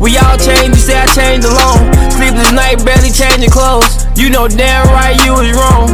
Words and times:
We 0.00 0.16
all 0.18 0.36
change, 0.36 0.76
you 0.76 0.82
say 0.82 0.98
I 0.98 1.06
changed 1.16 1.46
alone. 1.48 1.88
Sleepless 2.12 2.52
night, 2.52 2.84
barely 2.84 3.10
changing 3.10 3.50
clothes. 3.50 4.04
You 4.16 4.30
know 4.30 4.46
damn 4.48 4.86
right 4.88 5.16
you 5.24 5.32
was 5.32 5.50
wrong. 5.56 5.88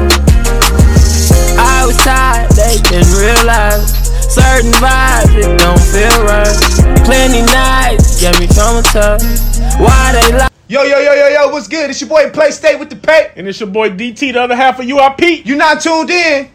I 1.59 1.87
was 1.87 1.97
tired, 1.99 2.51
they 2.53 2.79
didn't 2.83 3.15
realize. 3.15 3.95
Certain 4.33 4.73
vibes, 4.73 5.35
it 5.37 5.59
don't 5.59 5.79
feel 5.79 6.25
right. 6.25 7.05
Plenty 7.05 7.43
nights, 7.43 8.21
get 8.21 8.39
me 8.41 8.47
traumatized. 8.47 9.79
Why 9.79 10.13
they 10.13 10.37
lie? 10.37 10.49
Yo, 10.69 10.83
yo, 10.85 10.99
yo, 10.99 11.13
yo, 11.13 11.29
yo, 11.29 11.49
what's 11.51 11.69
good? 11.69 11.91
It's 11.91 12.01
your 12.01 12.09
boy 12.09 12.31
Play 12.31 12.51
Stay 12.51 12.77
with 12.77 12.89
the 12.89 12.97
Pay. 12.97 13.33
And 13.37 13.47
it's 13.47 13.61
your 13.61 13.69
boy 13.69 13.91
DT, 13.91 14.33
the 14.33 14.41
other 14.41 14.57
half 14.57 14.81
of 14.81 14.87
UIP. 14.87 15.45
You 15.45 15.57
not 15.57 15.81
tuned 15.81 16.11
in. 16.11 16.51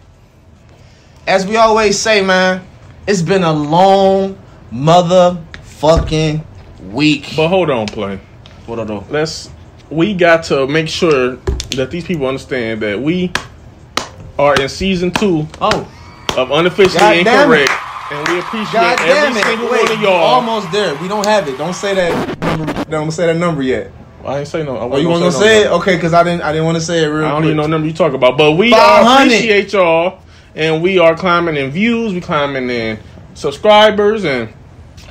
As 1.27 1.45
we 1.45 1.55
always 1.55 2.00
say, 2.00 2.23
man, 2.23 2.66
it's 3.05 3.21
been 3.21 3.43
a 3.43 3.54
long 3.54 4.38
motherfucking 4.73 6.43
week. 6.94 7.34
But 7.36 7.48
hold 7.50 7.70
on, 7.70 7.88
play. 7.88 8.20
What 8.66 8.86
do? 8.88 9.04
Let's. 9.09 9.50
We 9.90 10.14
got 10.14 10.44
to 10.45 10.68
make 10.68 10.90
sure 10.90 11.38
that 11.76 11.91
these 11.91 12.04
people 12.05 12.28
understand 12.28 12.82
that 12.82 13.00
we 13.02 13.32
are 14.38 14.59
in 14.62 14.68
season 14.70 15.12
two 15.12 15.48
Oh, 15.62 15.90
of 16.38 16.52
unofficially 16.52 17.00
God 17.00 17.18
incorrect, 17.18 17.72
and 18.12 18.28
we 18.28 18.40
appreciate 18.40 18.73
god 18.73 19.00
every 19.02 19.40
it! 19.40 19.44
single 19.45 19.70
Wait, 19.72 19.84
one 19.84 19.92
of 19.94 20.02
y'all. 20.02 20.14
almost 20.14 20.72
there. 20.72 20.94
We 21.02 21.08
don't 21.08 21.26
have 21.26 21.48
it. 21.48 21.58
Don't 21.58 21.73
say 21.73 21.95
that. 21.95 22.40
Number, 22.42 22.84
don't 22.86 23.12
say 23.12 23.28
that 23.28 23.38
number 23.38 23.64
yet. 23.64 23.92
I 24.26 24.40
ain't 24.40 24.48
say 24.50 24.64
no. 24.64 24.76
I 24.76 24.81
Oh, 24.81 24.98
you 24.98 25.08
want 25.08 25.23
to 25.23 25.31
say 25.31 25.62
it? 25.62 25.66
no. 25.66 25.76
Okay, 25.80 25.95
because 25.95 26.14
I 26.14 26.23
didn't. 26.23 26.42
I 26.42 26.52
didn't 26.52 26.66
want 26.66 26.76
to 26.78 26.84
say 26.84 27.04
it 27.04 27.08
real 27.08 27.26
I 27.26 27.30
don't 27.30 27.38
quick. 27.44 27.45
even 27.45 27.58
know 27.58 27.67
number 27.67 27.88
you 27.88 27.94
talk 27.94 28.14
about, 28.14 28.38
but 28.38 28.54
we 28.54 28.72
500. 28.72 29.26
appreciate 29.28 29.72
y'all, 29.73 30.20
and 30.56 30.84
we 30.84 31.00
are 31.00 31.16
climbing 31.16 31.56
in 31.56 31.72
views, 31.72 32.14
we 32.14 32.20
climbing 32.20 32.70
in 32.70 33.00
subscribers, 33.36 34.26
and 34.26 34.50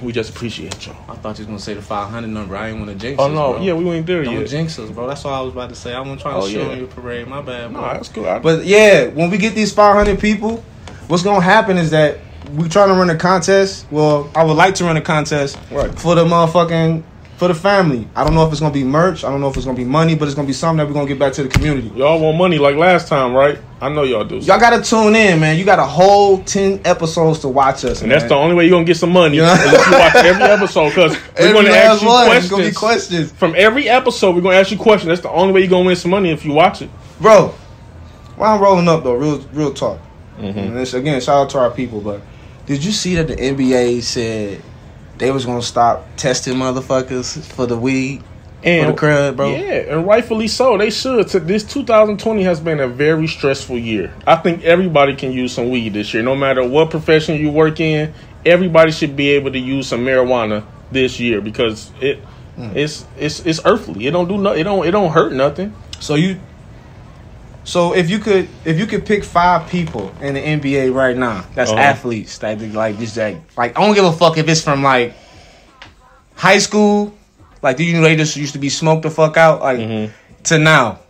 we 0.03 0.13
just 0.13 0.31
appreciate 0.31 0.87
y'all. 0.87 0.97
I 1.27 1.31
thought 1.31 1.39
you 1.41 1.43
was 1.43 1.47
gonna 1.49 1.59
say 1.59 1.75
the 1.75 1.83
500 1.83 2.29
number. 2.29 2.57
I 2.57 2.69
didn't 2.69 2.87
want 2.87 2.93
to 2.93 3.05
jinx 3.05 3.21
Oh 3.21 3.27
us, 3.27 3.33
no, 3.33 3.53
bro. 3.55 3.63
yeah, 3.63 3.73
we 3.73 3.89
ain't 3.91 4.07
there 4.07 4.23
Don't 4.23 4.35
yet. 4.35 4.47
jinx 4.49 4.79
us, 4.79 4.91
bro. 4.91 5.09
That's 5.09 5.25
all 5.25 5.35
I 5.35 5.41
was 5.41 5.53
about 5.53 5.71
to 5.71 5.75
say. 5.75 5.93
I 5.93 5.99
wasn't 5.99 6.21
trying 6.21 6.35
to 6.41 6.47
Oh, 6.47 6.49
show 6.49 6.71
yeah. 6.71 6.77
you 6.77 6.85
a 6.85 6.87
parade. 6.87 7.27
My 7.27 7.43
bad, 7.43 7.73
bro. 7.73 7.81
No, 7.81 7.93
that's 7.95 8.09
cool. 8.11 8.29
I, 8.29 8.39
But 8.39 8.65
yeah, 8.65 9.07
when 9.09 9.29
we 9.31 9.37
get 9.37 9.57
these 9.57 9.73
500 9.73 10.21
people, 10.21 10.63
what's 11.09 11.25
gonna 11.25 11.41
happen 11.41 11.79
is 11.79 11.91
that 11.91 12.19
we 12.55 12.69
trying 12.69 12.89
to 12.91 12.95
run 12.95 13.11
a 13.11 13.17
contest. 13.17 13.87
Well, 13.91 14.31
I 14.37 14.45
would 14.45 14.57
like 14.57 14.77
to 14.77 14.85
run 14.85 14.97
a 14.97 15.01
contest 15.01 15.59
Right. 15.73 15.99
for 15.99 16.15
the 16.15 16.25
motherfucking 16.25 17.03
for 17.37 17.49
the 17.49 17.55
family. 17.55 18.09
I 18.17 18.25
don't 18.25 18.35
know 18.35 18.47
if 18.47 18.51
it's 18.53 18.61
gonna 18.61 18.73
be 18.73 18.83
merch. 18.85 19.23
I 19.23 19.31
don't 19.31 19.41
know 19.43 19.49
if 19.49 19.57
it's 19.57 19.67
gonna 19.67 19.77
be 19.77 19.85
money, 19.85 20.15
but 20.15 20.25
it's 20.27 20.35
gonna 20.35 20.47
be 20.47 20.55
something 20.55 20.79
that 20.79 20.87
we're 20.87 20.95
gonna 20.95 21.07
get 21.09 21.19
back 21.19 21.35
to 21.35 21.43
the 21.43 21.49
community. 21.51 21.89
y'all 21.95 22.19
want 22.19 22.39
money 22.39 22.59
like 22.59 22.77
last 22.77 23.09
time, 23.09 23.35
right? 23.35 23.59
I 23.81 23.91
know 23.91 24.05
y'all 24.05 24.25
do. 24.25 24.37
Y'all 24.39 24.59
gotta 24.59 24.81
tune 24.83 25.15
in, 25.15 25.39
man. 25.39 25.59
You 25.59 25.65
got 25.67 25.79
a 25.79 25.85
whole 25.85 26.43
10 26.45 26.81
episodes 26.87 27.41
to 27.41 27.49
watch 27.49 27.85
us, 27.85 28.01
And 28.01 28.11
that's 28.11 28.25
the 28.25 28.35
only 28.35 28.55
way 28.55 28.65
you're 28.65 28.73
gonna 28.73 28.87
get 28.87 28.97
some 28.97 29.13
money 29.13 29.37
Yeah. 29.39 29.55
if 29.55 29.87
you 29.87 29.93
watch 29.93 30.15
every 30.17 30.45
episode 30.45 30.89
because 30.89 31.17
we're 31.39 31.53
gonna 31.53 31.69
ask 31.71 32.01
you 32.03 32.09
one. 32.09 32.37
It's 32.37 32.49
questions. 32.49 32.77
questions, 32.79 33.33
From 33.33 33.55
every 33.57 33.89
episode, 33.89 34.35
we're 34.35 34.41
gonna 34.41 34.57
ask 34.57 34.71
you 34.71 34.79
questions. 34.79 35.09
That's 35.09 35.21
the 35.21 35.31
only 35.31 35.53
way 35.53 35.61
you're 35.61 35.69
gonna 35.71 35.85
win 35.87 35.97
some 35.97 36.11
money 36.13 36.31
if 36.31 36.45
you 36.45 36.53
watch 36.53 36.81
it. 36.83 36.91
bro. 37.21 37.55
While 38.37 38.55
I'm 38.55 38.61
rolling 38.63 38.89
up 38.89 39.05
though, 39.05 39.15
real 39.15 39.41
real 39.53 39.73
talk. 39.75 39.99
Mm-hmm. 40.39 40.59
And 40.59 40.77
this, 40.77 40.93
again, 40.95 41.21
shout 41.21 41.37
out 41.45 41.51
to 41.51 41.59
our 41.59 41.71
people. 41.71 42.01
But 42.01 42.21
did 42.67 42.85
you 42.85 42.93
see 42.93 43.15
that 43.17 43.29
the 43.29 43.37
NBA 43.37 44.03
said 44.03 44.63
they 45.19 45.31
was 45.31 45.45
gonna 45.45 45.63
stop 45.63 46.05
testing 46.17 46.55
motherfuckers 46.55 47.43
for 47.53 47.67
the 47.67 47.77
weed 47.77 48.23
And 48.63 48.87
for 48.87 48.93
the 48.93 48.99
crowd, 48.99 49.37
bro? 49.37 49.51
Yeah, 49.51 49.95
and 49.95 50.07
rightfully 50.07 50.49
so. 50.49 50.77
They 50.77 50.91
should. 50.91 51.29
This 51.29 51.65
2020 51.65 52.43
has 52.43 52.61
been 52.61 52.81
a 52.81 52.89
very 52.89 53.27
stressful 53.27 53.79
year. 53.79 54.13
I 54.27 54.37
think 54.37 54.65
everybody 54.65 55.15
can 55.15 55.33
use 55.33 55.53
some 55.53 55.71
weed 55.71 55.95
this 55.95 56.13
year, 56.13 56.23
no 56.23 56.35
matter 56.35 56.67
what 56.67 56.91
profession 56.91 57.37
you 57.41 57.51
work 57.51 57.81
in. 57.81 58.13
Everybody 58.45 58.93
should 58.93 59.17
be 59.17 59.31
able 59.31 59.53
to 59.53 59.59
use 59.59 59.89
some 59.89 60.05
marijuana 60.05 60.65
this 60.93 61.19
year 61.19 61.41
because 61.41 61.91
it 62.01 62.21
mm. 62.57 62.75
it's 62.75 63.05
it's 63.19 63.41
it's 63.41 63.61
earthly. 63.65 64.07
It 64.07 64.13
don't 64.13 64.29
do 64.29 64.39
no. 64.39 64.53
It 64.53 64.65
don't 64.65 64.87
it 64.87 64.93
don't 64.93 65.13
hurt 65.13 65.33
nothing. 65.33 65.75
So 65.99 66.15
you, 66.15 66.39
so 67.67 67.93
if 67.95 68.09
you 68.09 68.19
could, 68.19 68.49
if 68.65 68.79
you 68.79 68.87
could 68.87 69.05
pick 69.05 69.23
five 69.25 69.69
people 69.69 70.11
in 70.23 70.33
the 70.35 70.41
NBA 70.41 70.95
right 70.95 71.17
now, 71.17 71.45
that's 71.55 71.71
Uh-huh. 71.71 71.81
athletes 71.81 72.39
that 72.39 72.61
like 72.73 72.99
just 72.99 73.17
like 73.19 73.37
like 73.59 73.77
I 73.79 73.85
don't 73.85 73.95
give 73.95 74.05
a 74.07 74.13
fuck 74.13 74.39
if 74.39 74.49
it's 74.49 74.63
from 74.63 74.83
like 74.83 75.15
high 76.35 76.59
school, 76.59 77.13
like 77.63 77.77
do 77.77 77.85
you 77.85 77.95
know 77.95 78.03
they 78.03 78.17
just 78.17 78.37
used 78.37 78.53
to 78.55 78.59
be 78.59 78.69
smoked 78.71 79.03
the 79.03 79.11
fuck 79.11 79.37
out 79.37 79.61
like 79.61 79.79
Mhm. 79.81 80.11
to 80.45 80.59
now. 80.59 81.01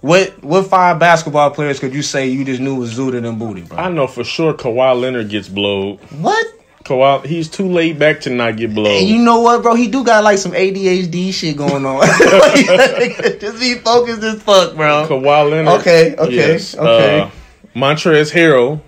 What 0.00 0.42
what 0.44 0.66
five 0.68 0.98
basketball 1.00 1.50
players 1.50 1.80
could 1.80 1.92
you 1.94 2.02
say 2.02 2.28
you 2.28 2.44
just 2.44 2.60
knew 2.60 2.76
was 2.76 2.96
zooted 2.96 3.26
and 3.26 3.38
booty, 3.38 3.62
bro? 3.62 3.76
I 3.78 3.88
know 3.90 4.06
for 4.06 4.22
sure 4.24 4.54
Kawhi 4.54 5.00
Leonard 5.00 5.28
gets 5.30 5.48
blowed. 5.48 5.98
what? 6.20 6.46
Kawhi, 6.86 7.26
he's 7.26 7.48
too 7.48 7.68
laid 7.68 7.98
back 7.98 8.20
to 8.22 8.30
not 8.30 8.56
get 8.56 8.72
blowed. 8.74 8.98
And 9.00 9.08
you 9.08 9.18
know 9.18 9.40
what, 9.40 9.62
bro? 9.62 9.74
He 9.74 9.88
do 9.88 10.04
got 10.04 10.22
like 10.24 10.38
some 10.38 10.52
ADHD 10.52 11.32
shit 11.32 11.56
going 11.56 11.84
on. 11.84 12.00
just 13.40 13.58
be 13.60 13.74
focused 13.74 14.22
as 14.22 14.40
fuck, 14.42 14.76
bro. 14.76 15.06
Kawhi 15.08 15.50
Leonard. 15.50 15.80
Okay, 15.80 16.14
okay, 16.16 16.54
okay. 16.56 17.20
Uh, 17.22 17.30
Montrezl 17.74 18.32
Harrell. 18.32 18.80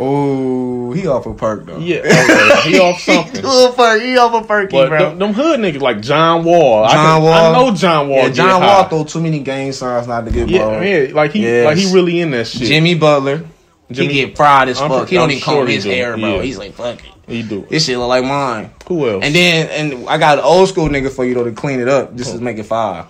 Oh, 0.00 0.92
he 0.92 1.08
off 1.08 1.26
a 1.26 1.34
perk 1.34 1.66
though. 1.66 1.78
Yeah, 1.78 1.98
okay. 1.98 2.70
he 2.70 2.78
off 2.78 3.00
something. 3.00 3.40
he 3.40 3.46
off 3.46 3.72
a 3.74 3.76
perk. 3.76 4.00
He 4.02 4.16
off 4.16 4.44
a 4.44 4.46
perky, 4.46 4.70
But 4.72 4.88
bro. 4.90 4.98
them, 5.10 5.18
them 5.18 5.32
hood 5.32 5.58
niggas 5.58 5.80
like 5.80 6.00
John 6.02 6.44
Wall. 6.44 6.84
I, 6.84 6.92
John 6.92 7.16
can- 7.16 7.22
Wall. 7.24 7.32
I 7.32 7.52
know 7.52 7.74
John 7.74 8.08
Wall. 8.08 8.18
yeah, 8.18 8.26
get 8.26 8.34
John 8.34 8.60
high. 8.62 8.66
Wall 8.80 8.88
throw 8.88 9.04
too 9.04 9.20
many 9.20 9.40
game 9.40 9.72
signs 9.72 10.06
not 10.06 10.24
to 10.26 10.30
get 10.30 10.48
Yeah, 10.48 10.64
blown. 10.66 10.82
yeah, 10.86 11.08
like 11.14 11.32
he 11.32 11.42
Yes. 11.42 11.64
like 11.64 11.76
he 11.78 11.92
really 11.92 12.20
in 12.20 12.30
that 12.30 12.46
shit. 12.46 12.68
Jimmy 12.68 12.94
Butler, 12.94 13.44
Jimmy- 13.90 14.12
he 14.14 14.24
get 14.26 14.36
fried 14.36 14.68
as 14.68 14.80
I'm 14.80 14.88
fuck. 14.88 15.00
pre- 15.08 15.10
he 15.10 15.16
don't 15.16 15.24
I'm 15.24 15.30
even 15.32 15.42
sure 15.42 15.54
comb 15.62 15.66
his 15.66 15.82
hair, 15.84 16.16
bro. 16.16 16.36
Yeah. 16.36 16.42
He's 16.42 16.58
like, 16.58 16.74
fuck 16.74 17.00
it. 17.04 17.10
He 17.28 17.42
do. 17.42 17.66
This 17.68 17.84
shit 17.84 17.98
look 17.98 18.08
like 18.08 18.24
mine. 18.24 18.70
Who 18.88 19.08
else? 19.08 19.24
And 19.24 19.34
then, 19.34 19.68
and 19.68 20.08
I 20.08 20.16
got 20.18 20.38
an 20.38 20.44
old 20.44 20.68
school 20.68 20.88
nigga 20.88 21.10
for 21.10 21.24
you 21.24 21.34
though 21.34 21.44
to 21.44 21.52
clean 21.52 21.80
it 21.80 21.88
up. 21.88 22.14
Just 22.16 22.32
to 22.32 22.40
make 22.40 22.58
it 22.58 22.64
five. 22.64 23.06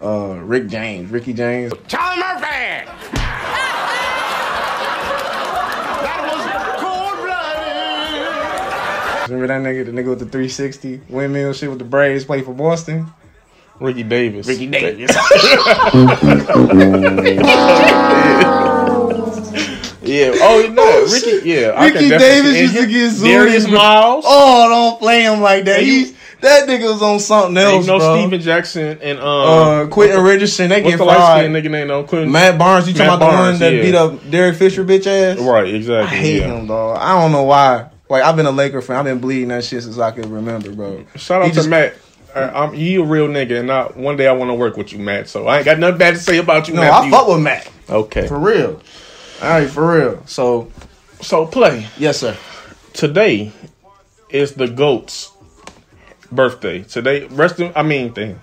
Uh, 0.00 0.38
Rick 0.42 0.68
James, 0.68 1.10
Ricky 1.10 1.32
James. 1.32 1.72
Charlie 1.88 2.20
Murphy! 2.20 2.84
that 6.02 6.20
was 6.28 6.44
cold 6.82 7.16
blooded! 9.24 9.30
Remember 9.30 9.46
that 9.46 9.62
nigga, 9.62 9.86
the 9.86 9.92
nigga 9.92 10.10
with 10.10 10.18
the 10.18 10.26
360 10.26 11.00
windmill 11.08 11.52
shit 11.54 11.70
with 11.70 11.78
the 11.78 11.84
braids, 11.86 12.24
played 12.24 12.44
for 12.44 12.52
Boston. 12.52 13.06
Ricky 13.80 14.02
Davis. 14.02 14.46
Ricky 14.46 14.66
Davis. 14.66 15.10
Yeah. 20.06 20.32
Oh 20.40 20.68
no, 20.72 21.04
Ricky. 21.12 21.48
Yeah. 21.48 21.82
Ricky 21.84 22.08
Davis 22.08 22.56
used 22.60 22.76
to 22.76 22.86
get 22.86 23.10
zoomed 23.10 23.30
Darius. 23.32 23.68
Miles. 23.68 24.24
oh, 24.26 24.68
don't 24.68 24.98
play 24.98 25.22
him 25.22 25.40
like 25.40 25.64
that. 25.64 25.78
And 25.80 25.86
He, 25.86 26.14
that 26.40 26.68
nigga 26.68 26.92
was 26.92 27.00
on 27.02 27.18
something 27.20 27.56
else, 27.56 27.86
you 27.86 27.92
know 27.92 27.98
bro. 27.98 28.18
Stephen 28.20 28.40
Jackson 28.40 28.98
and 29.00 29.18
um. 29.18 29.24
uh, 29.26 29.86
Quentin 29.86 30.22
Richardson, 30.22 30.68
they 30.68 30.82
get 30.82 30.98
the 30.98 31.04
fried. 31.04 31.50
nigga 31.50 31.70
name? 31.70 31.88
No, 31.88 32.04
Quentin. 32.04 32.30
Matt 32.30 32.58
Barnes, 32.58 32.86
you 32.86 32.92
talking 32.94 33.06
Matt 33.06 33.16
about 33.16 33.30
the 33.30 33.36
one 33.36 33.58
that 33.60 33.72
yeah. 33.72 33.82
beat 33.82 33.94
up 33.94 34.30
Derek 34.30 34.56
Fisher 34.56 34.84
bitch 34.84 35.06
ass? 35.06 35.38
Right. 35.38 35.74
Exactly. 35.74 36.16
I 36.18 36.20
hate 36.20 36.40
yeah. 36.40 36.58
him, 36.58 36.66
dog. 36.66 36.98
I 36.98 37.18
don't 37.20 37.32
know 37.32 37.44
why. 37.44 37.88
Like 38.10 38.22
I've 38.22 38.36
been 38.36 38.46
a 38.46 38.50
Laker 38.50 38.82
fan. 38.82 38.96
I've 38.96 39.04
been 39.04 39.18
bleeding 39.20 39.48
that 39.48 39.64
shit 39.64 39.82
since 39.82 39.98
I 39.98 40.10
can 40.10 40.30
remember, 40.30 40.70
bro. 40.72 41.06
Shout 41.16 41.40
out 41.40 41.46
He 41.46 41.50
to 41.52 41.56
just- 41.56 41.68
Matt. 41.68 41.94
Uh, 42.34 42.50
I'm, 42.52 42.74
you 42.74 43.00
a 43.04 43.06
real 43.06 43.28
nigga, 43.28 43.60
and 43.60 43.70
I, 43.70 43.84
one 43.84 44.16
day 44.16 44.26
I 44.26 44.32
want 44.32 44.50
to 44.50 44.54
work 44.54 44.76
with 44.76 44.92
you, 44.92 44.98
Matt. 44.98 45.28
So 45.28 45.46
I 45.46 45.58
ain't 45.58 45.64
got 45.64 45.78
nothing 45.78 45.98
bad 45.98 46.14
to 46.14 46.20
say 46.20 46.38
about 46.38 46.66
you, 46.66 46.74
No, 46.74 46.80
Matt. 46.80 46.92
I 46.92 47.04
You- 47.04 47.10
fuck 47.12 47.28
with 47.28 47.40
Matt 47.40 47.70
Okay. 47.88 48.26
for 48.26 48.38
real. 48.40 48.80
All 49.42 49.48
right, 49.50 49.68
for 49.68 49.96
real. 49.98 50.22
So 50.26 50.70
So 51.20 51.46
play. 51.46 51.86
yes, 51.98 52.18
sir. 52.20 52.36
today 52.92 53.52
is 54.30 54.52
the 54.54 54.68
goat's 54.68 55.32
birthday. 56.32 56.82
Today, 56.82 57.24
rest. 57.26 57.60
In, 57.60 57.72
I 57.76 57.82
mean, 57.82 58.12
thing. 58.12 58.40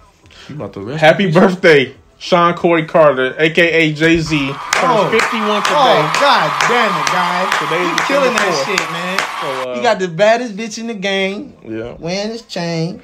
You 0.50 0.56
about 0.56 0.74
to 0.74 0.82
rest? 0.82 1.00
Happy 1.02 1.32
birthday, 1.32 1.96
Shawn 2.18 2.56
Corey 2.56 2.86
Carter, 2.86 3.36
aka 3.38 3.92
Jay 3.94 4.18
Z, 4.20 4.38
turns 4.48 4.58
Oh. 4.84 5.10
51 5.10 5.64
today. 5.64 5.76
Oh 5.76 6.18
god 6.20 6.50
damn 6.68 6.94
it, 7.02 7.08
guys! 7.12 7.60
Today 7.60 7.84
He 7.84 7.92
is 7.92 8.08
killing 8.08 8.34
that 8.34 8.64
shit, 8.66 8.92
man. 8.92 9.20
So, 9.64 9.70
uh, 9.72 9.76
He 9.76 9.82
got 9.82 10.00
the 10.00 10.08
baddest 10.08 10.56
bitch 10.56 10.78
in 10.78 10.88
the 10.88 10.94
game 10.94 11.54
yeah, 11.64 11.94
wearing 12.00 12.32
his 12.32 12.42
chain. 12.44 13.02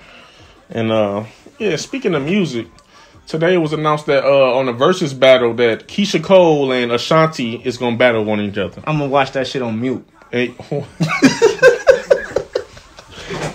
and 0.69 0.91
uh, 0.91 1.23
yeah. 1.59 1.75
Speaking 1.77 2.15
of 2.15 2.23
music, 2.23 2.67
today 3.27 3.53
it 3.53 3.57
was 3.57 3.73
announced 3.73 4.05
that 4.07 4.23
uh, 4.23 4.57
on 4.57 4.65
the 4.67 4.73
versus 4.73 5.13
battle 5.13 5.53
that 5.55 5.87
Keyshia 5.87 6.23
Cole 6.23 6.71
and 6.71 6.91
Ashanti 6.91 7.55
is 7.63 7.77
gonna 7.77 7.97
battle 7.97 8.23
one 8.25 8.39
each 8.41 8.57
other. 8.57 8.81
I'm 8.87 8.97
gonna 8.97 9.09
watch 9.09 9.31
that 9.33 9.47
shit 9.47 9.61
on 9.61 9.79
mute. 9.79 10.05
Hey, 10.31 10.47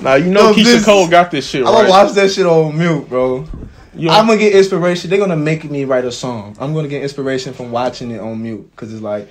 now 0.00 0.14
you 0.14 0.30
know 0.30 0.50
No, 0.50 0.52
Keyshia 0.54 0.64
this- 0.64 0.84
Cole 0.84 1.08
got 1.08 1.30
this 1.30 1.46
shit 1.48 1.62
I'm 1.66 1.72
right. 1.74 1.80
gonna 1.86 1.90
watch 1.90 2.12
that 2.14 2.30
shit 2.30 2.46
on 2.46 2.76
mute, 2.76 3.08
bro. 3.08 3.46
I'm 3.94 4.26
gonna 4.26 4.38
get 4.38 4.54
inspiration. 4.54 5.10
They're 5.10 5.18
gonna 5.18 5.36
make 5.36 5.64
me 5.70 5.84
write 5.84 6.04
a 6.06 6.12
song. 6.12 6.56
I'm 6.58 6.72
gonna 6.74 6.88
get 6.88 7.02
inspiration 7.02 7.52
from 7.52 7.70
watching 7.70 8.10
it 8.10 8.20
on 8.20 8.42
mute 8.42 8.70
because 8.70 8.92
it's 8.92 9.02
like 9.02 9.28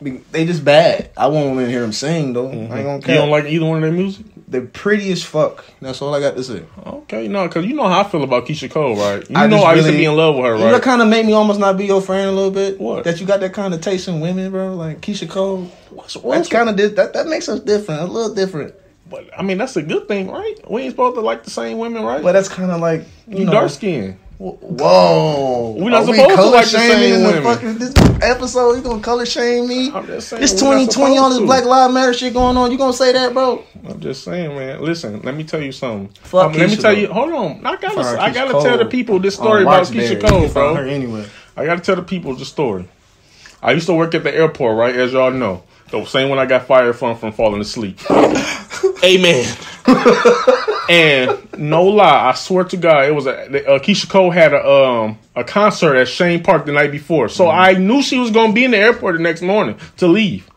they 0.00 0.46
just 0.46 0.64
bad. 0.64 1.10
I 1.16 1.26
won't 1.26 1.54
want 1.54 1.66
to 1.66 1.70
hear 1.70 1.80
them 1.80 1.92
sing 1.92 2.32
though. 2.32 2.48
I 2.48 2.52
ain't 2.52 2.70
mm-hmm. 2.70 2.82
gonna 2.82 3.12
you 3.12 3.14
don't 3.14 3.30
like 3.30 3.44
either 3.44 3.64
one 3.66 3.76
of 3.76 3.82
their 3.82 3.92
music? 3.92 4.26
They're 4.48 4.62
pretty 4.62 5.12
as 5.12 5.22
fuck. 5.22 5.64
That's 5.80 6.02
all 6.02 6.12
I 6.14 6.20
got 6.20 6.36
to 6.36 6.42
say. 6.42 6.64
Okay, 6.84 7.28
no, 7.28 7.46
because 7.46 7.66
you 7.66 7.74
know 7.74 7.86
how 7.86 8.00
I 8.00 8.04
feel 8.08 8.24
about 8.24 8.46
Keyshia 8.46 8.70
Cole, 8.70 8.96
right? 8.96 9.28
You 9.30 9.36
I 9.36 9.46
know 9.46 9.62
I 9.62 9.74
used 9.74 9.86
to 9.86 9.92
be 9.92 10.04
in 10.04 10.16
love 10.16 10.34
with 10.34 10.44
her, 10.44 10.56
You 10.56 10.72
know, 10.72 10.80
kind 10.80 11.00
of 11.02 11.08
make 11.08 11.24
me 11.24 11.32
almost 11.32 11.60
not 11.60 11.76
be 11.76 11.86
your 11.86 12.02
friend 12.02 12.28
a 12.28 12.32
little 12.32 12.50
bit. 12.50 12.80
What? 12.80 13.04
That 13.04 13.20
you 13.20 13.26
got 13.26 13.40
that 13.40 13.52
kind 13.52 13.74
of 13.74 13.80
taste 13.80 14.08
in 14.08 14.20
women, 14.20 14.50
bro. 14.50 14.74
Like 14.74 15.00
Keyshia 15.02 15.28
Cole. 15.28 15.70
What's, 15.90 16.14
That's 16.14 16.48
kind 16.48 16.68
of 16.68 16.76
that. 16.76 17.12
That 17.12 17.26
makes 17.28 17.48
us 17.48 17.60
different. 17.60 18.00
A 18.00 18.06
little 18.06 18.34
different. 18.34 18.74
But 19.08 19.28
I 19.36 19.42
mean, 19.42 19.58
that's 19.58 19.76
a 19.76 19.82
good 19.82 20.08
thing, 20.08 20.30
right? 20.30 20.54
We 20.70 20.82
ain't 20.82 20.92
supposed 20.92 21.16
to 21.16 21.20
like 21.20 21.44
the 21.44 21.50
same 21.50 21.78
women, 21.78 22.02
right? 22.02 22.22
But 22.22 22.32
that's 22.32 22.48
kind 22.48 22.70
of 22.70 22.80
like 22.80 23.02
you 23.28 23.38
you 23.38 23.44
know. 23.44 23.52
dark 23.52 23.70
skin. 23.70 24.18
Whoa, 24.40 25.76
We're 25.78 25.90
not 25.90 26.04
Are 26.04 26.10
we 26.10 26.16
supposed 26.16 26.30
to 26.30 26.34
color 26.36 26.50
like 26.52 26.64
the 26.64 26.70
same 26.70 27.12
in 27.12 27.20
the 27.22 27.28
women. 27.28 27.42
fucking 27.42 27.74
this 27.76 27.92
episode? 28.22 28.72
You 28.76 28.80
gonna 28.82 29.02
color 29.02 29.26
shame 29.26 29.68
me? 29.68 29.90
I'm 29.92 30.06
just 30.06 30.28
saying. 30.30 30.42
It's 30.42 30.54
2020, 30.54 31.18
all 31.18 31.28
this 31.28 31.40
Black 31.40 31.64
to. 31.64 31.68
Lives 31.68 31.92
Matter 31.92 32.14
shit 32.14 32.32
going 32.32 32.56
on. 32.56 32.72
You 32.72 32.78
gonna 32.78 32.94
say 32.94 33.12
that, 33.12 33.34
bro? 33.34 33.62
I'm 33.86 34.00
just 34.00 34.24
saying, 34.24 34.56
man. 34.56 34.80
Listen, 34.82 35.20
let 35.20 35.34
me 35.34 35.44
tell 35.44 35.60
you 35.60 35.72
something. 35.72 36.08
Fuck 36.22 36.46
Um, 36.46 36.52
let 36.54 36.70
me 36.70 36.76
tell 36.76 36.94
though. 36.94 37.00
you. 37.00 37.08
Hold 37.12 37.32
on. 37.34 37.66
I 37.66 37.76
gotta. 37.76 38.02
Fire 38.02 38.18
I 38.18 38.30
gotta 38.30 38.52
Cole 38.52 38.62
tell 38.62 38.78
the 38.78 38.86
people 38.86 39.18
this 39.18 39.34
story 39.34 39.60
on 39.60 39.62
about 39.64 39.76
Roxbury. 39.80 40.04
Keyshia 40.06 40.10
You 40.12 40.16
can 40.20 40.30
Cole, 40.30 40.48
bro. 40.48 40.74
Her 40.74 40.86
anywhere. 40.86 41.26
I 41.54 41.66
gotta 41.66 41.82
tell 41.82 41.96
the 41.96 42.02
people 42.02 42.34
the 42.34 42.46
story. 42.46 42.88
I 43.62 43.72
used 43.72 43.88
to 43.88 43.92
work 43.94 44.14
at 44.14 44.22
the 44.22 44.34
airport, 44.34 44.78
right? 44.78 44.96
As 44.96 45.12
y'all 45.12 45.32
know, 45.32 45.64
the 45.90 46.02
same 46.06 46.30
one 46.30 46.38
I 46.38 46.46
got 46.46 46.66
fired 46.66 46.96
from 46.96 47.14
from 47.18 47.32
falling 47.32 47.60
asleep. 47.60 48.00
Amen. 49.04 49.44
and 50.90 51.58
no 51.58 51.84
lie, 51.84 52.30
I 52.30 52.34
swear 52.34 52.64
to 52.64 52.76
God, 52.76 53.04
it 53.04 53.14
was 53.14 53.26
a 53.26 53.74
uh, 53.74 53.78
Keyshia 53.78 54.08
Cole 54.10 54.30
had 54.30 54.52
a 54.52 54.68
um 54.68 55.18
a 55.36 55.44
concert 55.44 55.96
at 55.96 56.08
Shane 56.08 56.42
Park 56.42 56.66
the 56.66 56.72
night 56.72 56.90
before, 56.90 57.28
so 57.28 57.48
I 57.48 57.74
knew 57.74 58.02
she 58.02 58.18
was 58.18 58.30
gonna 58.30 58.52
be 58.52 58.64
in 58.64 58.72
the 58.72 58.78
airport 58.78 59.16
the 59.16 59.22
next 59.22 59.42
morning 59.42 59.78
to 59.98 60.08
leave. 60.08 60.50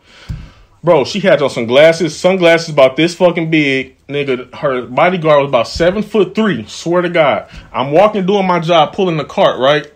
Bro, 0.82 1.04
she 1.04 1.20
had 1.20 1.40
on 1.40 1.48
some 1.48 1.66
glasses, 1.66 2.14
sunglasses 2.18 2.68
about 2.68 2.96
this 2.96 3.14
fucking 3.14 3.50
big. 3.50 3.96
Nigga, 4.06 4.54
her 4.56 4.82
bodyguard 4.82 5.40
was 5.40 5.48
about 5.48 5.68
seven 5.68 6.02
foot 6.02 6.34
three. 6.34 6.66
Swear 6.66 7.00
to 7.02 7.08
God. 7.08 7.48
I'm 7.72 7.90
walking 7.92 8.26
doing 8.26 8.46
my 8.46 8.60
job, 8.60 8.92
pulling 8.92 9.16
the 9.16 9.24
cart, 9.24 9.58
right? 9.58 9.90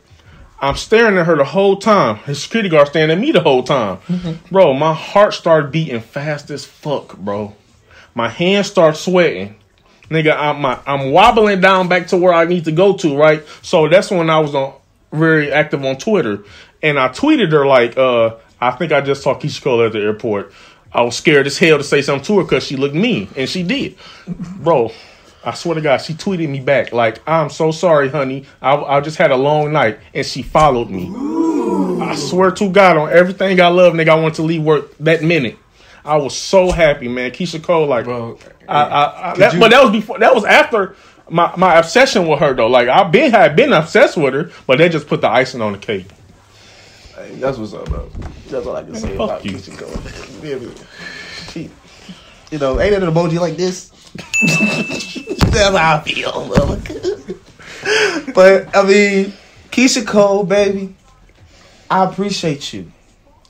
I'm 0.61 0.77
staring 0.77 1.19
at 1.19 1.27
her 1.27 1.37
the 1.37 1.45
whole 1.45 1.77
time. 1.77 2.17
His 2.21 2.43
security 2.43 2.69
guard 2.69 2.89
staring 2.89 3.11
at 3.11 3.19
me 3.19 3.33
the 3.33 3.41
whole 3.41 3.63
time. 3.63 3.99
Bro, 4.51 4.75
my 4.75 4.95
heart 4.95 5.35
started 5.35 5.71
beating 5.73 6.01
fast 6.01 6.49
as 6.51 6.65
fuck, 6.65 7.17
bro. 7.19 7.55
My 8.15 8.29
hands 8.29 8.69
start 8.69 8.97
sweating. 8.97 9.57
Nigga, 10.11 10.35
I'm 10.37 10.65
I'm 10.65 11.13
wobbling 11.13 11.61
down 11.61 11.89
back 11.89 12.09
to 12.09 12.17
where 12.17 12.33
I 12.33 12.45
need 12.45 12.65
to 12.65 12.73
go 12.73 12.97
to, 12.97 13.17
right? 13.17 13.45
So 13.63 13.89
that's 13.89 14.11
when 14.11 14.31
I 14.31 14.39
was 14.41 14.55
on 14.55 14.75
very 15.13 15.53
active 15.53 15.85
on 15.85 15.97
Twitter. 15.97 16.45
And 16.83 16.99
I 16.99 17.09
tweeted 17.09 17.53
her 17.53 17.67
like, 17.67 17.97
uh, 17.97 18.37
I 18.61 18.71
think 18.73 18.93
I 18.93 19.01
just 19.01 19.23
saw 19.23 19.35
Keyshia 19.35 19.63
Cole 19.63 19.83
at 19.83 19.93
the 19.93 20.01
airport. 20.01 20.53
I 20.93 21.03
was 21.03 21.17
scared 21.17 21.47
as 21.47 21.59
hell 21.59 21.79
to 21.79 21.85
say 21.85 22.03
something 22.03 22.25
to 22.27 22.39
her 22.39 22.45
because 22.45 22.65
she 22.65 22.77
looked 22.77 22.95
mean, 22.95 23.29
and 23.37 23.49
she 23.49 23.63
did. 23.63 23.97
Bro, 24.27 24.93
I 25.45 25.55
swear 25.55 25.75
to 25.75 25.81
God, 25.81 25.99
she 25.99 26.15
tweeted 26.15 26.49
me 26.49 26.61
back 26.61 26.93
like, 26.93 27.21
"I'm 27.29 27.51
so 27.51 27.71
sorry, 27.71 28.09
honey. 28.09 28.47
I, 28.63 28.77
I 28.77 29.01
just 29.01 29.19
had 29.19 29.31
a 29.31 29.37
long 29.37 29.73
night," 29.73 29.99
and 30.15 30.25
she 30.25 30.43
followed 30.43 30.89
me. 30.89 31.13
I 32.03 32.15
swear 32.15 32.51
to 32.53 32.71
God, 32.71 32.97
on 32.97 33.11
everything 33.11 33.61
I 33.61 33.69
love, 33.69 33.93
nigga, 33.93 34.09
I 34.09 34.15
want 34.15 34.37
to 34.37 34.43
leave 34.43 34.63
work 34.63 34.97
that 34.99 35.23
minute. 35.23 35.59
I 36.05 36.17
was 36.17 36.37
so 36.37 36.71
happy, 36.71 37.09
man. 37.09 37.31
Keyshia 37.33 37.63
Cole, 37.63 37.87
like, 37.87 38.05
Bro, 38.05 38.39
I, 38.69 38.83
I, 38.83 39.31
I, 39.33 39.37
that, 39.37 39.53
you- 39.55 39.61
but 39.61 39.71
that 39.71 39.83
was 39.83 39.93
before. 39.93 40.19
That 40.19 40.35
was 40.35 40.45
after 40.45 40.97
my, 41.29 41.55
my 41.57 41.77
obsession 41.79 42.27
with 42.27 42.41
her, 42.41 42.55
though. 42.55 42.69
Like, 42.69 42.89
I've 42.89 43.13
been 43.13 43.31
had 43.31 43.57
been 43.57 43.73
obsessed 43.73 44.17
with 44.17 44.33
her, 44.35 44.51
but 44.67 44.79
they 44.79 44.89
just 44.89 45.07
put 45.07 45.21
the 45.21 45.29
icing 45.29 45.61
on 45.61 45.73
the 45.73 45.79
cake. 45.79 46.07
Hey, 47.15 47.35
that's 47.37 47.59
what's 47.59 47.75
up, 47.75 47.87
bro. 47.87 48.09
That's 48.49 48.67
all 48.67 48.77
I 48.77 48.83
can 48.85 48.95
say 48.95 49.17
fuck 49.17 49.31
about 49.31 49.45
you. 49.45 49.53
Keyshia 49.53 49.79
Cole. 49.79 50.49
Yeah. 50.49 50.85
She, 51.53 51.71
you 52.51 52.59
know, 52.59 52.81
ain't 52.81 52.95
it 52.95 53.03
an 53.03 53.13
emoji 53.13 53.39
like 53.41 53.57
this? 53.57 53.89
that's 55.51 55.77
how 55.77 55.97
I 55.97 56.03
feel, 56.05 56.49
bro. 56.49 56.77
but 58.35 58.75
I 58.77 58.83
mean, 58.87 59.33
Keyshia 59.71 60.07
Cole, 60.07 60.45
baby, 60.45 60.95
I 61.91 62.05
appreciate 62.05 62.73
you. 62.73 62.91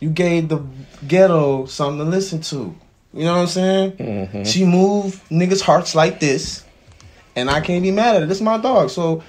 You 0.01 0.11
gave 0.11 0.49
the 0.49 0.65
ghetto 1.07 1.67
something 1.67 1.99
to 1.99 2.05
listen 2.05 2.41
to. 2.43 2.75
You 3.13 3.25
know 3.25 3.35
what 3.35 3.41
I'm 3.41 3.47
saying? 3.49 3.93
Mm-hmm. 3.93 4.43
She 4.45 4.65
moved 4.65 5.29
niggas' 5.29 5.61
hearts 5.61 5.95
like 5.95 6.21
this, 6.21 6.65
and 7.35 7.51
I 7.51 7.61
can't 7.61 7.83
be 7.83 7.91
mad 7.91 8.17
at 8.17 8.23
it. 8.23 8.29
This 8.29 8.39
is 8.39 8.43
my 8.43 8.59
dog. 8.59 8.91
So 8.91 9.23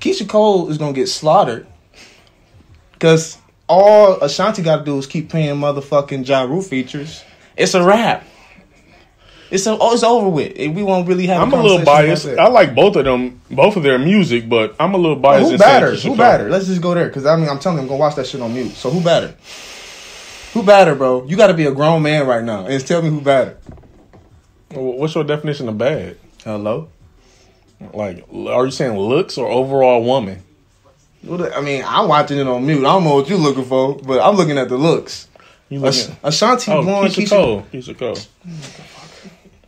Keyshia 0.00 0.28
Cole 0.28 0.70
is 0.70 0.78
gonna 0.78 0.92
get 0.92 1.08
slaughtered 1.08 1.66
because 2.92 3.38
all 3.66 4.20
Ashanti 4.22 4.62
got 4.62 4.78
to 4.78 4.84
do 4.84 4.98
is 4.98 5.06
keep 5.06 5.30
paying 5.30 5.56
motherfucking 5.56 6.26
Ja 6.26 6.42
Rule 6.42 6.62
features. 6.62 7.22
It's 7.56 7.74
a 7.74 7.82
wrap. 7.82 8.24
It's 9.50 9.66
a, 9.66 9.76
oh, 9.78 9.92
it's 9.92 10.02
over 10.02 10.28
with. 10.28 10.56
We 10.56 10.82
won't 10.82 11.06
really 11.06 11.26
have. 11.26 11.42
I'm 11.42 11.52
a 11.52 11.62
little 11.62 11.84
biased. 11.84 12.26
I 12.26 12.48
like 12.48 12.74
both 12.74 12.96
of 12.96 13.04
them, 13.04 13.40
both 13.50 13.76
of 13.76 13.82
their 13.82 13.98
music, 13.98 14.48
but 14.48 14.74
I'm 14.80 14.94
a 14.94 14.96
little 14.96 15.16
biased. 15.16 15.46
who 15.46 15.52
in 15.52 15.58
better? 15.58 15.94
Who 15.94 16.08
Cole. 16.08 16.16
better? 16.16 16.48
Let's 16.48 16.66
just 16.66 16.80
go 16.80 16.94
there 16.94 17.06
because 17.06 17.26
I 17.26 17.36
mean 17.36 17.48
I'm 17.48 17.58
telling 17.58 17.78
you, 17.78 17.82
I'm 17.82 17.88
gonna 17.88 18.00
watch 18.00 18.16
that 18.16 18.26
shit 18.26 18.40
on 18.40 18.52
mute. 18.52 18.72
So 18.72 18.90
who 18.90 19.00
better? 19.00 19.34
Who 20.54 20.62
better, 20.62 20.94
bro? 20.94 21.24
You 21.26 21.36
got 21.36 21.48
to 21.48 21.54
be 21.54 21.66
a 21.66 21.72
grown 21.72 22.02
man 22.02 22.26
right 22.26 22.42
now 22.44 22.64
and 22.66 22.86
tell 22.86 23.02
me 23.02 23.10
who 23.10 23.20
better. 23.20 23.58
What's 24.70 25.14
your 25.14 25.24
definition 25.24 25.68
of 25.68 25.76
bad? 25.76 26.16
Hello. 26.44 26.88
Like, 27.92 28.24
are 28.32 28.64
you 28.64 28.70
saying 28.70 28.96
looks 28.96 29.36
or 29.36 29.48
overall 29.48 30.02
woman? 30.04 30.42
I 31.28 31.60
mean, 31.60 31.82
I'm 31.84 32.08
watching 32.08 32.38
it 32.38 32.46
on 32.46 32.64
mute. 32.66 32.78
I 32.80 32.92
don't 32.92 33.04
know 33.04 33.16
what 33.16 33.28
you're 33.28 33.38
looking 33.38 33.64
for, 33.64 33.96
but 33.96 34.20
I'm 34.20 34.36
looking 34.36 34.56
at 34.56 34.68
the 34.68 34.76
looks. 34.76 35.28
You 35.70 35.84
Ash- 35.86 36.02
looking? 36.06 36.16
Ashanti 36.22 36.70
Oh, 36.70 36.84
won. 36.84 37.06
Keyshia 37.08 37.24
Keyshia- 37.24 37.28
Cole. 37.30 37.66
Keyshia 37.72 37.98
Cole. 37.98 38.18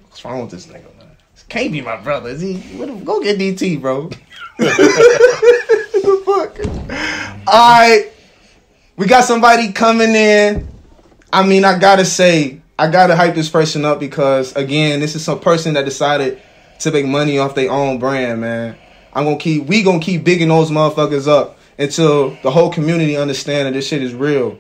What's 0.08 0.24
wrong 0.24 0.42
with 0.42 0.50
this 0.50 0.66
nigga, 0.66 0.96
man? 0.98 1.16
Can't 1.48 1.72
be 1.72 1.80
my 1.80 1.96
brother. 1.96 2.30
Is 2.30 2.40
he? 2.40 2.60
Go 3.04 3.20
get 3.20 3.38
DT, 3.38 3.80
bro. 3.80 4.08
the 4.58 6.22
fuck? 6.24 6.58
All 7.48 7.80
right, 7.80 8.10
we 8.96 9.06
got 9.06 9.24
somebody 9.24 9.72
coming 9.72 10.14
in. 10.14 10.68
I 11.32 11.46
mean, 11.46 11.64
I 11.64 11.78
gotta 11.78 12.04
say, 12.04 12.60
I 12.78 12.90
gotta 12.90 13.16
hype 13.16 13.34
this 13.34 13.50
person 13.50 13.84
up 13.84 14.00
because 14.00 14.54
again, 14.54 15.00
this 15.00 15.14
is 15.14 15.24
some 15.24 15.40
person 15.40 15.74
that 15.74 15.84
decided 15.84 16.40
to 16.80 16.90
make 16.90 17.06
money 17.06 17.38
off 17.38 17.54
their 17.54 17.70
own 17.70 17.98
brand, 17.98 18.40
man. 18.40 18.76
I'm 19.12 19.24
gonna 19.24 19.38
keep, 19.38 19.66
we 19.66 19.82
gonna 19.82 20.00
keep 20.00 20.24
bigging 20.24 20.48
those 20.48 20.70
motherfuckers 20.70 21.26
up 21.26 21.58
until 21.78 22.36
the 22.42 22.50
whole 22.50 22.70
community 22.72 23.16
understand 23.16 23.66
that 23.66 23.72
this 23.72 23.86
shit 23.86 24.02
is 24.02 24.14
real. 24.14 24.58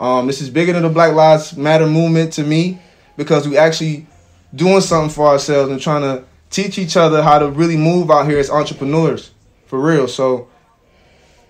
Um, 0.00 0.26
this 0.26 0.40
is 0.40 0.50
bigger 0.50 0.72
than 0.72 0.82
the 0.82 0.88
Black 0.88 1.14
Lives 1.14 1.56
Matter 1.56 1.86
movement 1.86 2.32
to 2.34 2.42
me 2.42 2.80
because 3.16 3.48
we 3.48 3.56
actually 3.56 4.06
doing 4.54 4.80
something 4.80 5.10
for 5.10 5.28
ourselves 5.28 5.70
and 5.70 5.80
trying 5.80 6.02
to 6.02 6.24
teach 6.50 6.78
each 6.78 6.96
other 6.96 7.22
how 7.22 7.38
to 7.38 7.48
really 7.48 7.76
move 7.76 8.10
out 8.10 8.26
here 8.26 8.38
as 8.38 8.50
entrepreneurs 8.50 9.30
for 9.66 9.80
real. 9.80 10.08
So 10.08 10.48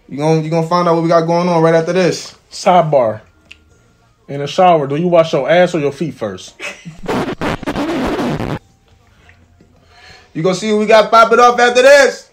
you 0.09 0.19
gonna 0.19 0.43
you 0.43 0.51
gonna 0.51 0.67
find 0.67 0.87
out 0.87 0.95
what 0.95 1.03
we 1.03 1.09
got 1.09 1.27
going 1.27 1.49
on 1.49 1.63
right 1.63 1.75
after 1.75 1.93
this. 1.93 2.37
Sidebar. 2.51 3.23
In 4.29 4.41
the 4.41 4.47
shower, 4.47 4.87
do 4.87 4.97
you 4.97 5.09
wash 5.09 5.33
your 5.33 5.49
ass 5.51 5.75
or 5.75 5.81
your 5.81 5.93
feet 5.93 6.15
first? 6.15 6.55
You 10.35 10.43
gonna 10.43 10.55
see 10.55 10.73
what 10.73 10.79
we 10.81 10.87
got 10.87 11.11
popping 11.11 11.39
off 11.39 11.59
after 11.59 11.83
this. 11.83 12.31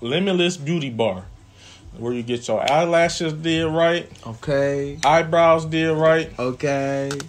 Limitless 0.00 0.56
Beauty 0.56 0.90
Bar, 0.90 1.24
where 1.98 2.12
you 2.12 2.22
get 2.22 2.46
your 2.48 2.60
eyelashes 2.70 3.32
did 3.34 3.66
right, 3.66 4.10
Okay, 4.26 4.98
eyebrows 5.04 5.64
did 5.66 5.92
right. 5.92 6.30
okay. 6.38 7.10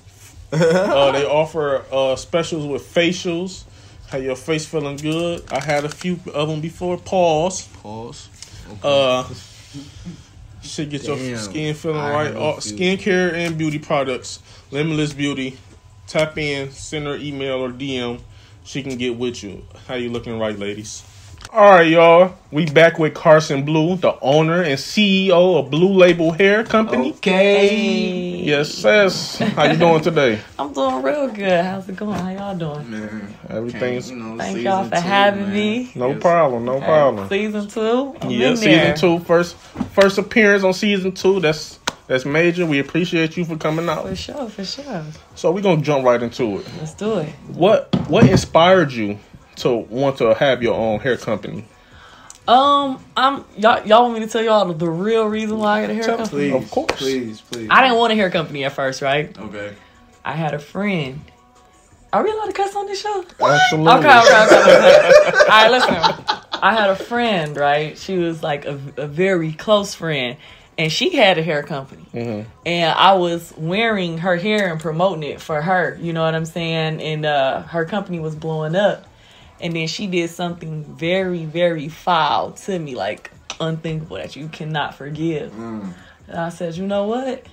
Uh, 0.50 1.12
they 1.12 1.25
offer 1.25 1.83
uh, 1.91 2.15
specials 2.15 2.65
with 2.65 2.81
facials. 2.81 3.65
Have 4.07 4.24
your 4.24 4.38
face 4.38 4.65
feeling 4.65 4.95
good? 4.95 5.43
I 5.51 5.62
had 5.62 5.83
a 5.83 5.89
few 5.89 6.21
of 6.33 6.47
them 6.47 6.62
before. 6.62 6.97
Pause. 6.97 7.67
Pause. 7.83 8.29
Uh, 8.81 9.27
should 10.67 10.89
get 10.89 11.03
your 11.03 11.38
skin 11.38 11.74
feeling 11.75 12.00
I 12.00 12.12
right. 12.13 12.36
All, 12.36 12.57
uh, 12.57 12.59
few. 12.59 12.77
skincare 12.77 13.33
and 13.33 13.57
beauty 13.57 13.79
products. 13.79 14.39
Limitless 14.71 15.13
Beauty. 15.13 15.57
Tap 16.07 16.38
in, 16.38 16.71
send 16.71 17.05
her 17.05 17.15
email 17.17 17.55
or 17.63 17.69
DM. 17.69 18.21
She 18.63 18.83
can 18.83 18.97
get 18.97 19.15
with 19.17 19.43
you. 19.43 19.65
How 19.88 19.95
you 19.95 20.09
looking, 20.09 20.38
right, 20.39 20.57
ladies? 20.57 21.03
All 21.53 21.72
right, 21.72 21.88
y'all. 21.88 22.36
We 22.51 22.65
back 22.65 23.00
with 23.00 23.13
Karson 23.13 23.65
Bleu, 23.65 23.96
the 23.96 24.17
owner 24.22 24.62
and 24.62 24.77
CEO 24.77 25.58
of 25.60 25.72
Blue 25.72 25.94
Label 25.94 26.32
Hair 26.32 26.65
Company. 26.65 27.12
Okay. 27.13 28.41
Yes, 28.44 28.84
yes. 28.84 29.38
How 29.39 29.63
you 29.65 29.77
doing 29.77 30.01
today? 30.01 30.39
I'm 30.60 30.74
doing 30.74 31.01
real 31.01 31.27
good. 31.29 31.63
How's 31.65 31.88
it 31.89 31.96
going? 31.96 32.20
How 32.20 32.29
y'all 32.32 32.56
doing? 32.56 32.91
Man, 32.91 33.34
Everything's 33.50 34.12
you 34.12 34.17
know, 34.17 34.38
Thank 34.38 34.60
y'all 34.60 34.84
for 34.86 34.96
two, 34.96 35.01
having 35.01 35.44
man. 35.44 35.53
me. 35.53 35.91
no 35.96 36.15
problem, 36.15 36.65
no 36.65 36.79
problem. 36.79 37.27
Season 37.29 37.67
two. 37.67 38.15
I'm 38.22 38.29
Yeah, 38.29 38.50
in 38.50 38.58
season 38.58 38.72
there. 38.72 38.96
two, 38.98 39.20
first 39.20 39.56
first 39.56 40.17
appearance 40.17 40.63
on 40.63 40.74
season 40.74 41.13
two. 41.13 41.39
That's 41.39 41.79
that's 42.08 42.25
major. 42.25 42.65
We 42.65 42.79
appreciate 42.79 43.36
you 43.36 43.44
for 43.46 43.58
coming 43.58 43.89
out. 43.89 44.08
For 44.08 44.15
sure, 44.15 44.50
for 44.50 44.63
sure. 44.65 45.03
So 45.36 45.51
we're 45.51 45.62
gonna 45.62 45.82
jump 45.82 46.06
right 46.06 46.22
into 46.22 46.60
it. 46.60 46.67
Let's 46.79 46.94
do 46.94 47.20
it. 47.20 47.29
What 47.53 47.94
what 48.10 48.29
inspired 48.29 48.91
you 48.94 49.17
to 49.57 49.71
want 49.75 50.17
to 50.19 50.33
have 50.33 50.61
your 50.63 50.75
own 50.75 50.99
hair 50.99 51.17
company? 51.17 51.65
Um, 52.47 53.03
I'm 53.17 53.43
y'all. 53.57 53.85
Y'all 53.85 54.03
want 54.03 54.13
me 54.13 54.19
to 54.21 54.27
tell 54.27 54.41
y'all 54.43 54.65
the, 54.67 54.73
the 54.73 54.89
real 54.89 55.25
reason 55.25 55.57
why 55.57 55.79
I 55.79 55.81
got 55.81 55.89
a 55.89 55.93
hair 55.95 56.03
Tell- 56.03 56.17
company? 56.17 56.49
Please, 56.51 56.63
Of 56.63 56.71
course. 56.71 56.91
please, 56.93 57.41
please. 57.41 57.67
I 57.69 57.81
didn't 57.83 57.97
want 57.97 58.13
a 58.13 58.15
hair 58.15 58.29
company 58.29 58.63
at 58.63 58.71
first, 58.71 59.01
right? 59.01 59.37
Okay. 59.37 59.73
I 60.23 60.31
had 60.33 60.53
a 60.53 60.59
friend. 60.59 61.21
Are 62.13 62.23
we 62.23 62.31
allowed 62.31 62.45
to 62.45 62.53
cuss 62.53 62.73
on 62.73 62.85
this 62.85 63.01
show? 63.01 63.25
Absolutely. 63.41 63.91
Okay, 63.91 64.07
okay, 64.07 64.45
okay. 64.45 64.59
okay. 64.61 65.39
All 65.39 65.47
right, 65.47 65.71
listen. 65.71 65.95
I 66.63 66.73
had 66.73 66.89
a 66.89 66.95
friend, 66.95 67.57
right? 67.57 67.97
She 67.97 68.17
was 68.17 68.41
like 68.41 68.65
a, 68.65 68.79
a 68.95 69.07
very 69.07 69.51
close 69.51 69.93
friend, 69.93 70.37
and 70.77 70.89
she 70.91 71.15
had 71.17 71.37
a 71.37 71.43
hair 71.43 71.63
company, 71.63 72.05
Mm-hmm. 72.13 72.49
and 72.65 72.97
I 72.97 73.13
was 73.15 73.53
wearing 73.57 74.19
her 74.19 74.37
hair 74.37 74.71
and 74.71 74.79
promoting 74.79 75.23
it 75.29 75.41
for 75.41 75.61
her. 75.61 75.97
You 76.01 76.13
know 76.13 76.23
what 76.23 76.33
I'm 76.33 76.45
saying? 76.45 77.01
And 77.01 77.25
uh, 77.25 77.63
her 77.63 77.83
company 77.83 78.19
was 78.19 78.35
blowing 78.35 78.75
up, 78.75 79.05
and 79.59 79.75
then 79.75 79.87
she 79.87 80.07
did 80.07 80.29
something 80.29 80.83
very, 80.83 81.45
very 81.45 81.89
foul 81.89 82.51
to 82.51 82.77
me, 82.77 82.95
like 82.95 83.31
unthinkable 83.59 84.17
that 84.17 84.35
you 84.35 84.47
cannot 84.47 84.95
forgive. 84.95 85.51
Mm. 85.51 85.93
And 86.27 86.37
I 86.37 86.49
said, 86.49 86.75
you 86.75 86.85
know 86.85 87.05
what? 87.05 87.45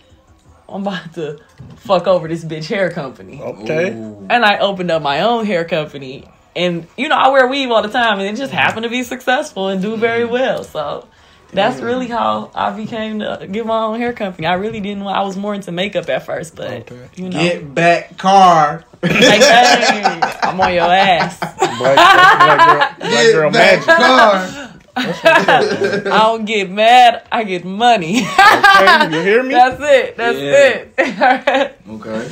I'm 0.69 0.83
about 0.83 1.15
to 1.15 1.41
fuck 1.77 2.07
over 2.07 2.27
this 2.27 2.45
bitch 2.45 2.69
hair 2.69 2.91
company. 2.91 3.41
Okay. 3.41 3.89
And 3.89 4.45
I 4.45 4.59
opened 4.59 4.91
up 4.91 5.03
my 5.03 5.21
own 5.21 5.45
hair 5.47 5.65
company. 5.65 6.25
And, 6.57 6.87
you 6.97 7.09
know, 7.09 7.17
I 7.17 7.29
wear 7.29 7.47
weave 7.49 7.71
all 7.71 7.83
the 7.83 7.89
time 7.89 8.21
and 8.21 8.29
it 8.29 8.37
just 8.37 8.53
happened 8.53 8.85
to 8.85 8.91
be 8.91 9.03
successful 9.03 9.69
and 9.69 9.83
do 9.83 9.97
very 9.97 10.25
well. 10.25 10.65
So 10.65 11.07
that's 11.55 11.81
really 11.81 12.09
how 12.09 12.51
I 12.55 12.71
became 12.71 13.21
to 13.21 13.47
get 13.51 13.65
my 13.67 13.85
own 13.85 13.99
hair 13.99 14.13
company. 14.13 14.47
I 14.47 14.55
really 14.55 14.81
didn't, 14.81 15.05
want 15.05 15.17
I 15.17 15.23
was 15.23 15.37
more 15.37 15.55
into 15.55 15.73
makeup 15.73 16.09
at 16.09 16.27
first, 16.27 16.55
but, 16.57 16.71
Okay. 16.91 17.09
you 17.17 17.29
know. 17.31 17.39
Get 17.41 17.75
back 17.75 18.17
car. 18.19 18.85
like, 19.03 19.13
hey, 19.13 20.21
I'm 20.43 20.61
on 20.61 20.73
your 20.75 20.85
ass. 20.85 21.39
Black, 21.39 21.97
black 21.97 22.59
girl, 22.59 22.99
black 22.99 23.01
Get 23.11 23.33
girl 23.33 23.51
back 23.51 23.87
magic. 23.87 23.87
car. 23.87 24.71
I 24.97 26.21
don't 26.23 26.45
get 26.45 26.71
mad, 26.71 27.27
I 27.33 27.45
get 27.45 27.65
money. 27.65 28.21
Okay, 28.21 29.17
you 29.17 29.23
hear 29.23 29.43
me? 29.43 29.55
that's 29.55 29.81
it. 29.81 30.17
That's 30.17 30.39
Yeah. 30.39 30.85
it. 30.99 31.81
Okay. 31.91 32.31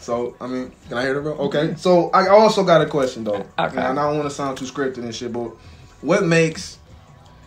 So 0.00 0.36
I 0.40 0.46
mean, 0.46 0.72
can 0.88 0.96
I 0.98 1.02
hear 1.02 1.14
the 1.14 1.20
bro? 1.20 1.32
Okay. 1.34 1.74
So 1.76 2.10
I 2.10 2.28
also 2.28 2.64
got 2.64 2.80
a 2.80 2.86
question 2.86 3.24
though. 3.24 3.44
Okay. 3.58 3.76
And 3.78 3.98
I 4.00 4.08
don't 4.08 4.16
want 4.18 4.28
to 4.28 4.34
sound 4.34 4.56
too 4.58 4.64
scripted 4.64 4.98
and 4.98 5.14
shit, 5.14 5.32
but 5.32 5.50
what 6.00 6.24
makes 6.24 6.77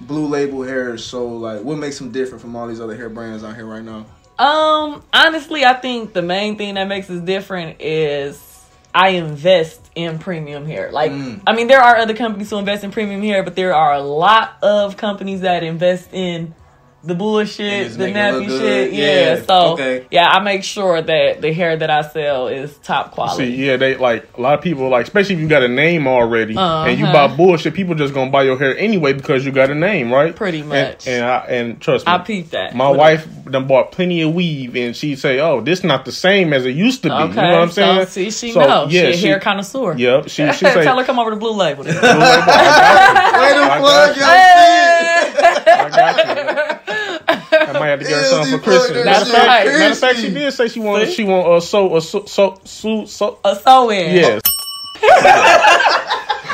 Blue 0.07 0.27
Label 0.27 0.63
hair 0.63 0.97
so 0.97 1.27
like? 1.27 1.61
What 1.61 1.77
makes 1.77 1.97
them 1.97 2.11
different 2.11 2.41
from 2.41 2.55
all 2.55 2.67
these 2.67 2.81
other 2.81 2.95
hair 2.95 3.09
brands 3.09 3.43
out 3.43 3.55
here 3.55 3.65
right 3.65 3.83
now? 3.83 4.05
Um, 4.39 5.03
honestly, 5.13 5.65
I 5.65 5.73
think 5.73 6.13
the 6.13 6.21
main 6.21 6.57
thing 6.57 6.75
that 6.75 6.87
makes 6.87 7.09
us 7.09 7.21
different 7.21 7.79
is 7.79 8.39
I 8.93 9.09
invest 9.09 9.79
in 9.95 10.19
premium 10.19 10.65
hair. 10.65 10.91
Like, 10.91 11.11
Mm. 11.11 11.41
I 11.45 11.53
mean, 11.53 11.67
there 11.67 11.81
are 11.81 11.97
other 11.97 12.13
companies 12.15 12.49
who 12.49 12.57
invest 12.57 12.83
in 12.83 12.91
premium 12.91 13.21
hair, 13.21 13.43
but 13.43 13.55
there 13.55 13.75
are 13.75 13.93
a 13.93 14.01
lot 14.01 14.57
of 14.61 14.97
companies 14.97 15.41
that 15.41 15.63
invest 15.63 16.09
in 16.13 16.53
the 17.03 17.15
bullshit, 17.15 17.91
the 17.93 17.97
make 17.97 18.15
it 18.15 18.31
look 18.33 18.43
nappy 18.47 18.59
shit. 18.59 18.93
Yeah. 18.93 19.05
Yeah, 19.35 19.41
So, 19.43 19.73
okay. 19.73 20.05
yeah, 20.11 20.29
I 20.29 20.39
make 20.41 20.63
sure 20.63 21.01
that 21.01 21.41
the 21.41 21.51
hair 21.51 21.75
that 21.75 21.89
I 21.89 22.01
sell 22.03 22.47
is 22.47 22.77
top 22.79 23.11
quality. 23.11 23.45
See, 23.55 23.65
yeah, 23.65 23.77
they 23.77 23.97
like 23.97 24.27
a 24.37 24.41
lot 24.41 24.53
of 24.53 24.61
people 24.63 24.87
like, 24.89 25.05
especially 25.07 25.33
if 25.35 25.41
you 25.41 25.47
got 25.47 25.63
a 25.63 25.67
name 25.67 26.07
already 26.07 26.55
and 26.55 26.99
you 26.99 27.05
Uh-huh. 27.05 27.27
buy 27.27 27.35
bullshit. 27.35 27.73
People 27.73 27.95
just 27.95 28.13
gonna 28.13 28.29
buy 28.29 28.43
your 28.43 28.57
hair 28.57 28.77
anyway 28.77 29.13
because 29.13 29.43
you 29.45 29.51
got 29.51 29.71
a 29.71 29.75
name, 29.75 30.13
right? 30.13 30.35
Pretty 30.35 30.61
much. 30.61 31.07
And 31.07 31.25
I, 31.25 31.37
and 31.49 31.81
trust 31.81 32.05
me, 32.05 32.13
I 32.13 32.19
peeped 32.19 32.51
that. 32.51 32.75
my 32.75 32.89
With 32.89 32.99
wife 32.99 33.27
done 33.49 33.65
bought 33.67 33.91
plenty 33.91 34.21
of 34.21 34.33
weave, 34.35 34.75
and 34.75 34.95
she 34.95 35.15
say, 35.15 35.39
"Oh, 35.39 35.59
this 35.61 35.83
not 35.83 36.05
the 36.05 36.11
same 36.11 36.53
as 36.53 36.65
it 36.65 36.75
used 36.75 37.01
to 37.03 37.09
be." 37.09 37.13
Okay, 37.15 37.27
You 37.29 37.33
know 37.35 37.41
what 37.53 37.61
I'm 37.63 37.71
saying? 37.71 38.05
so 38.05 38.11
see, 38.11 38.29
she 38.31 38.51
So, 38.51 38.59
know. 38.61 38.87
Yeah, 38.89 39.11
she 39.11 39.25
a 39.25 39.29
hair 39.31 39.39
connoisseur. 39.39 39.95
Yep. 39.97 40.29
She 40.29 40.45
she 40.53 40.65
say, 40.75 40.83
Tell 40.83 40.97
her 40.99 41.03
come 41.03 41.17
over 41.19 41.31
to 41.31 41.35
Blue 41.35 41.51
Label. 41.53 41.83
Way 41.83 41.91
to 41.93 41.99
I 41.99 43.77
plug 43.79 44.15
got 44.15 44.17
your 44.17 44.27
shit. 46.57 46.67
I 47.81 47.85
got 47.85 47.85
might 47.85 47.89
have 47.89 47.99
to 47.99 48.05
get 48.05 48.17
her 48.17 48.23
something 48.25 48.57
for 48.59 48.63
Christmas. 48.63 49.05
Matter 49.05 49.21
of 49.23 49.27
fact, 49.29 49.65
matter 49.67 49.91
of 49.93 49.99
fact, 49.99 50.19
she 50.19 50.29
did 50.33 50.51
say 50.53 50.67
she 50.67 50.79
wanted 50.79 51.11
she 51.11 51.23
want 51.23 51.47
uh, 51.47 51.59
so 51.59 51.95
a 51.95 52.01
so 52.01 52.25
so 52.25 52.59
so 52.65 53.05
so 53.05 53.39
a 53.43 53.55
sew 53.55 53.89
in. 53.89 54.15
yes. 54.15 54.41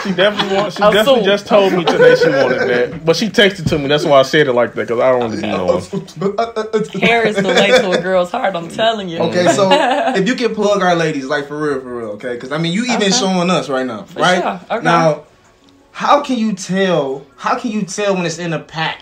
She 0.04 0.14
definitely 0.14 0.56
wants. 0.56 0.78
She 0.78 0.84
A 0.84 0.92
definitely 0.94 1.22
suit. 1.22 1.26
just 1.26 1.48
told 1.48 1.74
me 1.74 1.84
today 1.84 2.16
she 2.16 2.30
wanted 2.30 2.62
that, 2.68 3.04
but 3.04 3.16
she 3.16 3.28
texted 3.30 3.68
to 3.70 3.80
me. 3.80 3.88
That's 3.88 4.06
why 4.06 4.20
I 4.20 4.22
said 4.22 4.48
it 4.48 4.54
like 4.54 4.74
that 4.76 4.88
because 4.88 5.02
I 5.02 5.10
don't 5.10 5.20
want 5.20 5.34
to 5.34 5.42
be 5.42 5.48
knowing. 5.48 6.38
Uh, 6.38 6.42
uh, 6.44 6.64
uh, 6.74 7.00
Hair 7.00 7.26
is 7.26 7.36
the 7.36 7.50
way 7.50 7.68
to 7.72 7.92
a 7.92 8.02
girl's 8.02 8.32
heart. 8.32 8.56
I'm 8.56 8.70
telling 8.70 9.10
you. 9.10 9.18
Okay, 9.20 9.48
so 9.48 9.70
if 10.16 10.28
you 10.28 10.36
can 10.36 10.54
plug 10.56 10.82
our 10.82 10.96
ladies, 10.96 11.26
like 11.26 11.48
for 11.48 11.58
real, 11.60 11.82
for 11.82 11.98
real, 11.98 12.10
okay? 12.12 12.36
Because 12.36 12.52
I 12.52 12.58
mean, 12.58 12.72
you 12.74 12.84
even 12.86 13.02
Okay. 13.02 13.12
showing 13.12 13.50
us 13.50 13.68
right 13.70 13.86
now, 13.86 14.06
right? 14.16 14.42
sure, 14.42 14.62
okay. 14.78 14.84
Now, 14.86 15.24
how 15.92 16.22
can 16.22 16.38
you 16.38 16.54
tell? 16.54 17.26
How 17.36 17.58
can 17.60 17.72
you 17.72 17.82
tell 17.82 18.16
when 18.16 18.26
it's 18.26 18.38
in 18.38 18.54
a 18.54 18.60
pack 18.60 19.02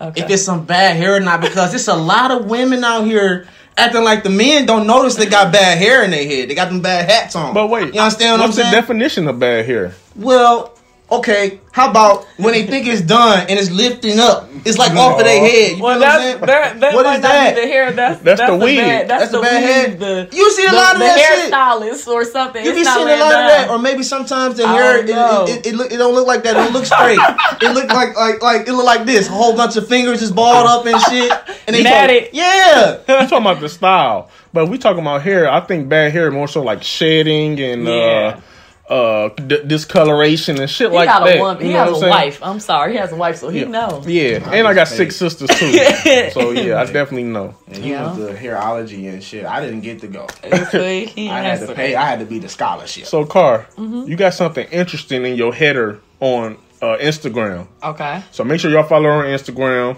Okay. 0.00 0.22
if 0.22 0.30
it's 0.30 0.42
some 0.44 0.64
bad 0.64 0.96
hair 0.96 1.16
or 1.16 1.20
not? 1.20 1.40
Because 1.40 1.74
it's 1.74 1.88
a 1.88 1.96
lot 1.96 2.30
of 2.30 2.46
women 2.46 2.84
out 2.84 3.04
here 3.04 3.48
acting 3.76 4.04
like 4.04 4.22
the 4.22 4.30
men 4.30 4.66
don't 4.66 4.86
notice 4.86 5.16
they 5.16 5.26
got 5.26 5.52
bad 5.52 5.78
hair 5.78 6.04
in 6.04 6.10
their 6.10 6.24
head. 6.26 6.48
They 6.48 6.54
got 6.54 6.68
them 6.68 6.80
bad 6.80 7.08
hats 7.10 7.34
on. 7.36 7.54
But 7.54 7.68
wait, 7.68 7.94
you 7.94 8.00
understand 8.00 8.40
what 8.40 8.48
what's 8.48 8.58
I'm 8.58 8.66
the 8.66 8.70
definition 8.80 9.26
of 9.28 9.38
bad 9.38 9.66
hair? 9.66 9.92
well, 10.16 10.74
okay. 11.10 11.60
How 11.72 11.90
about 11.90 12.24
when 12.38 12.52
they 12.54 12.66
think 12.66 12.86
it's 12.88 13.00
done 13.02 13.40
and 13.48 13.58
it's 13.58 13.70
lifting 13.70 14.18
up? 14.18 14.48
It's 14.64 14.76
like 14.78 14.92
off 14.96 15.18
of 15.20 15.24
their 15.24 15.38
head. 15.40 15.76
You 15.78 15.82
well, 15.84 16.00
feel 16.00 16.00
what 16.00 16.20
I'm 16.20 16.40
that's 16.40 16.46
that, 16.46 16.80
that 16.80 16.94
What 16.94 17.04
might 17.06 17.16
is 17.16 17.22
not 17.22 17.28
that? 17.28 17.54
be 17.54 17.60
the 17.60 17.66
hair. 17.68 17.92
That's 17.92 18.20
That's 18.22 18.40
the 18.40 18.56
wig. 18.56 18.76
Bad, 18.78 19.08
that's, 19.08 19.20
That's 19.20 19.30
the 19.32 19.38
the 19.38 19.42
bad 19.44 19.62
wig. 19.62 20.00
hair. 20.02 20.24
The, 20.26 20.36
You 20.36 20.50
see 20.52 20.66
a 20.66 20.70
the, 20.70 20.76
lot 20.76 20.94
of 20.94 20.98
the 20.98 21.04
that 21.06 21.18
shit. 21.18 21.52
hairstylist 21.52 22.08
or 22.08 22.24
something. 22.24 22.64
You 22.64 22.74
be 22.74 22.82
seeing 22.84 22.96
a 22.96 23.04
laying 23.04 23.20
lot 23.20 23.32
of 23.32 23.48
that, 23.48 23.70
or 23.70 23.78
maybe 23.78 24.02
sometimes 24.02 24.56
the 24.56 24.64
I 24.64 24.72
hair 24.72 25.06
don't 25.06 25.48
it, 25.48 25.66
it, 25.66 25.66
it, 25.68 25.74
look, 25.76 25.92
it 25.92 25.96
don't 25.98 26.14
look 26.14 26.26
like 26.26 26.42
that. 26.42 26.56
It 26.56 26.72
don't 26.72 26.84
straight. 26.84 27.18
it 27.62 27.72
look 27.74 27.88
like 27.92 28.16
like 28.16 28.42
like 28.42 28.66
it 28.66 28.72
look 28.72 28.84
like 28.86 29.06
this. 29.06 29.28
A 29.28 29.32
whole 29.32 29.56
bunch 29.56 29.76
of 29.76 29.86
fingers 29.86 30.18
just 30.18 30.34
balled 30.34 30.66
up 30.66 30.84
and 30.86 31.00
shit. 31.02 31.32
And 31.68 31.76
they 31.76 31.82
Matted. 31.84 32.30
yeah. 32.32 32.98
You 33.08 33.14
talking 33.28 33.38
about 33.38 33.60
the 33.60 33.68
style, 33.68 34.30
but 34.52 34.66
we 34.66 34.78
talking 34.78 35.00
about 35.02 35.22
hair. 35.22 35.48
I 35.48 35.60
think 35.60 35.88
bad 35.88 36.10
hair 36.12 36.30
more 36.32 36.48
so 36.48 36.62
like 36.62 36.82
shedding 36.82 37.60
and 37.60 37.84
Yeah. 37.84 37.92
uh, 38.36 38.40
uh, 38.88 39.28
d- 39.46 39.62
discoloration 39.66 40.58
and 40.60 40.70
shit 40.70 40.90
He 40.90 40.96
like 40.96 41.06
got 41.08 41.24
that. 41.24 41.36
a 41.36 41.40
woman. 41.40 41.60
He 41.62 41.68
You 41.68 41.74
know 41.74 41.84
has 41.84 41.92
what 41.92 41.92
a 41.92 41.96
I'm 41.96 42.00
saying? 42.00 42.10
wife. 42.10 42.40
I'm 42.42 42.60
sorry, 42.60 42.92
he 42.92 42.98
has 42.98 43.12
a 43.12 43.16
wife, 43.16 43.36
so 43.36 43.48
he 43.50 43.60
Yeah. 43.60 43.66
knows. 43.66 44.06
Yeah, 44.06 44.50
and 44.52 44.66
I 44.66 44.72
got 44.74 44.88
six 44.88 45.16
sisters 45.16 45.50
too. 45.50 45.72
so 46.32 46.50
yeah, 46.52 46.80
I 46.80 46.84
definitely 46.86 47.24
know. 47.24 47.54
And 47.66 47.84
he 47.84 47.90
Yeah. 47.90 48.16
went 48.16 48.28
to 48.28 48.34
hairology 48.42 49.08
and 49.12 49.22
shit. 49.22 49.44
I 49.44 49.60
didn't 49.60 49.80
get 49.82 50.00
to 50.00 50.06
go. 50.08 50.26
See, 50.70 51.28
I 51.30 51.42
had 51.42 51.60
to 51.60 51.66
to 51.68 51.74
pay. 51.74 51.94
I 51.94 52.04
had 52.06 52.20
to 52.20 52.24
be 52.26 52.38
the 52.38 52.48
scholarship. 52.48 53.06
So, 53.06 53.24
Car, 53.26 53.66
Mm-hmm. 53.76 54.08
you 54.08 54.16
got 54.16 54.32
something 54.34 54.66
interesting 54.70 55.24
in 55.26 55.34
your 55.36 55.52
header 55.52 56.00
on 56.20 56.56
uh, 56.80 56.96
Instagram. 56.98 57.66
Okay. 57.82 58.22
So 58.30 58.44
make 58.44 58.60
sure 58.60 58.70
y'all 58.70 58.84
follow 58.84 59.04
her 59.04 59.10
on 59.10 59.24
Instagram 59.26 59.96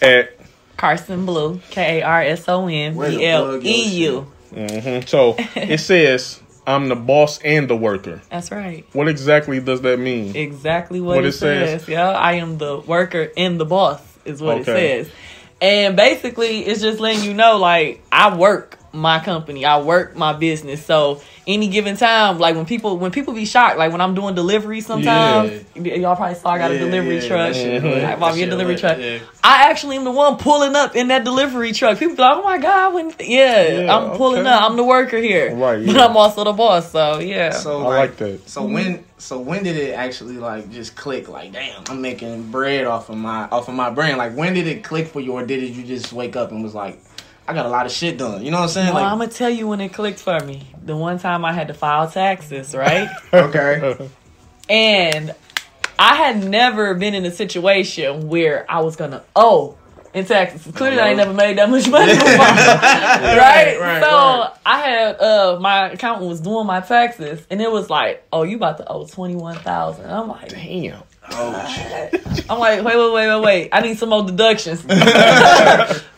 at. 0.00 0.36
Karson 0.78 1.26
Bleu, 1.26 1.60
K 1.70 2.00
A 2.00 2.02
R 2.06 2.22
S 2.22 2.48
O 2.48 2.66
N 2.66 2.94
Way 2.94 3.10
to 3.10 3.16
B 3.18 3.26
L 3.26 3.44
plug 3.44 3.64
your 3.64 3.74
E 3.74 3.82
U. 4.06 4.32
mhm. 4.54 5.06
So 5.08 5.34
it 5.54 5.78
says, 5.78 6.40
"I'm 6.66 6.88
the 6.88 6.96
boss 6.96 7.38
and 7.42 7.68
the 7.68 7.76
worker." 7.76 8.20
That's 8.30 8.50
right. 8.50 8.84
What 8.92 9.08
exactly 9.08 9.60
does 9.60 9.80
that 9.82 9.98
mean? 9.98 10.34
Exactly 10.36 11.00
what, 11.00 11.16
What 11.16 11.24
it, 11.24 11.28
it 11.28 11.32
says. 11.32 11.80
says. 11.82 11.88
Yeah, 11.88 12.08
I 12.10 12.34
am 12.34 12.58
the 12.58 12.78
worker 12.78 13.30
and 13.36 13.58
the 13.60 13.64
boss 13.64 14.00
is 14.24 14.40
what 14.40 14.58
Okay. 14.58 15.00
it 15.00 15.04
says. 15.06 15.14
And 15.62 15.94
basically, 15.96 16.60
it's 16.64 16.80
just 16.80 17.00
letting 17.00 17.22
you 17.24 17.34
know, 17.34 17.58
like, 17.58 18.02
I 18.10 18.34
work 18.34 18.78
my 18.92 19.20
company, 19.20 19.64
I 19.64 19.80
work 19.80 20.16
my 20.16 20.32
business. 20.32 20.84
So 20.84 21.22
any 21.46 21.68
given 21.68 21.96
time, 21.96 22.38
like 22.38 22.56
when 22.56 22.66
people 22.66 22.98
when 22.98 23.10
people 23.12 23.34
be 23.34 23.44
shocked, 23.44 23.78
like 23.78 23.92
when 23.92 24.00
I'm 24.00 24.14
doing 24.14 24.34
delivery 24.34 24.80
sometimes, 24.80 25.64
y- 25.76 25.82
y'all 25.94 26.16
probably 26.16 26.34
saw 26.34 26.50
I 26.50 26.58
got 26.58 26.70
a 26.72 26.78
delivery 26.78 27.18
yeah, 27.18 27.28
truck. 27.28 27.52
that 27.52 27.54
shit 27.54 27.82
lit. 27.82 27.98
I 28.04 28.06
That 28.10 28.20
bought 28.20 28.34
me 28.34 28.42
a 28.42 28.50
delivery 28.50 28.76
truck. 28.76 28.98
yeah. 28.98 29.18
I 29.42 29.70
actually 29.70 29.96
am 29.96 30.04
the 30.04 30.10
one 30.10 30.36
pulling 30.36 30.74
up 30.76 30.96
in 30.96 31.08
that 31.08 31.24
delivery 31.24 31.72
truck. 31.72 31.98
People 31.98 32.16
be 32.16 32.22
like, 32.22 32.36
"Oh 32.36 32.42
my 32.42 32.58
god!" 32.58 32.94
When 32.94 33.14
yeah, 33.20 33.68
Yeah, 33.84 33.96
I'm 33.96 34.16
pulling 34.16 34.40
okay. 34.40 34.48
up. 34.50 34.62
I'm 34.70 34.76
the 34.76 34.84
worker 34.84 35.18
here, 35.18 35.54
Right, 35.54 35.84
But. 35.86 35.96
I'm 36.00 36.16
also 36.16 36.44
the 36.44 36.52
boss. 36.52 36.90
So 36.92 37.20
yeah. 37.20 37.50
So 37.50 37.82
I 37.86 37.96
like 37.98 38.16
that. 38.16 38.48
So 38.48 38.64
when 38.64 39.04
so 39.18 39.38
when 39.38 39.62
did 39.62 39.76
it 39.76 39.92
actually 39.94 40.36
like 40.36 40.70
just 40.70 40.96
click? 40.96 41.28
Like, 41.28 41.52
damn, 41.52 41.84
I'm 41.88 42.02
making 42.02 42.50
bread 42.50 42.86
off 42.86 43.08
of 43.08 43.16
my 43.16 43.44
off 43.50 43.68
of 43.68 43.74
my 43.74 43.90
brand. 43.90 44.18
Like, 44.18 44.34
when 44.36 44.52
did 44.54 44.66
it 44.66 44.82
click 44.84 45.06
for 45.08 45.20
you, 45.20 45.32
or 45.32 45.44
did 45.46 45.62
it 45.62 45.68
you 45.72 45.84
just 45.84 46.12
wake 46.12 46.36
up 46.36 46.50
and 46.50 46.62
was 46.62 46.74
like, 46.74 47.00
I 47.50 47.52
got 47.52 47.66
a 47.66 47.68
lot 47.68 47.84
of 47.84 47.90
shit 47.90 48.16
done? 48.16 48.44
You 48.44 48.52
know 48.52 48.58
what 48.58 48.64
I'm 48.64 48.68
saying? 48.68 48.94
well, 48.94 49.02
like, 49.02 49.12
I'm 49.12 49.18
gonna 49.18 49.30
tell 49.30 49.50
you 49.50 49.66
when 49.66 49.80
it 49.80 49.92
clicked 49.92 50.20
for 50.20 50.38
me. 50.38 50.68
The 50.84 50.96
one 50.96 51.18
time 51.18 51.44
I 51.44 51.52
had 51.52 51.66
to 51.66 51.74
file 51.74 52.08
taxes, 52.08 52.76
right? 52.76 53.08
okay, 53.32 54.08
and 54.68 55.34
I 55.98 56.14
had 56.14 56.44
never 56.44 56.94
been 56.94 57.12
in 57.14 57.24
a 57.24 57.32
situation 57.32 58.28
where 58.28 58.70
I 58.70 58.82
was 58.82 58.94
gonna 58.94 59.24
owe 59.34 59.76
in 60.14 60.26
taxes. 60.26 60.72
Clearly, 60.72 61.00
I 61.00 61.08
ain't 61.08 61.16
never 61.16 61.34
made 61.34 61.58
that 61.58 61.68
much 61.68 61.88
money 61.88 62.12
before, 62.14 62.28
right? 62.36 63.78
right, 63.80 64.00
so 64.00 64.08
right. 64.08 64.52
I 64.64 64.78
had 64.78 65.20
uh 65.20 65.58
my 65.60 65.90
accountant 65.90 66.28
was 66.28 66.40
doing 66.40 66.68
my 66.68 66.80
taxes, 66.80 67.44
and 67.50 67.60
it 67.60 67.70
was 67.70 67.90
like, 67.90 68.24
"Oh, 68.32 68.44
you 68.44 68.54
about 68.56 68.78
to 68.78 68.86
owe 68.88 69.06
twenty 69.06 69.34
one 69.34 69.56
thousand. 69.56 70.08
I'm 70.08 70.28
like, 70.28 70.50
Damn. 70.50 71.02
Oh, 71.32 72.10
I'm 72.50 72.58
like, 72.58 72.82
wait, 72.84 72.96
wait, 72.96 73.12
wait, 73.12 73.28
wait, 73.28 73.40
wait. 73.42 73.68
I 73.72 73.80
need 73.80 73.98
some 73.98 74.08
more 74.10 74.24
deductions. 74.24 74.80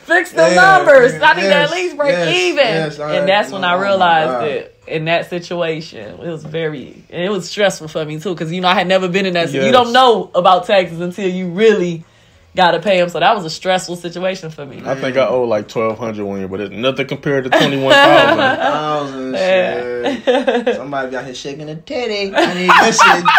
Fix 0.02 0.32
the 0.32 0.48
Yeah, 0.48 0.54
numbers. 0.54 1.14
I 1.22 1.34
need 1.34 1.42
to 1.42 1.54
at 1.54 1.70
least 1.70 1.96
break 1.96 2.10
yes, 2.10 2.34
even. 2.36 2.58
yes, 2.66 2.98
I- 2.98 3.14
and 3.16 3.28
that's 3.28 3.52
when 3.52 3.62
I 3.64 3.74
oh 3.74 3.78
my 3.78 3.82
realized 3.84 4.30
God. 4.30 4.42
that 4.48 4.74
in 4.88 5.04
that 5.04 5.30
situation, 5.30 6.00
it 6.20 6.26
was 6.26 6.44
very, 6.44 7.04
and 7.10 7.22
it 7.22 7.30
was 7.30 7.48
stressful 7.48 7.88
for 7.88 8.04
me 8.04 8.18
too, 8.18 8.34
because 8.34 8.50
you 8.52 8.60
know 8.60 8.68
I 8.68 8.74
had 8.74 8.88
never 8.88 9.08
been 9.08 9.26
in 9.26 9.34
that. 9.34 9.52
You 9.52 9.70
don't 9.70 9.92
know 9.92 10.30
about 10.34 10.66
taxes 10.66 11.00
until 11.00 11.30
you 11.30 11.48
really 11.50 12.04
got 12.54 12.72
to 12.72 12.80
pay 12.80 12.98
him. 13.00 13.08
So 13.08 13.18
that 13.20 13.34
was 13.34 13.44
a 13.44 13.50
stressful 13.50 13.96
situation 13.96 14.50
for 14.50 14.64
me. 14.66 14.82
I 14.84 14.94
think 14.94 15.16
I 15.16 15.26
owe 15.26 15.44
like 15.44 15.68
twelve 15.68 15.98
hundred 15.98 16.24
one 16.24 16.38
year, 16.40 16.48
but 16.48 16.60
it's 16.60 16.74
nothing 16.74 17.06
compared 17.06 17.44
to 17.44 17.50
twenty 17.58 17.82
one 17.82 17.92
thousand. 17.92 19.32
thousand. 19.34 20.74
Somebody 20.74 21.16
out 21.16 21.24
here 21.24 21.34
shaking 21.34 21.68
a 21.68 21.76
titty. 21.76 22.34
I 22.34 22.54
need 22.54 22.68
that 22.68 22.94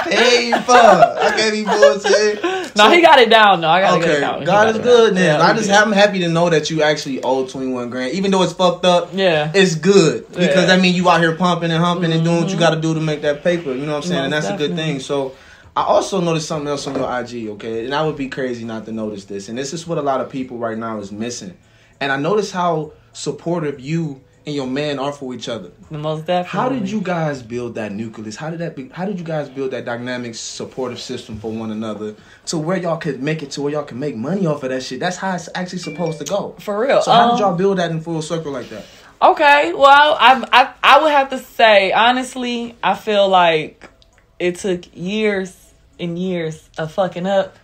shit 0.06 0.14
paid 0.14 0.54
for. 0.66 0.72
I 0.74 1.34
can't 1.38 1.54
be 1.54 1.64
bullshit. 1.64 2.76
No, 2.76 2.90
he 2.90 3.02
got 3.02 3.20
it 3.20 3.30
down. 3.30 3.62
No, 3.62 3.70
I 3.70 3.82
gotta 3.82 4.00
get 4.00 4.10
it 4.10 4.12
Okay, 4.14 4.22
down. 4.22 4.40
He 4.40 4.46
God 4.46 4.64
got 4.66 4.70
is 4.70 4.76
it 4.78 4.84
good. 4.84 5.06
down. 5.08 5.16
Then 5.16 5.40
Yeah, 5.40 5.46
I 5.46 5.54
just 5.54 5.68
good. 5.70 5.76
I'm 5.76 5.92
happy 5.92 6.20
to 6.20 6.30
know 6.30 6.50
that 6.50 6.70
you 6.70 6.82
actually 6.82 7.22
owe 7.22 7.46
twenty 7.48 7.72
one 7.72 7.90
grand, 7.90 8.14
even 8.14 8.32
though 8.32 8.44
it's 8.44 8.54
fucked 8.54 8.86
up. 8.86 9.10
Yeah. 9.14 9.52
it's 9.54 9.76
good 9.76 10.28
because 10.30 10.48
Yeah. 10.48 10.62
Mm-hmm. 10.64 10.72
I 10.72 10.78
mean 10.82 10.96
you 10.96 11.10
out 11.10 11.22
here 11.22 11.36
pumping 11.36 11.72
and 11.72 11.84
humping 11.84 12.12
and 12.12 12.24
doing 12.24 12.42
what 12.42 12.50
you 12.52 12.58
got 12.58 12.72
to 12.74 12.82
do 12.82 12.94
to 12.94 13.00
make 13.00 13.22
that 13.22 13.44
paper. 13.44 13.74
You 13.74 13.86
know 13.86 13.94
what 13.94 14.04
I'm 14.06 14.10
saying? 14.10 14.22
and 14.26 14.32
Most 14.32 14.44
that's 14.48 14.56
a 14.56 14.58
good 14.68 14.76
thing. 14.76 15.00
So 15.00 15.34
I 15.76 15.84
also 15.84 16.22
noticed 16.22 16.48
something 16.48 16.68
else 16.68 16.86
on 16.88 16.96
your 16.96 17.20
IG. 17.20 17.50
Okay, 17.50 17.86
and 17.86 17.96
I 17.96 18.06
would 18.06 18.18
be 18.18 18.30
crazy 18.30 18.64
not 18.64 18.86
to 18.86 18.92
notice 18.92 19.26
this. 19.26 19.50
And 19.50 19.58
this 19.58 19.74
is 19.74 19.88
what 19.88 19.98
a 19.98 20.02
lot 20.02 20.22
of 20.22 20.30
people 20.30 20.58
right 20.58 20.78
now 20.78 21.00
is 21.00 21.12
missing. 21.12 21.58
And 22.00 22.12
I 22.12 22.18
noticed 22.18 22.52
how 22.54 22.94
supportive 23.14 23.80
you 23.80 24.22
and 24.46 24.54
your 24.54 24.68
man 24.68 25.00
are 25.00 25.14
for 25.14 25.34
each 25.34 25.48
other. 25.48 25.72
Most 25.90 26.26
definitely. 26.26 26.60
How 26.60 26.68
did 26.70 26.92
you 26.92 27.00
guys 27.00 27.42
build 27.42 27.76
that 27.76 27.94
nucleus? 27.94 28.36
How 28.36 28.50
did 28.50 28.60
that 28.60 28.76
be, 28.76 28.90
how 28.90 29.06
did 29.06 29.18
you 29.18 29.24
guys 29.24 29.48
build 29.50 29.72
that 29.72 29.86
dynamic 29.86 30.36
supportive 30.36 31.00
system 31.00 31.40
for 31.40 31.50
one 31.52 31.72
another 31.72 32.16
to 32.48 32.58
where 32.58 32.76
y'all 32.78 32.98
could 32.98 33.24
make 33.24 33.42
it 33.42 33.52
to 33.52 33.62
where 33.62 33.72
y'all 33.72 33.84
can 33.86 34.00
make 34.00 34.16
money 34.18 34.46
off 34.46 34.62
of 34.64 34.70
that 34.70 34.84
shit? 34.84 35.00
That's 35.00 35.16
how 35.18 35.34
it's 35.34 35.48
actually 35.56 35.80
supposed 35.80 36.20
to 36.20 36.26
go. 36.26 36.56
For 36.60 36.78
real. 36.78 37.02
So 37.02 37.12
how 37.12 37.30
Um, 37.30 37.38
did 37.38 37.40
y'all 37.42 37.56
build 37.56 37.78
that 37.78 37.90
in 37.92 38.02
full 38.02 38.22
circle 38.22 38.52
like 38.52 38.70
that? 38.70 38.86
Okay, 39.22 39.72
well, 39.74 40.18
I, 40.20 40.46
I 40.52 40.74
I 40.84 41.02
would 41.02 41.12
have 41.14 41.30
to 41.30 41.40
say 41.40 41.94
honestly, 41.94 42.76
I 42.84 42.96
feel 42.96 43.30
like 43.30 43.90
it 44.40 44.56
took 44.58 44.84
years 44.94 45.56
and 46.00 46.18
years 46.18 46.70
of 46.78 46.92
fucking 46.92 47.26
up, 47.26 47.58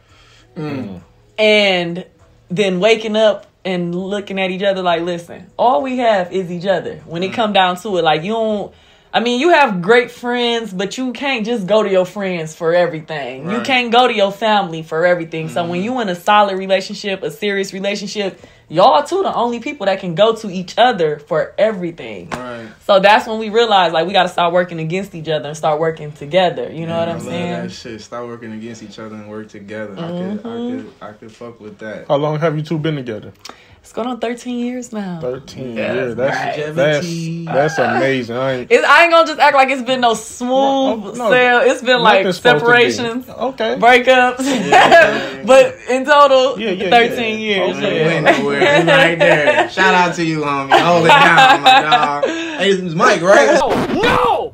mm. 0.56 0.88
Mm. 0.88 1.02
and 1.38 2.06
then 2.50 2.80
waking 2.80 3.16
up 3.16 3.48
and 3.66 3.94
looking 3.94 4.40
at 4.40 4.52
each 4.52 4.64
other 4.64 4.82
like, 4.82 5.02
listen, 5.02 5.50
all 5.58 5.82
we 5.82 5.98
have 5.98 6.32
is 6.32 6.52
each 6.52 6.66
other. 6.66 6.98
When 7.06 7.24
it 7.24 7.32
mm. 7.32 7.36
come 7.36 7.54
down 7.54 7.78
to 7.78 7.98
it, 7.98 8.04
like 8.04 8.24
you 8.24 8.34
don't. 8.34 8.74
I 9.12 9.22
mean, 9.22 9.40
you 9.40 9.50
have 9.50 9.82
great 9.82 10.12
friends, 10.12 10.72
but 10.72 11.00
you 11.00 11.14
can't 11.14 11.44
just 11.44 11.66
go 11.66 11.82
to 11.82 11.90
your 11.90 12.06
friends 12.06 12.56
for 12.56 12.76
everything. 12.76 13.50
You 13.50 13.62
can't 13.62 13.92
go 13.92 14.08
to 14.08 14.14
your 14.14 14.32
family 14.32 14.84
for 14.84 15.04
everything. 15.04 15.50
So 15.50 15.66
when 15.66 15.82
you 15.82 16.00
in 16.00 16.10
a 16.10 16.16
solid 16.16 16.60
relationship, 16.60 17.24
a 17.24 17.32
serious 17.32 17.74
relationship, 17.74 18.40
y'all 18.70 19.04
two 19.04 19.22
the 19.24 19.34
only 19.34 19.60
people 19.60 19.86
that 19.88 20.00
can 20.00 20.16
go 20.16 20.36
to 20.36 20.50
each 20.50 20.76
other 20.78 21.20
for 21.20 21.54
everything. 21.58 22.30
Right. 22.30 22.68
So 22.86 23.00
that's 23.00 23.28
when 23.28 23.40
we 23.40 23.50
realized 23.50 23.94
like 23.94 24.08
we 24.08 24.14
got 24.14 24.24
to 24.24 24.30
start 24.30 24.54
working 24.54 24.80
against 24.80 25.14
each 25.16 25.28
other 25.28 25.48
and 25.50 25.58
start 25.58 25.80
working 25.80 26.12
together. 26.12 26.72
You 26.72 26.86
know 26.86 26.98
what 26.98 27.10
I 27.10 27.12
I'm 27.12 27.18
love 27.18 27.26
saying? 27.26 27.52
that 27.64 27.72
shit. 27.72 28.02
Start 28.02 28.28
working 28.28 28.54
against 28.54 28.84
each 28.84 28.98
other 29.00 29.16
and 29.16 29.30
work 29.30 29.50
together. 29.50 29.94
I 29.98 30.02
Mm-hmm. 30.10 30.38
could, 30.38 30.46
I 30.48 30.82
could, 30.82 30.94
I 31.02 31.12
could 31.14 31.32
fuck 31.32 31.60
with 31.60 31.78
that. 31.80 32.08
How 32.08 32.16
long 32.18 32.40
have 32.40 32.56
you 32.56 32.64
two 32.64 32.78
been 32.80 32.96
together? 32.96 33.34
It's 33.82 33.94
going 33.94 34.08
on 34.08 34.20
13 34.20 34.60
years 34.60 34.94
now. 34.94 35.20
Thirteen 35.20 35.76
Yes, 35.76 35.96
years. 35.96 36.16
That's 36.16 36.36
right. 36.36 36.76
that's 36.76 36.78
Longevity. 37.06 37.46
that's 37.46 37.78
amazing. 37.80 38.36
I 38.38 38.52
ain't. 38.54 38.72
It's, 38.72 38.86
I 38.86 39.04
ain't 39.04 39.12
gonna 39.12 39.26
just 39.28 39.40
act 39.40 39.56
like 39.56 39.70
it's 39.70 39.82
been 39.82 40.02
no 40.02 40.14
smooth 40.14 40.50
No, 40.52 41.12
no, 41.16 41.32
sail. 41.32 41.60
It's 41.62 41.82
been 41.82 42.00
like 42.02 42.20
nothing's 42.26 42.36
supposed 42.38 42.66
to 42.66 42.72
be. 42.72 42.92
separations, 42.92 43.30
Okay. 43.30 43.78
breakups, 43.80 45.46
but 45.48 45.76
in 45.90 46.06
total, 46.06 46.60
Yeah, 46.60 46.72
yeah, 46.72 46.90
13 46.92 47.18
yeah. 47.18 47.46
years. 47.46 47.78
Okay. 47.78 47.96
You 47.96 48.02
yeah. 48.02 48.10
ain't 48.12 48.26
nowhere. 48.40 48.62
It's 48.62 48.86
right 48.86 49.18
there. 49.18 49.70
Shout 49.72 49.94
out 49.96 50.14
to 50.16 50.24
you, 50.24 50.42
homie. 50.42 50.80
Hold 50.80 51.06
it 51.06 51.08
down, 51.10 51.62
my 51.64 51.82
dog. 51.82 52.24
Hey, 52.26 52.70
it's 52.72 52.94
Mike, 52.94 53.22
right? 53.22 53.54
No! 53.56 54.54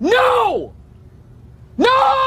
No! 0.00 0.72
No! 1.78 2.25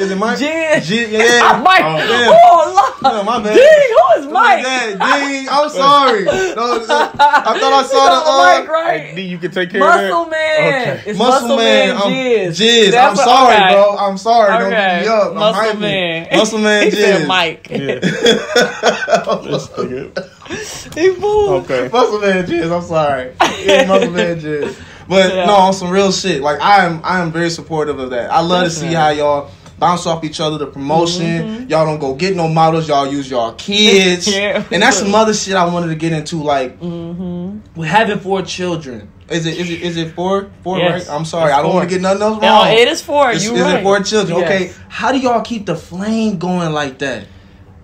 Is 0.00 0.10
it 0.10 0.16
Mike? 0.18 0.38
Jen. 0.38 0.82
G- 0.82 1.06
yeah. 1.06 1.60
Mike. 1.64 1.82
Oh, 1.84 1.96
yeah. 1.98 2.30
Oh, 2.30 2.72
Lord. 3.02 3.14
No, 3.14 3.22
my 3.24 3.42
bad. 3.42 3.56
Dang, 3.56 3.88
who 3.96 4.20
is 4.20 4.32
Mike? 4.32 4.62
Yeah, 4.64 4.86
ding. 5.18 5.48
I'm 5.50 5.68
sorry. 5.70 6.24
No, 6.58 6.78
no, 6.78 6.82
I 6.82 6.86
thought 6.86 7.62
I 7.62 7.82
You 7.82 7.88
saw 7.88 8.06
know 8.08 8.24
the 8.24 8.30
uh, 8.30 8.60
Mike, 8.60 8.68
right? 8.68 9.14
D, 9.14 9.22
you 9.22 9.38
can 9.38 9.50
take 9.52 9.70
care 9.70 9.80
Muscle 9.80 10.22
of 10.22 10.30
that. 10.30 10.58
Man. 10.60 10.98
Okay. 10.98 11.10
It's 11.10 11.18
Muscle, 11.18 11.56
man, 11.56 11.96
I'm 11.96 12.02
Jizz. 12.12 12.48
Jizz. 12.48 12.94
I'm 13.08 13.16
sorry, 13.16 13.54
okay. 13.56 13.72
bro. 13.74 13.96
I'm 13.98 14.18
sorry. 14.18 14.50
Don't 14.58 14.70
beat 14.70 15.02
me 15.02 15.08
up. 15.08 15.28
I'm 15.28 15.34
Muscle 15.34 15.62
hyping. 15.74 15.80
Man. 15.80 16.28
Muscle 16.36 16.58
man, 16.58 16.82
he 16.84 16.90
Jizz. 16.90 16.94
said 16.94 17.28
Mike. 17.28 17.68
Yeah. 17.70 18.00
This 19.48 20.94
he 20.94 21.10
fooled. 21.14 21.64
Okay. 21.64 21.88
Muscle 21.92 22.20
man, 22.20 22.44
Jizz. 22.46 22.74
I'm 22.74 22.82
sorry. 22.82 23.34
Yeah, 23.64 23.86
Muscle 23.86 24.10
man, 24.10 24.40
Jizz. 24.40 24.80
But 25.08 25.34
Yeah. 25.34 25.46
no, 25.46 25.54
on 25.54 25.72
some 25.72 25.90
real 25.90 26.12
shit. 26.12 26.42
Like 26.42 26.60
I 26.60 26.84
am, 26.84 27.00
I 27.04 27.20
am 27.20 27.32
very 27.32 27.50
supportive 27.50 27.98
of 27.98 28.10
that. 28.10 28.30
I 28.30 28.40
love 28.40 28.64
to 28.64 28.70
see 28.70 28.92
how 28.92 29.08
y'all 29.10 29.50
bounce 29.78 30.06
off 30.06 30.24
each 30.24 30.40
other. 30.40 30.58
The 30.58 30.66
promotion. 30.66 31.68
Y'all 31.68 31.86
don't 31.86 31.98
go 31.98 32.14
get 32.14 32.34
no 32.36 32.48
models. 32.48 32.88
Y'all 32.88 33.06
use 33.10 33.30
y'all 33.30 33.52
kids. 33.54 34.26
Mm-hmm. 34.26 34.38
Yeah. 34.38 34.64
And 34.72 34.82
that's 34.82 34.98
some 34.98 35.14
other 35.14 35.34
shit 35.34 35.54
I 35.56 35.64
wanted 35.72 35.88
to 35.88 35.94
get 35.96 36.12
into. 36.12 36.42
Like 36.42 36.78
Mm-hmm. 36.80 37.78
with 37.80 37.88
having 37.88 38.18
four 38.20 38.42
children. 38.42 39.10
Is 39.30 39.44
it 39.44 39.58
is 39.58 39.70
it 39.70 39.82
is 39.82 39.96
it 39.98 40.14
four 40.14 40.50
four 40.62 40.78
Yes. 40.78 41.06
right? 41.08 41.14
I'm 41.16 41.24
sorry, 41.26 41.50
It's 41.50 41.58
I 41.58 41.62
don't 41.62 41.74
want 41.74 41.88
to 41.88 41.94
get 41.94 42.00
nothing 42.00 42.22
else 42.22 42.40
No, 42.40 42.48
wrong. 42.48 42.68
it 42.68 42.88
is 42.88 43.02
four. 43.02 43.30
Is, 43.30 43.44
You 43.44 43.54
is 43.56 43.60
right. 43.60 43.80
it 43.80 43.82
four 43.82 44.00
children? 44.00 44.38
Yes. 44.38 44.50
Okay, 44.50 44.72
how 44.88 45.12
do 45.12 45.18
y'all 45.18 45.42
keep 45.42 45.66
the 45.66 45.76
flame 45.76 46.38
going 46.38 46.72
like 46.72 46.98
that? 47.00 47.26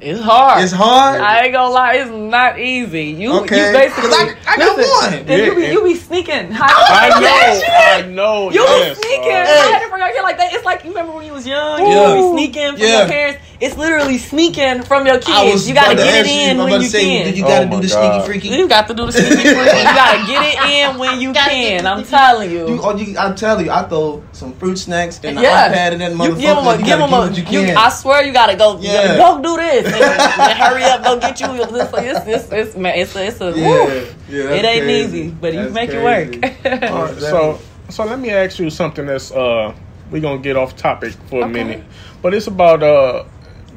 It's 0.04 0.20
hard. 0.20 0.62
It's 0.62 0.72
hard. 0.72 1.20
I 1.20 1.44
ain't 1.44 1.52
gonna 1.54 1.72
lie, 1.72 1.94
it's 1.94 2.10
not 2.10 2.58
easy. 2.58 3.04
You, 3.04 3.32
Okay. 3.40 3.56
you 3.68 3.72
basically, 3.72 4.10
'Cause 4.10 4.18
I- 4.46 4.52
I 4.52 4.56
got 4.58 4.76
listen, 4.76 4.90
one. 4.92 5.14
And 5.14 5.28
you, 5.46 5.54
be, 5.54 5.62
Yeah, 5.62 5.70
you 5.72 5.84
be 5.84 5.94
sneaking. 5.96 6.52
I 6.52 6.68
hiding 6.68 7.22
know. 7.22 7.62
I 7.96 8.02
know. 8.10 8.50
You 8.50 8.60
yes. 8.60 8.98
be 8.98 9.02
sneaking, 9.06 9.32
uh, 9.32 9.46
hiding 9.46 9.88
from 9.88 10.00
your 10.00 10.08
kid 10.12 10.22
like 10.22 10.36
that. 10.38 10.52
It's 10.52 10.64
like 10.64 10.84
you 10.84 10.90
remember 10.90 11.12
when 11.12 11.24
you 11.26 11.32
was 11.32 11.46
young. 11.46 11.80
You 11.80 11.92
Yeah. 11.96 12.14
be 12.14 12.20
sneaking 12.32 12.72
from 12.72 12.80
Yeah. 12.82 12.98
your 12.98 13.08
parents. 13.08 13.38
It's 13.64 13.77
literally 13.79 14.18
sneaking 14.18 14.83
from 14.83 15.07
your 15.07 15.18
kids. 15.18 15.66
You 15.66 15.74
gotta 15.74 15.94
get 15.96 16.27
it 16.27 16.31
you, 16.31 16.50
in 16.50 16.61
I'm 16.61 16.68
when 16.70 16.83
you 16.83 16.88
say, 16.88 17.00
can. 17.00 17.35
You 17.35 17.44
Oh 17.44 17.48
gotta 17.48 17.66
my 17.66 17.77
do 17.81 17.81
the 17.81 17.88
God. 17.88 18.24
sneaky 18.24 18.27
freaky? 18.27 18.48
You 18.59 18.68
got 18.68 18.88
to 18.88 18.94
do 18.94 19.07
the 19.07 19.12
sneaky 19.12 19.37
freaky. 19.55 19.79
You 19.79 19.94
gotta 19.94 20.27
get 20.27 20.42
it 20.42 20.70
in 20.92 20.98
when 20.98 21.20
you 21.20 21.33
can. 21.48 21.87
I'm 21.87 22.05
telling 22.05 22.50
you. 22.50 22.68
You, 22.68 22.81
oh, 22.83 22.94
you, 22.96 23.16
I'm 23.16 23.35
telling 23.35 23.64
you, 23.64 23.72
I 23.72 23.83
throw 23.88 24.22
some 24.33 24.53
fruit 24.55 24.77
snacks 24.77 25.18
and 25.24 25.38
the 25.38 25.42
Yeah. 25.42 25.72
iPad 25.72 25.92
and 25.92 26.00
that 26.03 26.11
You 26.12 26.18
motherfucker. 26.18 26.40
give 26.40 26.57
them 26.57 26.66
a, 26.66 26.77
give 26.79 26.98
them 26.98 27.12
a, 27.12 27.18
what 27.18 27.37
you 27.38 27.42
you, 27.44 27.66
can. 27.66 27.77
I 27.79 27.88
swear 27.88 28.22
you 28.24 28.33
gotta 28.35 28.57
go, 28.57 28.79
Yeah. 28.81 29.16
go 29.16 29.40
do 29.42 29.57
this 29.57 29.87
and, 29.87 29.94
and 29.94 30.59
hurry 30.59 30.85
up, 30.85 31.03
go 31.03 31.18
get 31.18 31.40
you. 31.40 31.46
It's, 31.55 31.72
it's, 31.96 32.27
it's, 32.27 32.53
it's, 32.53 32.77
man, 32.77 32.98
it's, 32.98 33.16
a- 33.16 33.27
it's 33.27 33.40
a, 33.40 33.44
yeah, 33.57 33.66
woo. 33.66 34.07
yeah, 34.29 34.50
it 34.50 34.64
ain't 34.64 34.83
crazy. 34.85 35.18
easy, 35.20 35.31
but 35.31 35.55
you 35.55 35.61
That's 35.61 35.72
make 35.74 35.90
crazy. 35.90 36.40
it 36.42 36.64
work. 36.83 36.83
all 36.92 37.03
right, 37.05 37.18
so 37.18 37.59
so 37.88 38.05
let 38.05 38.18
me 38.18 38.31
ask 38.31 38.59
you 38.59 38.68
something 38.68 39.07
that's 39.07 39.31
uh 39.33 39.74
we 40.11 40.20
gonna 40.20 40.38
get 40.38 40.57
off 40.57 40.77
topic 40.77 41.12
for 41.29 41.40
a 41.40 41.44
Okay. 41.44 41.53
minute, 41.53 41.85
but 42.22 42.35
it's 42.35 42.46
about 42.46 42.83
uh, 42.83 43.24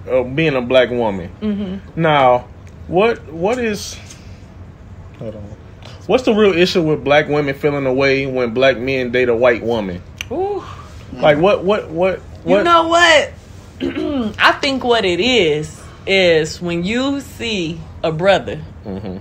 uh 0.09 0.23
being 0.23 0.55
a 0.55 0.61
black 0.61 0.89
woman. 0.89 1.31
Mm-hmm. 1.41 2.01
Now, 2.01 2.47
what 2.87 3.23
what 3.31 3.59
is 3.59 3.97
hold 5.19 5.35
on. 5.35 5.43
What's 6.07 6.23
the 6.23 6.33
real 6.33 6.53
issue 6.57 6.81
with 6.81 7.03
black 7.03 7.27
women 7.27 7.53
feeling 7.53 7.85
away 7.85 8.25
when 8.25 8.53
black 8.53 8.77
men 8.77 9.11
date 9.11 9.29
a 9.29 9.35
white 9.35 9.61
woman? 9.61 10.01
Ooh. 10.31 10.63
Like 11.13 11.37
what 11.37 11.63
what 11.63 11.89
what 11.89 12.19
what 12.43 12.57
You 12.59 12.63
know 12.63 12.87
what? 12.87 13.33
I 14.39 14.51
think 14.61 14.83
what 14.83 15.05
it 15.05 15.19
is 15.19 15.81
is 16.05 16.61
when 16.61 16.83
you 16.83 17.19
see 17.21 17.79
a 18.03 18.11
brother 18.11 18.61
Mhm. 18.85 19.19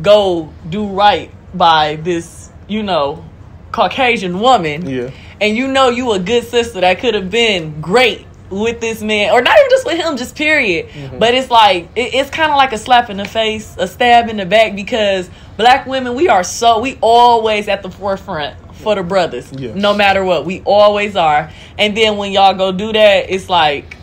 go 0.00 0.52
do 0.68 0.86
right 0.86 1.30
by 1.54 1.96
this, 1.96 2.50
you 2.68 2.82
know, 2.82 3.24
Caucasian 3.72 4.38
woman, 4.40 4.88
Yeah. 4.88 5.10
and 5.40 5.56
you 5.56 5.66
know 5.68 5.88
you 5.90 6.12
a 6.12 6.18
good 6.18 6.44
sister 6.44 6.80
that 6.80 6.98
could 7.00 7.14
have 7.14 7.30
been 7.30 7.80
great 7.80 8.24
with 8.50 8.80
this 8.80 9.02
man, 9.02 9.32
or 9.32 9.42
not 9.42 9.58
even 9.58 9.70
just 9.70 9.86
with 9.86 9.96
him, 9.98 10.16
just 10.16 10.36
period. 10.36 10.88
Mm-hmm. 10.88 11.18
But 11.18 11.34
it's 11.34 11.50
like 11.50 11.88
it, 11.96 12.14
it's 12.14 12.30
kind 12.30 12.50
of 12.50 12.56
like 12.56 12.72
a 12.72 12.78
slap 12.78 13.10
in 13.10 13.16
the 13.16 13.24
face, 13.24 13.74
a 13.78 13.86
stab 13.88 14.28
in 14.28 14.36
the 14.36 14.46
back, 14.46 14.74
because 14.76 15.28
black 15.56 15.86
women 15.86 16.14
we 16.14 16.28
are 16.28 16.44
so 16.44 16.80
we 16.80 16.98
always 17.00 17.68
at 17.68 17.82
the 17.82 17.90
forefront 17.90 18.56
for 18.76 18.94
the 18.94 19.02
brothers, 19.02 19.50
Yes. 19.52 19.74
no 19.74 19.94
matter 19.94 20.22
what. 20.24 20.44
We 20.44 20.62
always 20.64 21.16
are, 21.16 21.50
and 21.78 21.96
then 21.96 22.16
when 22.18 22.32
y'all 22.32 22.54
go 22.54 22.72
do 22.72 22.92
that, 22.92 23.30
it's 23.30 23.48
like. 23.48 23.95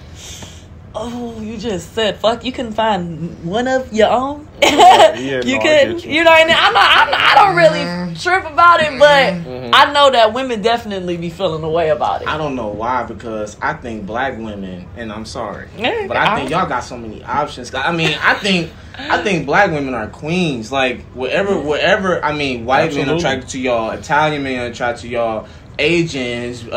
Oh, 0.96 1.42
you 1.42 1.58
just 1.58 1.94
said 1.94 2.18
fuck. 2.18 2.46
You 2.46 2.52
couldn't 2.52 2.74
find 2.74 3.44
one 3.44 3.68
of 3.68 3.92
your 3.92 4.10
own. 4.10 4.48
yeah, 4.62 5.16
you 5.16 5.42
no, 5.42 5.60
I 5.60 5.64
couldn't. 5.64 6.06
You. 6.06 6.12
you. 6.12 6.24
know, 6.24 6.32
and 6.32 6.52
I'm 6.52 6.74
not. 6.74 6.98
I'm 6.98 7.12
not. 7.12 7.20
I 7.20 7.36
don't 7.36 7.56
really 7.56 8.16
trip 8.16 8.46
about 8.46 8.80
it, 8.82 9.00
but 9.00 9.34
Mm-hmm. 9.34 9.72
I 9.74 9.92
know 9.92 10.12
that 10.12 10.34
women 10.34 10.62
definitely 10.62 11.18
be 11.18 11.30
feeling 11.30 11.64
a 11.64 11.70
way 11.70 11.90
about 11.90 12.22
it. 12.22 12.28
I 12.28 12.38
don't 12.38 12.56
know 12.56 12.68
why 12.68 13.04
because 13.04 13.58
I 13.62 13.74
think 13.74 14.06
black 14.06 14.38
women, 14.38 14.88
and 14.96 15.12
I'm 15.12 15.26
sorry, 15.26 15.68
Yeah, 15.78 16.06
but 16.08 16.18
I 16.18 16.36
think 16.36 16.50
y'all 16.50 16.68
got 16.68 16.84
so 16.84 16.98
many 16.98 17.24
options. 17.24 17.74
I 17.74 17.92
mean, 17.92 18.18
I 18.22 18.36
think 18.36 18.72
I 18.98 19.22
think 19.24 19.46
black 19.46 19.72
women 19.72 19.94
are 19.94 20.08
queens. 20.08 20.72
Like 20.72 21.02
whatever, 21.14 21.60
whatever. 21.60 22.24
I 22.24 22.34
mean, 22.34 22.66
white 22.66 22.94
men 22.94 23.10
attracted 23.10 23.50
to 23.50 23.60
y'all, 23.60 23.92
Italian 23.92 24.44
men 24.44 24.72
attracted 24.72 25.02
to 25.04 25.08
y'all, 25.08 25.48
Asians, 25.80 26.66
uh, 26.66 26.70
uh, 26.72 26.76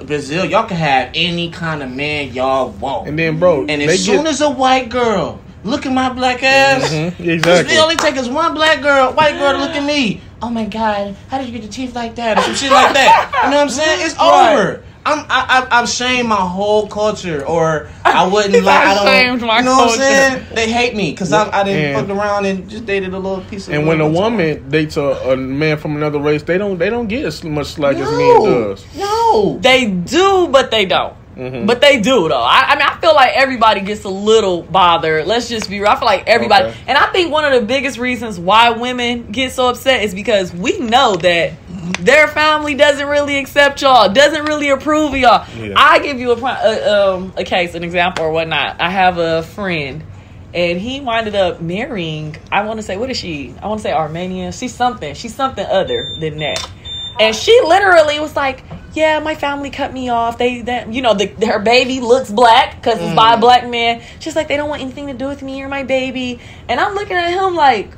uh, 0.00 0.04
Brazil. 0.04 0.44
Y'all 0.44 0.66
can 0.66 0.76
have 0.76 1.10
any 1.14 1.50
kind 1.50 1.82
of 1.82 1.90
man 1.90 2.32
y'all 2.32 2.70
want. 2.70 3.08
And 3.08 3.18
then, 3.18 3.38
bro, 3.38 3.66
And 3.66 3.82
as 3.82 4.04
soon 4.04 4.24
get, 4.24 4.26
as 4.26 4.40
a 4.40 4.50
white 4.50 4.88
girl 4.88 5.40
look 5.64 5.86
at 5.86 5.92
my 5.92 6.10
black 6.12 6.42
ass, 6.42 6.90
Mhm, 6.90 7.14
it 7.20 7.78
only 7.80 7.96
take 7.96 8.16
us 8.16 8.28
one 8.28 8.54
black 8.54 8.82
girl, 8.82 9.12
white 9.12 9.38
girl 9.38 9.52
to 9.52 9.58
look 9.58 9.70
at 9.74 9.84
me. 9.84 10.20
Oh 10.42 10.50
my 10.50 10.64
god, 10.66 11.16
how 11.28 11.38
did 11.38 11.46
you 11.46 11.52
get 11.52 11.62
your 11.62 11.72
teeth 11.72 11.94
like 11.94 12.16
that? 12.16 12.38
Or 12.38 12.42
some 12.42 12.54
shit 12.54 12.70
like 12.70 12.92
that. 12.94 13.30
You 13.44 13.50
know 13.50 13.56
what 13.56 13.62
I'm 13.62 13.70
saying? 13.70 14.06
It's 14.06 14.14
Right. 14.18 14.52
over. 14.52 14.82
I'm 15.06 15.18
I, 15.28 15.66
I 15.70 15.80
I've 15.80 15.88
shamed 15.88 16.28
my 16.28 16.36
whole 16.36 16.86
culture, 16.88 17.44
or 17.46 17.88
I 18.04 18.26
wouldn't 18.32 18.54
He's 18.54 18.64
like 18.64 18.86
I 18.86 18.94
don't. 18.94 19.06
shamed 19.06 19.40
my 19.42 19.58
you 19.58 19.64
know 19.64 19.76
what 19.76 19.90
I'm 19.92 19.98
saying? 19.98 20.46
They 20.54 20.70
hate 20.72 20.94
me 20.96 21.10
because 21.10 21.32
I 21.32 21.48
I 21.50 21.64
didn't 21.64 21.96
And- 21.96 22.08
fuck 22.08 22.16
around 22.16 22.46
and 22.46 22.68
just 22.70 22.86
dated 22.86 23.12
a 23.14 23.18
little 23.18 23.42
piece 23.44 23.68
of. 23.68 23.74
And 23.74 23.86
when 23.86 24.00
a 24.00 24.06
little- 24.06 24.22
woman 24.22 24.68
dates 24.70 24.96
a, 24.96 25.02
a 25.02 25.36
man 25.36 25.76
from 25.78 25.96
another 25.96 26.18
race, 26.18 26.42
they 26.42 26.58
don't 26.58 26.78
they 26.78 26.90
don't 26.90 27.06
get 27.08 27.24
as 27.24 27.42
much 27.44 27.66
slack 27.68 27.96
as 27.96 28.10
men 28.10 28.42
does. 28.44 28.84
no, 28.96 29.58
They 29.60 29.86
do, 29.90 30.48
but 30.48 30.70
they 30.70 30.86
don't. 30.86 31.14
Mm-hmm. 31.36 31.66
But 31.66 31.80
they 31.80 32.00
do 32.00 32.28
though. 32.28 32.40
I, 32.40 32.60
I 32.68 32.76
mean, 32.76 32.86
I 32.86 32.96
feel 33.00 33.12
like 33.12 33.32
everybody 33.34 33.80
gets 33.80 34.04
a 34.04 34.08
little 34.08 34.62
bothered. 34.62 35.26
Let's 35.26 35.48
just 35.48 35.68
be 35.68 35.80
real. 35.80 35.88
I 35.90 35.96
feel 35.96 36.06
like 36.06 36.28
everybody, 36.28 36.66
Okay. 36.66 36.78
and 36.86 36.96
I 36.96 37.06
think 37.10 37.32
one 37.32 37.44
of 37.44 37.60
the 37.60 37.66
biggest 37.66 37.98
reasons 37.98 38.38
why 38.38 38.70
women 38.70 39.32
get 39.32 39.50
so 39.50 39.68
upset 39.68 40.04
is 40.04 40.14
because 40.14 40.54
we 40.54 40.78
know 40.78 41.16
that 41.16 41.54
their 42.00 42.28
family 42.28 42.74
doesn't 42.74 43.06
really 43.06 43.36
accept 43.36 43.82
y'all, 43.82 44.12
doesn't 44.12 44.44
really 44.44 44.68
approve 44.70 45.12
of 45.12 45.18
y'all. 45.18 45.46
Yeah. 45.56 45.74
I 45.76 45.98
give 45.98 46.18
you 46.18 46.32
a, 46.32 46.36
a 46.36 47.14
um 47.14 47.32
a 47.36 47.44
case, 47.44 47.74
an 47.74 47.84
example 47.84 48.24
or 48.24 48.30
whatnot. 48.30 48.80
I 48.80 48.90
have 48.90 49.18
a 49.18 49.42
friend. 49.42 50.04
And 50.52 50.80
he 50.80 51.00
winded 51.00 51.34
up 51.34 51.60
marrying. 51.60 52.36
I 52.52 52.64
want 52.64 52.78
to 52.78 52.82
say, 52.84 52.96
what 52.96 53.10
is 53.10 53.16
she? 53.16 53.52
I 53.60 53.66
want 53.66 53.80
to 53.80 53.82
say 53.82 53.92
Armenian. 53.92 54.52
She's 54.52 54.72
something. 54.72 55.12
She's 55.16 55.34
something 55.34 55.66
other 55.66 56.14
than 56.20 56.38
that. 56.38 56.70
And 57.18 57.34
she 57.34 57.60
literally 57.60 58.18
was 58.20 58.34
like, 58.34 58.64
"Yeah, 58.92 59.20
my 59.20 59.34
family 59.34 59.70
cut 59.70 59.92
me 59.92 60.08
off. 60.08 60.38
They, 60.38 60.62
that 60.62 60.92
you 60.92 61.02
know, 61.02 61.14
the, 61.14 61.26
her 61.46 61.60
baby 61.60 62.00
looks 62.00 62.30
black 62.30 62.76
because 62.76 63.00
it's 63.00 63.14
by 63.14 63.34
a 63.34 63.38
black 63.38 63.68
man. 63.68 64.02
She's 64.20 64.34
like, 64.34 64.48
they 64.48 64.56
don't 64.56 64.68
want 64.68 64.82
anything 64.82 65.06
to 65.08 65.14
do 65.14 65.28
with 65.28 65.42
me 65.42 65.62
or 65.62 65.68
my 65.68 65.84
baby." 65.84 66.40
And 66.68 66.80
I'm 66.80 66.94
looking 66.94 67.16
at 67.16 67.30
him 67.30 67.54
like, 67.54 67.90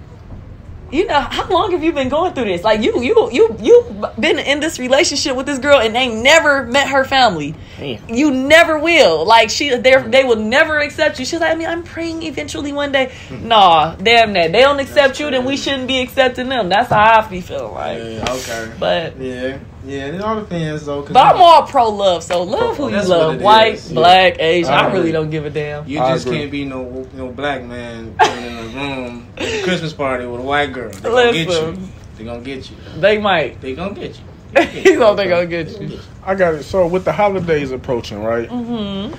you 0.90 1.06
know, 1.06 1.20
how 1.20 1.48
long 1.48 1.72
have 1.72 1.82
you 1.82 1.92
been 1.92 2.08
going 2.08 2.32
through 2.34 2.44
this? 2.44 2.62
Like, 2.62 2.80
you, 2.80 3.02
you, 3.02 3.30
you, 3.32 3.56
you 3.60 4.06
been 4.18 4.38
in 4.38 4.60
this 4.60 4.78
relationship 4.78 5.36
with 5.36 5.46
this 5.46 5.58
girl, 5.58 5.80
and 5.80 5.94
they 5.94 6.08
never 6.08 6.64
met 6.64 6.88
her 6.88 7.04
family. 7.04 7.54
Damn. 7.78 8.08
You 8.08 8.30
never 8.30 8.78
will. 8.78 9.24
Like, 9.24 9.50
she, 9.50 9.74
they, 9.74 10.00
they 10.02 10.24
will 10.24 10.36
never 10.36 10.78
accept 10.78 11.18
you. 11.18 11.24
She's 11.24 11.40
like, 11.40 11.52
I 11.52 11.54
mean, 11.56 11.68
I'm 11.68 11.82
praying 11.82 12.22
eventually 12.22 12.72
one 12.72 12.92
day. 12.92 13.12
Nah, 13.30 13.96
damn 13.96 14.32
that. 14.34 14.52
They 14.52 14.60
don't 14.60 14.80
accept 14.80 15.18
you, 15.18 15.30
then 15.30 15.44
we 15.44 15.56
shouldn't 15.56 15.88
be 15.88 15.98
accepting 16.00 16.48
them. 16.48 16.68
That's 16.68 16.90
how 16.90 17.20
I 17.20 17.28
be 17.28 17.40
feeling 17.40 17.74
like. 17.74 17.98
Yeah, 17.98 18.32
okay. 18.32 18.72
But 18.78 19.16
Yeah, 19.18 19.58
yeah. 19.86 20.06
It 20.06 20.20
all 20.20 20.34
the 20.36 20.42
depends 20.42 20.84
though. 20.86 21.02
'cause 21.02 21.12
but 21.12 21.20
I'm 21.26 21.36
you- 21.36 21.42
all 21.42 21.62
pro 21.62 21.88
love, 21.88 22.22
so 22.22 22.42
love 22.42 22.76
who 22.76 22.90
you 22.90 23.02
love. 23.02 23.40
White, 23.40 23.74
is. 23.74 23.92
black, 23.92 24.36
Asian. 24.38 24.72
I 24.72 24.88
I, 24.88 24.92
really 24.92 25.12
don't 25.12 25.30
give 25.30 25.46
a 25.46 25.50
damn. 25.50 25.86
You 25.88 25.98
just 25.98 26.26
can't 26.26 26.50
be 26.50 26.64
no 26.64 27.06
no 27.14 27.28
black 27.28 27.62
man 27.64 28.14
in 28.20 28.56
the 28.56 28.72
room 28.74 29.28
at 29.38 29.44
a 29.48 29.62
Christmas 29.62 29.92
party 29.92 30.26
with 30.26 30.40
a 30.40 30.44
white 30.44 30.72
girl. 30.72 30.90
They 30.90 31.00
gonna 31.00 31.32
get 31.32 31.46
you. 31.46 31.46
Listen. 31.48 31.92
They 32.18 32.24
gonna 32.24 32.40
get 32.40 32.70
you. 32.70 32.76
They 32.98 33.18
might. 33.18 33.60
They 33.60 33.74
gonna 33.74 33.94
get 33.94 34.18
you. 34.18 34.62
He's 34.66 35.00
all 35.00 35.14
they 35.14 35.28
gonna 35.28 35.46
get 35.46 35.80
you. 35.80 35.98
I 36.24 36.34
got 36.34 36.54
it. 36.54 36.62
So 36.64 36.86
with 36.86 37.04
the 37.04 37.12
holidays 37.12 37.70
approaching, 37.72 38.22
right? 38.22 38.48
Mm-hmm. 38.48 39.14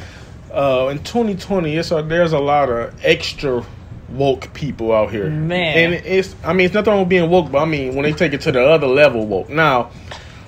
Uh, 0.52 0.88
in 0.88 0.98
2020, 1.04 1.76
it's 1.76 1.92
a, 1.92 2.02
there's 2.02 2.34
a 2.34 2.40
lot 2.40 2.70
of 2.70 2.94
extra 3.06 3.64
woke 4.10 4.52
people 4.54 4.92
out 4.94 5.12
here. 5.12 5.30
Man. 5.30 5.78
and 5.78 5.94
it's 6.06 6.34
I 6.44 6.54
mean 6.54 6.66
it's 6.66 6.74
nothing 6.74 6.92
wrong 6.92 7.02
with 7.02 7.10
being 7.10 7.30
woke, 7.30 7.52
but 7.52 7.60
I 7.60 7.66
mean 7.66 7.94
when 7.96 8.04
they 8.04 8.14
take 8.14 8.34
it 8.34 8.42
to 8.42 8.52
the 8.52 8.66
other 8.66 8.88
level 8.88 9.28
woke. 9.28 9.50
Now, 9.50 9.92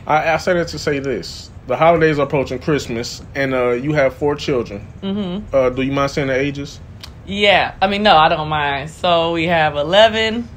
I, 0.09 0.33
I 0.33 0.37
say 0.37 0.53
that 0.55 0.67
to 0.69 0.79
say 0.79 0.99
this: 0.99 1.49
the 1.67 1.77
holidays 1.77 2.19
are 2.19 2.23
approaching 2.23 2.59
Christmas, 2.59 3.21
and 3.35 3.53
uh, 3.53 3.69
you 3.71 3.93
have 3.93 4.15
four 4.15 4.35
children. 4.35 4.85
Mm-hmm. 5.01 5.55
Uh, 5.55 5.69
do 5.69 5.83
you 5.83 5.91
mind 5.91 6.11
saying 6.11 6.27
the 6.27 6.35
ages? 6.37 6.79
Yeah, 7.25 7.75
I 7.81 7.87
mean, 7.87 8.01
no, 8.03 8.15
I 8.17 8.27
don't 8.27 8.49
mind. 8.49 8.89
So 8.89 9.33
we 9.33 9.45
have 9.45 9.75
11, 9.75 10.49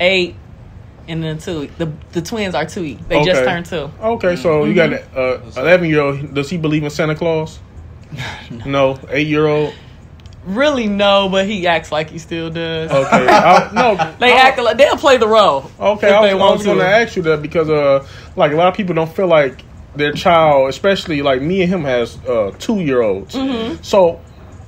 8, 0.00 0.34
and 1.06 1.22
then 1.22 1.36
2. 1.38 1.68
The 1.76 1.92
the 2.12 2.22
twins 2.22 2.54
are 2.54 2.64
2. 2.64 2.96
They 3.08 3.22
just 3.24 3.44
turned 3.44 3.66
2. 3.66 3.90
Okay, 4.02 4.36
so 4.36 4.64
you 4.64 4.72
got 4.74 4.88
Mm-hmm. 4.90 5.18
an 5.18 5.58
uh, 5.58 5.60
11 5.60 5.88
year 5.90 6.00
old. 6.00 6.34
Does 6.34 6.48
he 6.48 6.56
believe 6.56 6.82
in 6.82 6.88
Santa 6.90 7.14
Claus? 7.14 7.60
no. 8.66 8.98
Eight 9.10 9.26
year 9.26 9.46
old. 9.46 9.74
Really, 10.48 10.86
no, 10.86 11.28
but 11.28 11.46
he 11.46 11.66
acts 11.66 11.92
like 11.92 12.08
he 12.08 12.18
still 12.18 12.48
does. 12.48 12.90
Okay. 12.90 13.28
I, 13.28 13.70
no. 13.74 13.96
They 14.18 14.32
I- 14.32 14.48
act 14.48 14.58
like 14.58 14.78
they'll 14.78 14.96
play 14.96 15.18
the 15.18 15.28
role. 15.28 15.70
Okay, 15.78 16.10
I 16.10 16.20
was, 16.20 16.30
I 16.32 16.34
was 16.34 16.64
going 16.64 16.78
to 16.78 16.86
ask 16.86 17.16
you 17.16 17.22
that 17.24 17.42
because, 17.42 17.68
uh, 17.68 18.06
like 18.34 18.52
a 18.52 18.56
lot 18.56 18.68
of 18.68 18.74
people 18.74 18.94
don't 18.94 19.14
feel 19.14 19.26
like 19.26 19.62
their 19.94 20.12
child, 20.12 20.70
especially 20.70 21.20
like 21.20 21.42
me 21.42 21.62
and 21.62 21.70
him, 21.70 21.82
has 21.82 22.16
uh, 22.26 22.54
two 22.58 22.80
year 22.80 23.02
olds. 23.02 23.34
Mm-hmm. 23.34 23.82
So, 23.82 24.22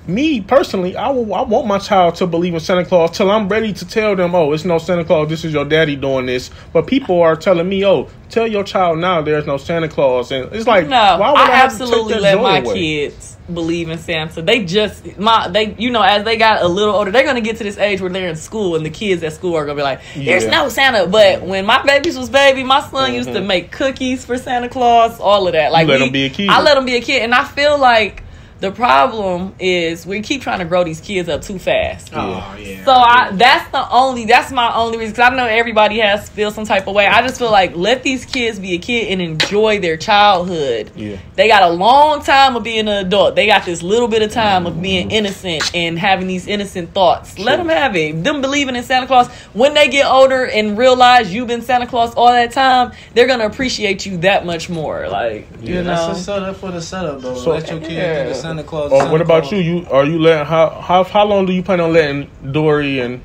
me 0.07 0.43
personally, 0.43 0.97
I 0.97 1.09
will, 1.09 1.33
I 1.33 1.43
want 1.43 1.67
my 1.67 1.79
child 1.79 2.17
to 2.17 2.27
believe 2.27 2.53
in 2.53 2.61
Santa 2.61 2.85
Claus 2.85 3.17
till 3.17 3.31
I'm 3.31 3.49
ready 3.49 3.73
to 3.73 3.89
tell 3.89 4.15
them, 4.15 4.35
oh, 4.35 4.53
it's 4.53 4.67
no 4.67 4.77
Santa 4.77 5.05
Claus. 5.05 5.31
This 5.31 5.47
is 5.47 5.55
your 5.55 5.65
daddy 5.65 5.97
doing 5.97 6.27
this. 6.27 6.51
But 6.75 6.89
people 6.89 7.23
are 7.23 7.37
telling 7.37 7.69
me, 7.69 7.87
oh, 7.87 8.11
tell 8.29 8.47
your 8.47 8.65
child 8.65 8.99
now 8.99 9.23
there's 9.23 9.47
no 9.47 9.57
Santa 9.57 9.89
Claus, 9.89 10.31
and 10.31 10.53
it's 10.53 10.67
like, 10.67 10.89
No, 10.89 11.17
why 11.19 11.31
would 11.31 11.39
I, 11.39 11.53
I 11.53 11.57
have 11.57 11.73
to 11.73 11.79
take 11.79 11.87
absolutely 11.89 12.21
let 12.21 12.37
my 12.37 12.59
away? 12.59 12.75
kids 12.75 13.30
believe 13.55 13.89
in 13.91 13.99
Santa. 13.99 14.43
They 14.43 14.65
just 14.65 15.19
my 15.19 15.49
they 15.49 15.75
you 15.79 15.91
know 15.91 16.03
as 16.03 16.25
they 16.25 16.37
got 16.37 16.63
a 16.63 16.69
little 16.69 16.95
older, 16.95 17.11
they're 17.11 17.25
gonna 17.25 17.41
get 17.41 17.57
to 17.59 17.65
this 17.65 17.79
age 17.79 18.01
where 18.01 18.11
they're 18.11 18.29
in 18.29 18.37
school 18.37 18.77
and 18.77 18.85
the 18.85 18.91
kids 18.91 19.23
at 19.23 19.33
school 19.33 19.55
are 19.57 19.65
gonna 19.65 19.77
be 19.77 19.83
like, 19.83 20.01
"There's 20.15 20.45
Yeah. 20.45 20.51
no 20.51 20.69
Santa." 20.69 21.07
But 21.07 21.43
when 21.43 21.67
my 21.67 21.83
babies 21.83 22.17
was 22.19 22.29
baby, 22.31 22.63
my 22.63 22.81
son 22.81 23.15
used 23.15 23.29
to 23.29 23.37
mm-hmm. 23.39 23.47
make 23.47 23.71
cookies 23.71 24.25
for 24.25 24.39
Santa 24.39 24.69
Claus, 24.69 25.21
all 25.21 25.47
of 25.47 25.53
that. 25.53 25.73
Like 25.73 25.87
let 25.87 26.01
we- 26.01 26.07
him 26.07 26.13
be 26.13 26.25
a 26.25 26.31
kid. 26.31 26.49
I 26.49 26.63
let 26.63 26.77
him 26.77 26.85
be 26.85 26.97
a 26.97 27.01
kid, 27.01 27.23
and 27.23 27.35
I 27.35 27.45
feel 27.45 27.79
like 27.79 28.20
the 28.61 28.71
problem 28.71 29.55
is 29.59 30.05
we 30.05 30.21
keep 30.21 30.43
trying 30.43 30.59
to 30.59 30.67
grow 30.67 30.85
these 30.85 31.01
kids 31.01 31.29
up 31.29 31.41
too 31.41 31.59
fast. 31.59 32.11
Oh 32.13 32.55
yeah. 32.59 32.85
So 32.85 32.93
I 32.93 33.31
that's 33.33 33.71
the 33.71 33.91
only 33.91 34.27
that's 34.27 34.53
my 34.53 34.75
only 34.75 34.99
reason 34.99 35.13
because 35.13 35.33
I 35.33 35.35
know 35.35 35.47
everybody 35.47 35.99
has 36.01 36.29
feel 36.29 36.51
some 36.51 36.67
type 36.67 36.87
of 36.87 36.95
way. 36.95 37.07
I 37.07 37.23
just 37.23 37.39
feel 37.39 37.51
like 37.51 37.75
let 37.75 38.03
these 38.03 38.27
kids 38.27 38.59
be 38.59 38.75
a 38.75 38.79
kid 38.79 39.13
and 39.13 39.23
enjoy 39.23 39.81
their 39.81 39.97
childhood. 39.97 40.91
Yeah. 40.95 41.19
They 41.37 41.49
got 41.49 41.63
a 41.63 41.71
long 41.71 42.23
time 42.23 42.55
of 42.55 42.63
being 42.63 42.81
an 42.81 43.07
adult. 43.07 43.35
They 43.35 43.47
got 43.47 43.65
this 43.65 43.83
little 43.83 44.09
bit 44.09 44.21
of 44.21 44.31
time 44.31 44.67
of 44.67 44.81
being 44.81 45.09
mm-hmm. 45.09 45.17
innocent 45.17 45.75
and 45.75 45.99
having 45.99 46.27
these 46.27 46.47
innocent 46.47 46.93
thoughts. 46.93 47.39
Let 47.39 47.57
them 47.57 47.69
have 47.71 47.97
it. 47.97 48.23
Them 48.23 48.43
believing 48.43 48.77
in 48.77 48.83
Santa 48.83 49.07
Claus. 49.07 49.29
When 49.55 49.73
they 49.73 49.89
get 49.89 50.07
older 50.07 50.45
and 50.45 50.77
realize 50.77 51.33
you've 51.33 51.49
been 51.49 51.63
Santa 51.63 51.87
Claus 51.87 52.15
all 52.15 52.33
that 52.33 52.53
time, 52.53 52.93
they're 53.15 53.27
gonna 53.27 53.47
appreciate 53.47 54.05
you 54.05 54.19
that 54.19 54.45
much 54.45 54.69
more. 54.69 55.09
Like 55.09 55.49
you 55.63 55.77
Yeah, 55.77 55.83
That's 55.83 56.07
know. 56.07 56.13
a 56.13 56.15
setup 56.17 56.57
for 56.57 56.71
the 56.71 56.83
setup 56.83 57.23
though. 57.23 57.37
So- 57.37 57.53
Let 57.53 57.71
your 57.71 57.81
kid 57.81 57.93
Yeah. 57.93 58.33
Think 58.57 58.67
of 58.67 58.71
Santa 58.71 58.91
Claus. 58.91 58.93
Or 58.93 58.99
Santa 58.99 59.13
what 59.13 59.21
about 59.21 59.43
Claus. 59.45 59.53
you? 59.53 59.59
You 59.59 59.87
are 59.91 60.05
you 60.05 60.19
letting 60.19 60.47
how 60.47 60.71
how 60.81 61.05
how 61.05 61.25
long 61.25 61.47
do 61.47 61.53
you 61.53 61.63
plan 61.63 61.81
on 61.81 61.93
letting 61.93 62.31
Dory 62.53 63.01
and 63.01 63.21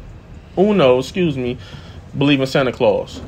Uno, 0.57 0.99
excuse 0.99 1.37
me, 1.37 1.57
believe 2.17 2.39
in 2.39 2.47
Santa 2.47 2.71
Claus? 2.71 3.21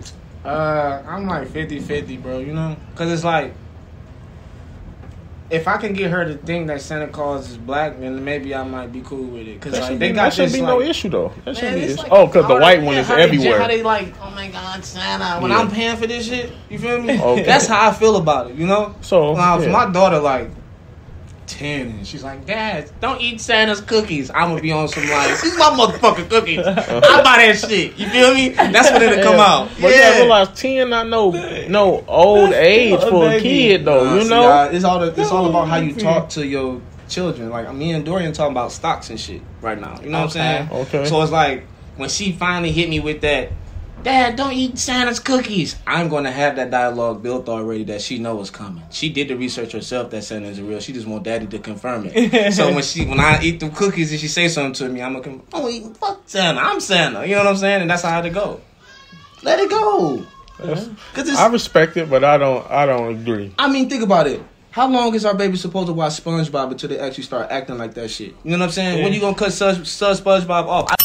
Uh, 0.46 1.04
I'm 1.06 1.28
like 1.28 1.50
50-50, 1.50 2.22
bro. 2.24 2.40
You 2.40 2.54
know, 2.54 2.78
because 2.92 3.12
it's 3.12 3.24
like 3.26 3.54
if 5.50 5.66
I 5.68 5.78
can 5.78 5.94
get 5.94 6.12
her 6.12 6.26
to 6.26 6.36
think 6.38 6.68
that 6.68 6.82
Santa 6.82 7.08
Claus 7.08 7.50
is 7.52 7.58
black, 7.58 8.00
then 8.00 8.24
maybe 8.24 8.54
I 8.54 8.64
might 8.64 8.92
be 8.92 9.00
cool 9.02 9.24
with 9.24 9.48
it. 9.48 9.54
Because 9.60 9.74
That 9.74 9.82
like 9.82 9.92
should 9.92 10.00
they 10.00 10.10
be, 10.10 10.16
got 10.16 10.24
that 10.26 10.34
should 10.34 10.46
this 10.46 10.54
be 10.54 10.62
like, 10.62 10.68
no 10.68 10.82
issue 10.82 11.10
though. 11.10 11.34
That 11.46 11.56
should 11.56 11.64
Man, 11.66 11.74
be 11.76 11.82
issue. 11.86 11.96
like 12.02 12.12
oh, 12.12 12.26
because 12.28 12.48
the 12.50 12.56
white 12.56 12.82
one 12.82 12.96
is 12.96 13.08
how 13.08 13.16
they- 13.16 13.24
everywhere. 13.24 13.60
How 13.60 13.68
they 13.68 13.82
like, 13.84 14.14
oh 14.22 14.30
my 14.32 14.50
God, 14.50 14.84
Santa. 14.84 15.42
When 15.42 15.52
Yeah. 15.52 15.60
I'm 15.60 15.72
paying 15.72 15.96
for 15.96 16.06
this 16.06 16.28
shit, 16.28 16.52
you 16.70 16.78
feel 16.80 17.02
me? 17.02 17.22
Okay. 17.22 17.44
That's 17.44 17.66
how 17.66 17.90
I 17.90 17.94
feel 17.94 18.18
about 18.18 18.52
it. 18.52 18.56
You 18.58 18.68
know. 18.68 18.96
So, 19.02 19.36
now 19.36 19.60
if 19.60 19.70
my 19.72 19.90
daughter 19.90 20.20
like. 20.20 20.50
10 21.48 21.88
and 21.88 22.08
she's 22.08 22.24
like, 22.24 22.46
Dad, 22.46 22.92
don't 23.00 23.22
eat 23.22 23.42
Santa's 23.42 23.82
cookies. 23.82 24.30
I'm 24.32 24.50
gonna 24.50 24.62
be 24.62 24.72
on 24.72 24.88
some 24.88 25.08
like, 25.10 25.42
these 25.42 25.58
my 25.58 25.66
motherfucking 25.66 26.30
cookies. 26.30 26.60
I 26.68 27.24
buy 27.24 27.46
that 27.46 27.58
shit. 27.68 27.98
You 27.98 28.10
feel 28.10 28.34
me? 28.34 28.50
That's 28.50 28.92
when 28.92 29.02
it'll 29.02 29.24
come 29.24 29.40
out. 29.40 29.70
But 29.82 29.92
you 29.92 30.02
gotta 30.02 30.22
realize 30.22 30.50
ten 30.60 30.90
not 30.90 31.08
no 31.08 31.32
no 31.68 32.04
old 32.08 32.54
age 32.54 33.02
a 33.02 33.10
for 33.10 33.30
a 33.30 33.40
kid 33.40 33.86
though. 33.86 34.04
Nah, 34.04 34.16
you 34.16 34.22
see, 34.24 34.30
know. 34.30 34.52
uh, 34.52 34.70
it's 34.72 34.84
all 34.84 35.00
the, 35.00 35.20
it's 35.20 35.32
all 35.32 35.50
about 35.50 35.68
how 35.68 35.78
you 35.78 35.94
talk 35.96 36.30
to 36.30 36.46
your 36.46 36.82
children. 37.10 37.50
Like 37.50 37.74
me 37.74 37.94
and 37.94 38.06
Dorian 38.06 38.34
talking 38.34 38.52
about 38.52 38.72
stocks 38.72 39.10
and 39.10 39.20
shit 39.20 39.42
right 39.62 39.80
now. 39.80 40.00
You 40.02 40.10
know 40.10 40.20
what 40.20 40.24
I'm 40.26 40.30
saying? 40.30 40.70
Okay. 40.72 41.06
So 41.06 41.22
it's 41.22 41.32
like 41.32 41.66
when 41.96 42.10
she 42.10 42.32
finally 42.32 42.72
hit 42.72 42.90
me 42.90 43.00
with 43.00 43.22
that, 43.22 43.52
Dad, 44.08 44.38
don't 44.38 44.54
eat 44.54 44.78
Santa's 44.78 45.20
cookies. 45.20 45.76
I'm 45.86 46.08
gonna 46.08 46.32
have 46.32 46.56
that 46.56 46.72
dialogue 46.72 47.22
built 47.22 47.50
already 47.50 47.84
that 47.84 48.02
she 48.02 48.20
know 48.20 48.40
is 48.40 48.50
coming. 48.50 48.82
She 48.90 49.10
did 49.10 49.28
the 49.28 49.36
research 49.36 49.74
herself 49.74 50.12
that 50.12 50.24
Santa 50.24 50.48
is 50.48 50.62
real. 50.62 50.80
She 50.80 50.94
just 50.94 51.06
want 51.06 51.24
Daddy 51.26 51.46
to 51.48 51.60
confirm 51.60 52.10
it. 52.10 52.54
so 52.54 52.74
when 52.74 52.84
she 52.84 53.06
when 53.06 53.20
I 53.20 53.42
eat 53.44 53.60
the 53.60 53.68
cookies 53.68 54.12
and 54.12 54.22
she 54.22 54.30
say 54.30 54.48
something 54.48 54.72
to 54.76 54.88
me, 54.88 55.02
I'm 55.02 55.20
gonna 55.20 55.42
oh 55.52 55.68
eat 55.68 55.98
fuck 55.98 56.22
Santa. 56.26 56.58
I'm 56.58 56.80
Santa. 56.80 57.26
You 57.26 57.36
know 57.36 57.40
what 57.40 57.48
I'm 57.50 57.58
saying? 57.58 57.82
And 57.82 57.92
that's 57.92 58.04
how 58.04 58.22
to 58.22 58.30
go. 58.30 58.62
Let 59.44 59.60
it 59.60 59.70
go. 59.70 60.26
Cause 60.58 60.88
it's 61.28 61.38
I 61.38 61.48
respect 61.48 61.98
it, 61.98 62.10
but 62.10 62.24
I 62.24 62.38
don't. 62.38 62.66
I 62.72 62.86
don't 62.86 63.14
agree. 63.14 63.54
I 63.60 63.70
mean, 63.70 63.90
think 63.90 64.04
about 64.04 64.28
it. 64.28 64.42
How 64.72 64.88
long 64.88 65.16
is 65.16 65.26
our 65.26 65.36
baby 65.36 65.58
supposed 65.58 65.88
to 65.88 65.94
watch 65.94 66.14
SpongeBob 66.14 66.72
until 66.72 66.88
they 66.88 67.00
actually 67.00 67.26
start 67.26 67.52
acting 67.52 67.78
like 67.78 67.94
that 67.96 68.08
shit? 68.08 68.36
You 68.46 68.52
know 68.52 68.60
what 68.60 68.66
I'm 68.68 68.72
saying? 68.72 69.04
When 69.04 69.12
you 69.12 69.20
gonna 69.20 69.36
cut 69.36 69.52
Sus, 69.52 69.90
Sus 69.90 70.22
SpongeBob 70.22 70.68
off? 70.68 70.92
I- 70.92 70.97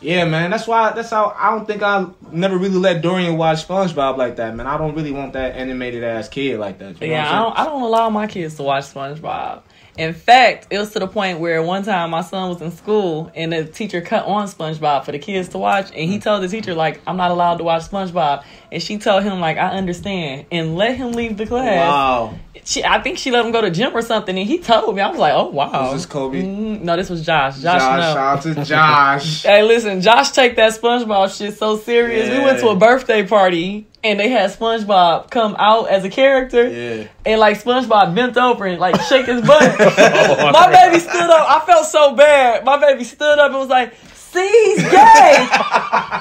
yeah, 0.00 0.24
man. 0.24 0.50
That's 0.50 0.66
why. 0.66 0.92
That's 0.92 1.10
how. 1.10 1.34
I 1.36 1.50
don't 1.50 1.66
think 1.66 1.82
I 1.82 2.06
never 2.32 2.56
really 2.56 2.78
let 2.78 3.02
Dorian 3.02 3.36
watch 3.36 3.66
SpongeBob 3.66 4.16
like 4.16 4.36
that, 4.36 4.54
man. 4.56 4.66
I 4.66 4.78
don't 4.78 4.94
really 4.94 5.12
want 5.12 5.34
that 5.34 5.56
animated 5.56 6.02
ass 6.02 6.28
kid 6.28 6.58
like 6.58 6.78
that. 6.78 7.00
You 7.00 7.08
know 7.08 7.12
Yeah, 7.12 7.30
I 7.30 7.42
don't, 7.42 7.58
I 7.58 7.64
don't 7.64 7.82
allow 7.82 8.08
my 8.10 8.26
kids 8.26 8.56
to 8.56 8.62
watch 8.62 8.84
SpongeBob. 8.84 9.62
In 10.00 10.14
fact, 10.14 10.68
it 10.70 10.78
was 10.78 10.92
to 10.92 10.98
the 10.98 11.06
point 11.06 11.40
where 11.40 11.62
one 11.62 11.82
time 11.82 12.08
my 12.08 12.22
son 12.22 12.48
was 12.48 12.62
in 12.62 12.70
school 12.70 13.30
and 13.34 13.52
the 13.52 13.66
teacher 13.66 14.00
cut 14.00 14.24
on 14.24 14.48
SpongeBob 14.48 15.04
for 15.04 15.12
the 15.12 15.18
kids 15.18 15.50
to 15.50 15.58
watch, 15.58 15.90
and 15.90 16.10
he 16.10 16.18
told 16.18 16.42
the 16.42 16.48
teacher 16.48 16.72
like, 16.72 17.02
"I'm 17.06 17.18
not 17.18 17.30
allowed 17.30 17.58
to 17.58 17.64
watch 17.64 17.82
SpongeBob," 17.82 18.42
and 18.72 18.82
she 18.82 18.96
told 18.96 19.24
him 19.24 19.40
like, 19.40 19.58
"I 19.58 19.72
understand," 19.76 20.46
and 20.50 20.74
let 20.74 20.96
him 20.96 21.12
leave 21.12 21.36
the 21.36 21.44
class. 21.44 21.76
Wow. 21.76 22.34
She, 22.64 22.82
I 22.82 23.02
think 23.02 23.18
she 23.18 23.30
let 23.30 23.44
him 23.44 23.52
go 23.52 23.60
to 23.60 23.70
gym 23.70 23.94
or 23.94 24.00
something, 24.00 24.38
and 24.38 24.48
he 24.48 24.58
told 24.58 24.96
me. 24.96 25.02
I 25.02 25.10
was 25.10 25.18
like, 25.18 25.34
"Oh 25.34 25.50
wow." 25.50 25.92
Was 25.92 25.92
this 25.92 26.06
Kobe? 26.06 26.40
Mhm. 26.40 26.80
No, 26.80 26.96
this 26.96 27.10
was 27.10 27.24
Josh. 27.24 27.60
Josh, 27.60 27.82
Josh, 27.82 27.98
no. 27.98 28.14
shout 28.14 28.16
out 28.16 28.42
to 28.42 28.64
Josh. 28.64 29.42
Hey, 29.50 29.62
listen, 29.62 30.00
Josh 30.00 30.30
take 30.30 30.56
that 30.56 30.72
SpongeBob 30.72 31.36
shit 31.36 31.58
so 31.58 31.76
serious. 31.76 32.30
We 32.30 32.42
went 32.42 32.58
to 32.60 32.68
a 32.68 32.76
birthday 32.76 33.26
party 33.26 33.86
and 34.02 34.18
they 34.18 34.28
had 34.30 34.50
SpongeBob 34.50 35.30
come 35.30 35.54
out 35.58 35.88
as 35.90 36.04
a 36.04 36.08
character, 36.10 36.66
Yeah. 36.68 37.08
and 37.26 37.40
like 37.40 37.62
SpongeBob 37.62 38.14
bent 38.14 38.36
over 38.36 38.64
and 38.66 38.78
like 38.80 39.00
shake 39.02 39.26
his 39.26 39.42
butt. 39.42 39.62
Oh, 39.80 40.50
My 40.52 40.70
baby 40.72 40.98
stood 41.00 41.14
up. 41.30 41.50
I 41.50 41.64
felt 41.66 41.86
so 41.86 42.14
bad. 42.14 42.64
My 42.64 42.78
baby 42.80 43.04
stood 43.04 43.38
up 43.38 43.50
and 43.50 43.58
was 43.58 43.68
like, 43.68 43.94
"See, 44.32 44.48
he's 44.76 44.82
gay." 44.90 45.48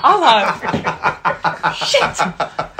I'm 0.03 0.19
like, 0.21 0.47
"Shit." 1.75 2.17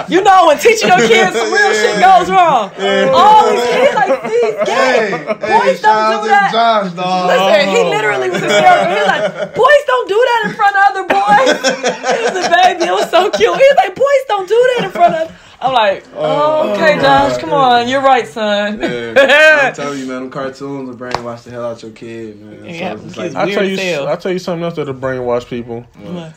You 0.10 0.22
know 0.24 0.48
when 0.48 0.58
teaching 0.58 0.90
your 0.90 0.98
kids 1.06 1.38
some 1.38 1.54
real 1.54 1.74
shit 1.74 2.00
goes 2.02 2.30
wrong. 2.34 2.72
All 3.14 3.46
these 3.52 3.62
kids 3.70 3.94
like, 3.94 4.14
"See, 4.26 4.42
he's 4.42 4.58
gay." 4.66 5.12
Boys 5.38 5.80
don't 5.82 6.06
do 6.18 6.28
that. 6.34 6.50
Josh, 6.52 6.92
dog. 6.94 7.30
Listen, 7.30 7.70
he 7.70 7.84
literally 7.84 8.30
was 8.30 8.42
hysterical. 8.42 8.90
He 8.90 8.98
was 8.98 9.08
like, 9.08 9.54
"Boys 9.54 9.84
don't 9.86 10.08
do 10.10 10.18
that 10.30 10.42
in 10.50 10.52
front 10.58 10.76
of 10.76 10.82
other 10.90 11.06
boys." 11.06 11.54
He 12.10 12.24
was 12.26 12.46
a 12.46 12.50
baby. 12.50 12.86
It 12.90 12.92
was 12.92 13.10
so 13.12 13.30
cute. 13.30 13.56
He 13.56 13.68
was 13.70 13.78
like, 13.78 13.94
"Boys 13.96 14.24
don't 14.28 14.48
do 14.50 14.60
that 14.76 14.86
in 14.86 14.92
front 14.92 15.16
of." 15.16 15.49
I'm 15.62 15.74
like, 15.74 16.06
oh, 16.16 16.72
okay, 16.74 16.96
Josh, 17.02 17.38
come 17.38 17.52
on, 17.52 17.90
you're 17.90 18.02
right, 18.02 18.26
son. 18.26 18.80
Yeah, 18.80 19.68
I'm 19.68 19.74
telling 19.76 20.00
you, 20.00 20.06
man, 20.06 20.22
them 20.22 20.32
cartoons 20.32 20.88
will 20.90 20.96
brainwash 20.96 21.44
the 21.44 21.52
hell 21.52 21.66
out 21.66 21.82
your 21.84 21.92
kid, 21.92 22.40
man. 22.42 22.60
So 22.60 22.66
Yeah, 22.66 22.94
it's 22.94 23.18
like, 23.18 23.36
I 23.36 23.52
tell 23.52 23.66
you, 23.66 23.78
hell. 23.78 24.08
I 24.08 24.16
tell 24.16 24.32
you 24.32 24.40
something 24.40 24.64
else 24.64 24.76
that'll 24.78 24.94
brainwash 24.94 25.48
people. 25.48 25.82
What? 25.82 26.34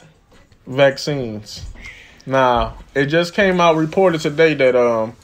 Vaccines. 0.67 1.65
Now, 2.27 2.79
it 2.95 3.07
just 3.07 3.35
came 3.35 3.61
out 3.61 3.77
reported 3.77 4.21
today 4.21 4.55
that 4.55 4.75
um 4.75 5.15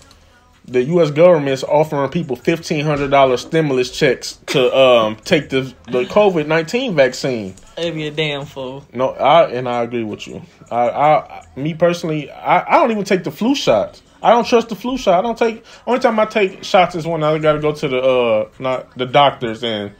the 0.68 0.84
U.S. 0.84 1.10
government 1.10 1.48
is 1.48 1.64
offering 1.64 2.10
people 2.10 2.36
fifteen 2.36 2.84
hundred 2.84 3.10
dollars 3.10 3.40
stimulus 3.42 3.90
checks 3.96 4.38
to 4.46 4.74
um 4.76 5.16
take 5.24 5.48
the 5.48 5.74
the 5.86 6.04
COVID 6.04 6.46
nineteen 6.46 6.94
vaccine. 6.94 7.54
It'd 7.76 7.94
be 7.94 8.06
a 8.06 8.10
damn 8.10 8.44
fool. 8.44 8.84
No, 8.92 9.10
I 9.10 9.50
and 9.50 9.68
I 9.68 9.82
agree 9.82 10.04
with 10.04 10.26
you. 10.26 10.42
I, 10.70 10.90
I 10.90 11.46
me 11.56 11.74
personally, 11.74 12.30
I, 12.30 12.60
I 12.68 12.78
don't 12.78 12.90
even 12.90 13.04
take 13.04 13.24
the 13.24 13.30
flu 13.30 13.54
shots. 13.54 14.02
I 14.22 14.30
don't 14.30 14.46
trust 14.46 14.68
the 14.68 14.74
flu 14.74 14.98
shot. 14.98 15.18
I 15.18 15.22
don't 15.22 15.38
take. 15.38 15.64
Only 15.86 16.00
time 16.00 16.18
I 16.18 16.26
take 16.26 16.64
shots 16.64 16.94
is 16.94 17.06
when 17.06 17.22
I 17.22 17.38
got 17.38 17.54
to 17.54 17.60
go 17.60 17.72
to 17.72 17.88
the 17.88 17.98
uh 18.00 18.48
not 18.58 18.96
the 18.96 19.06
doctors 19.06 19.62
and. 19.64 19.92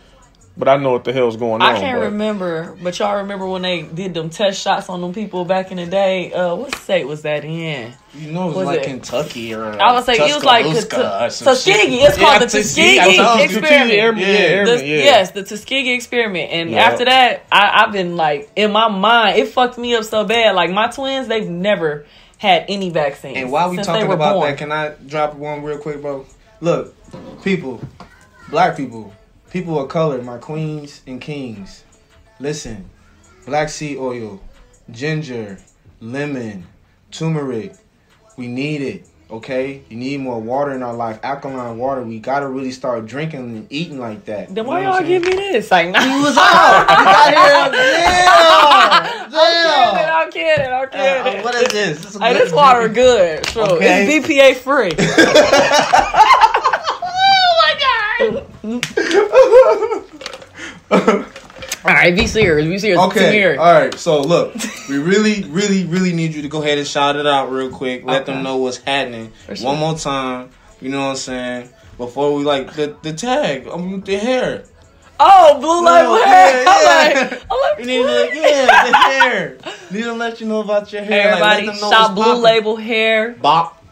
But 0.59 0.67
I 0.67 0.77
know 0.77 0.91
what 0.91 1.05
the 1.05 1.13
hell's 1.13 1.37
going 1.37 1.63
on. 1.63 1.77
I 1.77 1.79
can't 1.79 2.01
but- 2.01 2.07
remember, 2.07 2.77
but 2.83 2.99
y'all 2.99 3.19
remember 3.19 3.47
when 3.47 3.63
they 3.63 3.83
did 3.83 4.13
them 4.13 4.29
test 4.29 4.61
shots 4.61 4.89
on 4.89 5.01
them 5.01 5.15
people 5.15 5.45
back 5.45 5.71
in 5.71 5.77
the 5.77 5.87
day? 5.87 6.33
Uh, 6.33 6.57
what 6.57 6.75
state 6.75 7.07
was 7.07 7.23
that 7.23 7.45
in? 7.45 7.93
you 8.13 8.33
know, 8.33 8.45
it 8.45 8.47
was, 8.47 8.57
Was 8.57 8.67
like 8.67 8.81
it- 8.81 8.85
Kentucky 8.87 9.55
or 9.55 9.81
I 9.81 9.93
would 9.93 10.05
say 10.05 10.15
it 10.15 10.35
was 10.35 10.43
like 10.43 10.65
Tuscaloosa 10.67 11.25
or 11.27 11.31
some 11.31 11.55
shit. 11.55 11.75
Tuskegee. 11.77 11.97
It's 12.01 12.19
called 12.19 12.33
Yeah, 12.33 12.39
the 12.41 12.47
Tuskegee. 12.47 12.97
Tuskegee 12.99 13.45
experiment. 13.45 13.93
Airman, 13.93 14.21
yeah, 14.23 14.27
Yeah. 14.27 14.65
The- 14.65 14.85
Yes, 14.87 15.31
the 15.31 15.43
Tuskegee 15.45 15.93
experiment. 15.95 16.51
And 16.51 16.71
Yeah. 16.71 16.79
after 16.81 17.05
that, 17.05 17.45
I, 17.53 17.85
I've 17.85 17.93
been 17.93 18.17
like 18.17 18.51
in 18.57 18.73
my 18.73 18.89
mind, 18.89 19.39
it 19.39 19.49
fucked 19.49 19.79
me 19.79 19.95
up 19.95 20.03
so 20.03 20.25
bad. 20.25 20.57
Like 20.57 20.73
my 20.73 20.89
twins, 20.89 21.29
they've 21.29 21.49
never 21.49 22.05
had 22.39 22.65
any 22.69 22.91
vaccines. 22.91 23.37
And 23.37 23.53
while 23.53 23.71
we 23.71 23.77
since 23.77 23.87
talking 23.87 24.03
they 24.03 24.09
were 24.09 24.15
about 24.15 24.35
born. 24.35 24.49
that, 24.51 24.59
can 24.59 24.73
I 24.73 24.95
drop 25.07 25.35
one 25.37 25.63
real 25.63 25.79
quick, 25.79 26.03
bro? 26.03 26.27
Look, 26.61 26.95
people, 27.45 27.81
black 28.51 28.77
people, 28.77 29.13
people 29.51 29.79
of 29.81 29.89
color, 29.89 30.23
my 30.23 30.39
queens 30.39 31.03
and 31.07 31.21
kings. 31.21 31.85
Listen, 32.41 32.89
black 33.47 33.69
seed 33.69 33.99
oil, 33.99 34.41
ginger, 34.91 35.59
lemon, 36.01 36.67
turmeric. 37.11 37.75
We 38.37 38.47
need 38.47 38.83
it. 38.83 39.07
Okay, 39.31 39.83
you 39.91 39.97
need 39.99 40.21
more 40.21 40.41
water 40.41 40.73
in 40.73 40.83
our 40.83 40.95
life, 40.95 41.21
alkaline 41.23 41.77
water. 41.77 42.03
We 42.03 42.19
gotta 42.19 42.49
really 42.49 42.71
start 42.71 43.05
drinking 43.05 43.41
and 43.41 43.67
eating 43.69 43.99
like 43.99 44.25
that. 44.25 44.55
then 44.55 44.65
You 44.65 44.71
why 44.71 44.83
know 44.83 44.89
y'all 44.93 45.01
I'm 45.01 45.07
give 45.07 45.23
me 45.23 45.33
this? 45.33 45.71
Like, 45.71 45.91
nah. 45.91 46.01
saying? 46.01 46.23
was 46.23 46.37
out. 46.39 46.87
I 46.89 47.35
got 47.35 47.75
here. 47.75 49.29
Damn. 49.31 50.15
I'm 50.15 50.31
kidding. 50.33 50.67
I'm 50.73 50.89
kidding. 50.89 51.03
I'm 51.03 51.25
kidding. 51.25 51.41
Uh, 51.41 51.45
what 51.45 51.55
is 51.57 51.69
this? 51.69 51.99
This, 51.99 52.15
is 52.15 52.21
Hey, 52.21 52.33
this 52.33 52.53
water 52.53 52.89
good. 52.89 53.45
True. 53.45 53.65
Okay. 53.65 54.17
It's 54.17 54.27
BPA 54.27 54.55
free. 54.57 54.93
All 60.91 61.95
right, 61.95 62.15
be 62.15 62.27
serious. 62.27 62.67
Be 62.69 62.79
serious. 62.79 63.01
Okay. 63.01 63.31
Serious. 63.31 63.61
All 63.61 63.73
right. 63.73 63.95
So 63.95 64.21
look, 64.21 64.55
we 64.89 64.99
really, 64.99 65.45
really, 65.45 65.85
really 65.85 66.13
need 66.13 66.35
you 66.35 66.43
to 66.43 66.49
go 66.49 66.61
ahead 66.63 66.79
and 66.79 66.87
shout 66.87 67.17
it 67.17 67.27
out 67.27 67.51
real 67.51 67.71
quick. 67.71 68.05
Let 68.05 68.27
them 68.27 68.43
know 68.43 68.57
what's 68.57 68.79
happening 68.79 69.33
sure. 69.55 69.67
one 69.67 69.79
more 69.79 69.97
time. 69.97 70.51
You 70.81 70.91
know 70.91 71.01
what 71.01 71.11
I'm 71.11 71.17
saying? 71.17 71.69
Before 71.97 72.35
we 72.35 72.45
like 72.45 72.75
the 72.75 72.97
the 73.03 73.13
tag, 73.13 73.67
I'm 73.67 73.91
with 73.93 74.05
the 74.05 74.17
hair. 74.19 74.65
Oh, 75.21 75.59
blue 75.59 75.85
label 75.85 76.19
Yeah, 76.21 76.27
hair. 76.27 76.63
yeah. 76.63 76.71
I'm 76.71 77.31
like, 77.31 77.43
I'm 77.51 77.59
like, 77.61 77.79
You 77.81 77.87
need 77.87 78.03
to, 78.05 78.31
yeah, 78.41 78.91
the 78.91 78.97
hair. 78.97 79.59
Need 79.91 80.03
to 80.05 80.13
let 80.13 80.41
you 80.41 80.47
know 80.47 80.61
about 80.61 80.93
your 80.93 81.03
hair. 81.03 81.31
Everybody 81.33 81.67
know 81.67 81.91
shop 81.91 82.15
blue 82.15 82.25
poppin'. 82.25 82.43
label 82.43 82.77
hair. 82.77 83.33
Bop. 83.33 83.85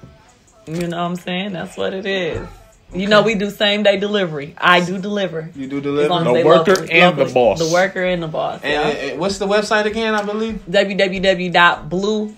You 0.66 0.86
know 0.86 0.98
what 0.98 1.10
I'm 1.10 1.16
saying? 1.16 1.52
That's 1.52 1.76
what 1.76 1.94
it 1.94 2.06
is. 2.06 2.46
You 2.94 3.08
know 3.08 3.20
we 3.22 3.34
do 3.34 3.50
same 3.50 3.82
day 3.82 3.98
delivery. 3.98 4.54
I 4.56 4.82
do 4.84 4.96
deliver. 4.98 5.50
You 5.56 5.66
do 5.66 5.78
As 5.78 5.82
deliver. 5.82 6.08
long 6.08 6.26
as 6.28 6.42
The 6.42 6.46
worker 6.48 6.70
local- 6.76 6.86
and 6.90 7.18
the 7.18 7.24
boss. 7.26 7.58
The 7.58 7.72
worker 7.72 8.02
and 8.04 8.22
the 8.22 8.28
boss. 8.28 8.60
And, 8.62 8.72
yeah. 8.72 8.88
and 9.10 9.20
what's 9.20 9.38
the 9.38 9.46
website 9.46 9.84
again? 9.86 10.14
I 10.14 10.22
believe 10.22 10.62
www.bluelabelhair.com. 10.70 11.88
Blue 11.88 12.34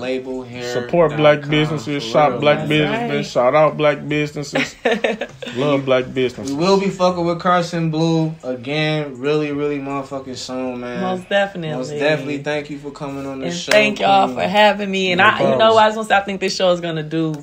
Label 0.00 0.42
Hair. 0.44 0.72
Support 0.72 1.16
black 1.16 1.42
com, 1.42 1.50
businesses, 1.50 2.04
for 2.04 2.10
shop 2.10 2.30
real, 2.32 2.40
black 2.40 2.58
man. 2.60 2.68
businesses, 2.68 3.16
right. 3.16 3.26
shout 3.26 3.54
out 3.54 3.76
black 3.76 4.06
businesses, 4.08 4.74
love 5.56 5.84
black 5.84 6.12
businesses. 6.12 6.54
We 6.54 6.64
will 6.64 6.80
be 6.80 6.90
fucking 6.90 7.24
with 7.24 7.38
Karson 7.40 7.90
Bleu 7.90 8.34
again, 8.42 9.18
really, 9.18 9.52
really 9.52 9.78
motherfucking 9.78 10.36
soon, 10.36 10.80
man. 10.80 11.00
Most 11.00 11.28
definitely. 11.28 11.76
Most 11.76 11.90
definitely. 11.90 12.38
Thank 12.38 12.70
you 12.70 12.78
for 12.78 12.90
coming 12.90 13.26
on 13.26 13.40
the 13.40 13.46
And 13.46 13.54
show. 13.54 13.72
thank 13.72 14.00
y'all 14.00 14.26
Queen. 14.26 14.38
for 14.38 14.44
having 14.48 14.90
me. 14.90 15.12
And 15.12 15.18
No 15.18 15.24
I, 15.24 15.52
you 15.52 15.58
know, 15.58 15.76
I 15.76 15.86
just 15.88 15.96
want 15.96 16.08
to 16.08 16.14
say 16.14 16.18
I 16.18 16.24
think 16.24 16.40
this 16.40 16.54
show 16.56 16.72
is 16.72 16.80
gonna 16.80 17.02
do 17.02 17.34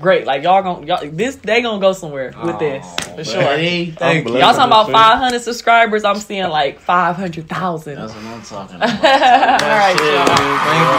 great. 0.00 0.26
Like 0.26 0.42
y'all 0.42 0.62
gonna, 0.62 0.86
y'all, 0.86 1.10
this 1.10 1.36
they 1.36 1.62
gonna 1.62 1.80
go 1.80 1.92
somewhere 1.92 2.32
with 2.42 2.54
oh, 2.56 2.58
this 2.58 2.86
for 3.16 3.24
sure. 3.24 3.42
Buddy, 3.42 3.90
thank 3.92 4.26
you. 4.26 4.34
Y'all 4.34 4.54
talking 4.54 4.64
about 4.66 4.90
500 4.90 5.40
subscribers? 5.40 6.04
I'm 6.04 6.16
seeing 6.16 6.48
like 6.48 6.78
500,000. 6.80 7.94
That's 7.96 8.14
what 8.14 8.24
I'm 8.24 8.42
talking 8.42 8.76
about. 8.76 9.02
right, 9.02 9.96
Shit, 9.98 10.14
y'all. 10.14 10.26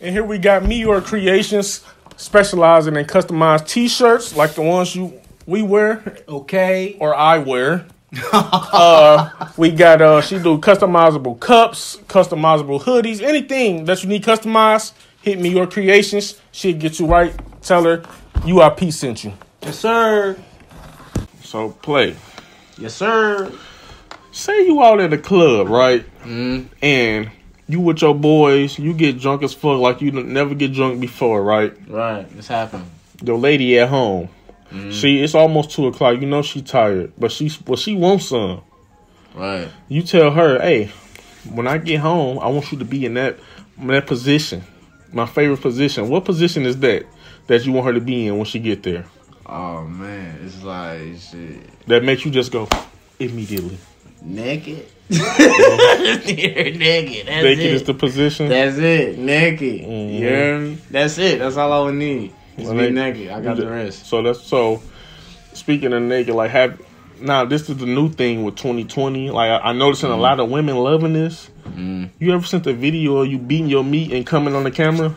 And 0.00 0.10
here 0.14 0.24
we 0.24 0.38
got 0.38 0.64
Meteor 0.64 1.00
Creations, 1.00 1.84
specializing 2.16 2.96
in 2.96 3.06
customized 3.06 3.68
T-shirts 3.68 4.36
like 4.36 4.52
the 4.54 4.62
ones 4.62 4.94
you 4.94 5.20
we 5.46 5.62
wear 5.62 6.16
Okay. 6.28 6.96
or 7.00 7.14
I 7.14 7.38
wear. 7.38 7.86
Uh, 8.32 9.50
we 9.56 9.70
got 9.70 10.00
uh, 10.00 10.20
she 10.20 10.38
do 10.38 10.58
customizable 10.58 11.38
cups, 11.38 11.96
customizable 12.08 12.82
hoodies, 12.82 13.20
anything 13.22 13.84
that 13.84 14.02
you 14.02 14.08
need 14.08 14.22
customized. 14.22 14.92
Hit 15.22 15.40
me 15.40 15.48
your 15.48 15.66
Creations. 15.66 16.40
She'll 16.52 16.76
get 16.76 17.00
you 17.00 17.06
right. 17.06 17.34
Tell 17.62 17.84
her 17.84 17.98
UIP 18.42 18.92
sent 18.92 19.24
you. 19.24 19.32
Yes, 19.62 19.78
sir. 19.78 20.36
So 21.42 21.70
play. 21.70 22.14
Yes, 22.76 22.94
sir. 22.94 23.50
Say 24.32 24.66
you 24.66 24.82
out 24.82 25.00
at 25.00 25.10
the 25.10 25.18
club, 25.18 25.68
right? 25.68 26.04
Mm. 26.24 26.66
And 26.82 27.30
you 27.68 27.80
with 27.80 28.02
your 28.02 28.14
boys, 28.14 28.78
you 28.78 28.92
get 28.92 29.18
drunk 29.18 29.42
as 29.42 29.54
fuck 29.54 29.78
like 29.78 30.00
you 30.00 30.10
never 30.10 30.54
get 30.54 30.72
drunk 30.72 31.00
before, 31.00 31.42
right? 31.42 31.72
Right. 31.88 32.26
It's 32.36 32.48
happened. 32.48 32.84
Your 33.22 33.38
lady 33.38 33.78
at 33.78 33.88
home. 33.88 34.28
She 34.90 35.22
it's 35.22 35.34
almost 35.34 35.70
two 35.70 35.86
o'clock. 35.86 36.20
You 36.20 36.26
know 36.26 36.42
she 36.42 36.62
tired, 36.62 37.12
but 37.18 37.32
she 37.32 37.50
well 37.66 37.76
she 37.76 37.94
wants 37.94 38.26
some. 38.28 38.62
Right. 39.34 39.68
You 39.88 40.02
tell 40.02 40.30
her, 40.30 40.60
hey, 40.60 40.90
when 41.52 41.66
I 41.66 41.78
get 41.78 42.00
home, 42.00 42.38
I 42.38 42.48
want 42.48 42.70
you 42.72 42.78
to 42.78 42.84
be 42.84 43.04
in 43.06 43.14
that 43.14 43.38
that 43.78 44.06
position. 44.06 44.62
My 45.12 45.26
favorite 45.26 45.60
position. 45.60 46.08
What 46.08 46.24
position 46.24 46.64
is 46.66 46.78
that 46.80 47.06
that 47.46 47.64
you 47.66 47.72
want 47.72 47.86
her 47.86 47.92
to 47.92 48.00
be 48.00 48.26
in 48.26 48.36
when 48.36 48.46
she 48.46 48.58
get 48.58 48.82
there? 48.82 49.04
Oh 49.46 49.84
man, 49.84 50.38
it's 50.44 50.62
like 50.62 51.00
shit. 51.20 51.86
That 51.86 52.04
makes 52.04 52.24
you 52.24 52.30
just 52.30 52.50
go 52.50 52.68
immediately. 53.18 53.78
Naked. 54.22 54.86
Naked. 55.10 55.20
That's 57.26 57.44
Naked 57.44 57.64
it. 57.64 57.74
is 57.74 57.82
the 57.84 57.94
position. 57.94 58.48
That's 58.48 58.78
it. 58.78 59.18
Naked. 59.18 59.82
Mhm. 59.82 60.12
You 60.14 60.18
hear 60.18 60.58
me? 60.58 60.78
That's 60.90 61.18
it. 61.18 61.38
That's 61.40 61.56
all 61.56 61.72
I 61.72 61.84
would 61.84 61.94
need. 61.94 62.32
Just 62.56 62.68
Well, 62.68 62.76
they- 62.76 62.90
naked. 62.90 63.30
I 63.30 63.40
got 63.40 63.56
the 63.56 63.68
rest. 63.68 64.06
So 64.06 64.22
that's 64.22 64.40
so. 64.42 64.82
Speaking 65.52 65.92
of 65.92 66.02
naked, 66.02 66.34
like 66.34 66.50
have 66.50 66.80
now 67.20 67.44
this 67.44 67.68
is 67.70 67.76
the 67.76 67.86
new 67.86 68.08
thing 68.08 68.42
with 68.44 68.56
2020. 68.56 69.30
Like 69.30 69.50
I, 69.50 69.68
I 69.68 69.72
noticing 69.72 70.10
a 70.10 70.16
lot 70.16 70.40
of 70.40 70.50
women 70.50 70.76
loving 70.76 71.12
this. 71.12 71.48
Mm. 71.68 72.10
You 72.18 72.32
ever 72.34 72.44
sent 72.44 72.66
a 72.66 72.72
video 72.72 73.18
of 73.18 73.28
you 73.28 73.38
beating 73.38 73.68
your 73.68 73.84
meat 73.84 74.12
and 74.12 74.26
coming 74.26 74.54
on 74.54 74.64
the 74.64 74.70
camera? 74.70 75.14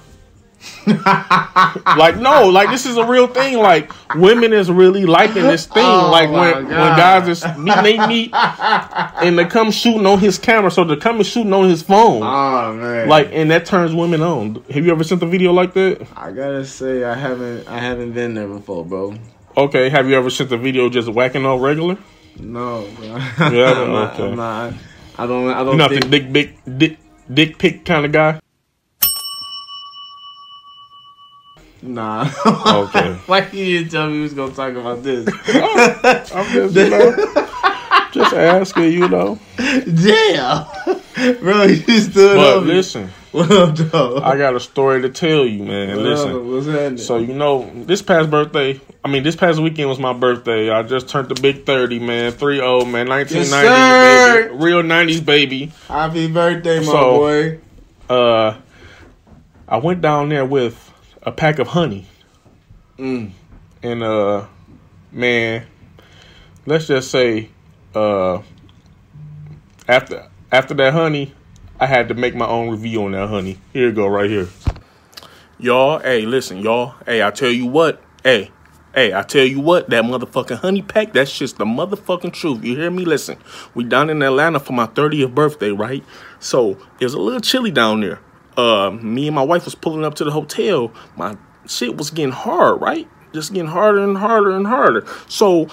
like 0.88 2.17
no, 2.17 2.50
like 2.50 2.70
this 2.70 2.86
is 2.86 2.98
a 2.98 3.06
real 3.06 3.28
thing. 3.28 3.58
Like 3.58 3.91
women 4.15 4.54
is 4.54 4.72
really 4.72 5.06
liking 5.06 5.43
this 5.43 5.65
thing. 5.65 5.86
Oh, 5.86 6.10
like 6.12 6.30
when 6.30 6.65
when 6.65 6.72
guys 6.72 7.28
is 7.28 7.43
beating 7.43 7.84
they 7.84 8.08
meat 8.08 8.34
and 8.34 9.38
they 9.38 9.46
come 9.46 9.70
shooting 9.72 10.06
on 10.06 10.20
his 10.20 10.38
camera, 10.38 10.72
so 10.72 10.84
they're 10.84 10.98
coming 10.98 11.24
shooting 11.24 11.54
on 11.54 11.70
his 11.70 11.84
phone. 11.84 12.22
Oh 12.24 12.74
man. 12.74 13.08
like 13.08 13.30
and 13.32 13.52
that 13.52 13.65
turns 13.65 13.93
women 13.93 14.22
on. 14.22 14.63
Have 14.72 14.86
you 14.86 14.91
ever 14.91 15.04
sent 15.04 15.22
a 15.22 15.26
video 15.26 15.52
like 15.54 15.74
that? 15.74 16.08
I 16.15 16.32
gotta 16.32 16.65
say, 16.65 17.04
I 17.04 17.15
haven't, 17.15 17.67
I 17.67 17.80
haven't 17.80 18.13
been 18.13 18.34
there 18.34 18.48
before, 18.48 18.86
bro. 18.86 19.15
Okay, 19.56 19.89
have 19.89 20.08
you 20.10 20.15
ever 20.15 20.30
sent 20.30 20.52
a 20.52 20.58
video 20.58 20.89
just 20.89 21.10
whacking 21.10 21.46
off 21.46 21.62
regular? 21.62 21.98
No, 22.39 22.88
bro. 22.96 23.06
Yeah, 23.08 23.17
I'm 23.38 23.91
not, 23.91 24.13
okay. 24.13 24.30
I'm 24.30 24.36
not, 24.36 24.74
I 25.17 25.28
don't. 25.28 25.50
I 25.50 25.63
don't 25.63 25.74
You 25.74 25.78
not 25.78 25.89
the 25.89 26.00
dick 26.00 26.32
big 26.32 26.78
dick 26.78 26.98
dick 27.32 27.58
pic 27.58 27.86
kind 27.86 28.06
of 28.06 28.12
guy. 28.12 28.39
Nah. 31.88 32.30
Okay. 32.45 33.13
Why 33.28 33.47
you 33.52 33.80
didn't 33.80 33.91
tell 33.91 34.08
me 34.08 34.13
we 34.17 34.21
was 34.23 34.34
gonna 34.34 34.54
talk 34.54 34.73
about 34.73 35.04
this? 35.04 35.28
I'm 36.34 36.45
just 36.52 36.76
you 36.76 36.89
know, 36.89 37.15
just 38.12 38.34
asking, 38.36 38.91
you 38.91 39.08
know. 39.08 39.39
Damn, 39.58 40.65
bro, 41.39 41.63
you 41.63 42.00
stood 42.00 42.36
But 42.36 42.58
up. 42.58 42.63
listen, 42.65 43.10
What 43.32 43.52
up, 43.52 43.76
dog? 43.91 44.23
I 44.23 44.38
got 44.38 44.56
a 44.56 44.60
story 44.60 45.02
to 45.04 45.10
tell 45.10 45.45
you, 45.45 45.63
man. 45.63 45.95
What 45.95 46.06
Listen. 46.06 46.52
What's 46.52 46.65
happening? 46.67 46.97
So 46.97 47.17
you 47.17 47.34
know, 47.34 47.69
this 47.86 48.02
past 48.02 48.30
birthday, 48.30 48.80
I 49.06 49.08
mean, 49.10 49.23
this 49.23 49.36
past 49.36 49.60
weekend 49.60 49.88
was 49.89 50.00
my 50.00 50.13
birthday. 50.13 50.69
I 50.69 50.84
just 50.84 51.08
turned 51.10 51.30
the 51.30 51.39
big 51.41 51.65
thirty, 51.65 52.00
man, 52.00 52.32
three 52.34 52.58
zero, 52.58 52.84
man, 52.86 53.08
nineteen 53.08 53.43
Yes, 53.43 54.45
baby, 54.50 54.56
real 54.58 54.84
nineties, 54.84 55.21
baby. 55.21 55.71
Happy 55.88 56.30
birthday, 56.32 56.80
my 56.80 56.86
So- 56.86 57.17
boy. 57.17 57.60
Uh, 58.10 58.58
I 59.67 59.78
went 59.78 60.02
down 60.02 60.30
there 60.30 60.45
with 60.45 60.87
a 61.28 61.32
pack 61.32 61.60
of 61.60 61.68
honey, 61.68 62.08
Mm. 62.98 63.32
and 63.84 64.02
uh, 64.02 64.46
man, 65.12 65.66
let's 66.66 66.88
just 66.88 67.12
say, 67.12 67.50
uh, 67.94 68.42
after 69.90 70.26
after 70.54 70.74
that 70.76 70.94
honey, 70.94 71.34
I 71.82 71.86
had 71.86 72.08
to 72.08 72.13
make 72.13 72.34
my 72.34 72.48
own 72.48 72.70
review 72.70 73.04
on 73.04 73.12
that 73.12 73.28
honey. 73.28 73.58
Here 73.74 73.90
you 73.90 73.92
go, 73.94 74.08
right 74.08 74.30
here. 74.30 74.48
Y'all, 75.60 76.00
hey, 76.00 76.22
listen, 76.26 76.60
y'all. 76.60 76.96
Hey, 77.06 77.22
I 77.22 77.32
tell 77.32 77.52
you 77.52 77.66
what, 77.66 78.02
hey, 78.24 78.50
hey, 78.96 79.13
I 79.13 79.24
tell 79.24 79.44
you 79.44 79.60
what, 79.60 79.90
that 79.90 80.06
motherfucking 80.06 80.60
honey 80.60 80.82
pack, 80.82 81.12
that's 81.12 81.38
just 81.38 81.58
the 81.58 81.66
motherfucking 81.66 82.32
truth. 82.32 82.63
You 82.63 82.78
hear 82.78 82.90
me? 82.90 83.04
Listen, 83.04 83.38
we 83.76 83.84
down 83.84 84.10
in 84.10 84.22
Atlanta 84.22 84.62
for 84.62 84.72
my 84.72 84.88
30th 84.88 85.36
birthday, 85.36 85.72
right? 85.72 86.06
So 86.40 86.78
it 87.02 87.04
was 87.04 87.13
a 87.16 87.20
little 87.20 87.42
chilly 87.42 87.72
down 87.72 88.00
there. 88.00 88.22
Uh, 88.58 88.89
me 89.02 89.28
and 89.28 89.36
my 89.36 89.43
wife 89.43 89.65
was 89.65 89.76
pulling 89.76 90.04
up 90.04 90.15
to 90.15 90.24
the 90.24 90.32
hotel. 90.32 90.91
My 91.15 91.38
shit 91.67 91.96
was 91.96 92.10
getting 92.10 92.32
hard, 92.32 92.82
right? 92.82 93.08
Just 93.34 93.54
getting 93.54 93.70
harder 93.70 94.04
and 94.04 94.17
harder 94.17 94.52
and 94.52 94.65
harder. 94.65 95.06
So 95.28 95.67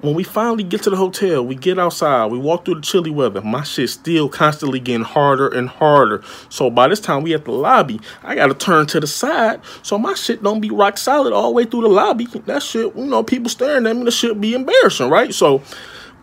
when 0.00 0.14
we 0.14 0.22
finally 0.22 0.64
get 0.64 0.82
to 0.82 0.90
the 0.90 0.96
hotel, 0.96 1.46
we 1.46 1.54
get 1.54 1.78
outside, 1.78 2.26
we 2.30 2.38
walk 2.38 2.64
through 2.64 2.74
the 2.74 2.80
chilly 2.82 3.10
weather. 3.10 3.40
My 3.40 3.62
shit's 3.62 3.92
still 3.92 4.28
constantly 4.28 4.80
getting 4.80 5.04
harder 5.04 5.48
and 5.48 5.68
harder. 5.68 6.22
So 6.50 6.68
by 6.68 6.88
this 6.88 7.00
time 7.00 7.22
we 7.22 7.32
at 7.34 7.44
the 7.44 7.52
lobby, 7.52 8.00
I 8.22 8.34
gotta 8.34 8.54
turn 8.54 8.86
to 8.88 9.00
the 9.00 9.06
side 9.06 9.60
so 9.82 9.96
my 9.96 10.14
shit 10.14 10.42
don't 10.42 10.60
be 10.60 10.70
rock 10.70 10.98
solid 10.98 11.32
all 11.32 11.50
the 11.50 11.54
way 11.54 11.64
through 11.64 11.82
the 11.82 11.88
lobby. 11.88 12.26
That 12.26 12.62
shit, 12.62 12.94
you 12.96 13.06
know, 13.06 13.22
people 13.22 13.48
staring 13.48 13.86
at 13.86 13.96
me, 13.96 14.04
the 14.04 14.10
shit 14.10 14.38
be 14.40 14.54
embarrassing, 14.54 15.08
right? 15.08 15.32
So 15.32 15.62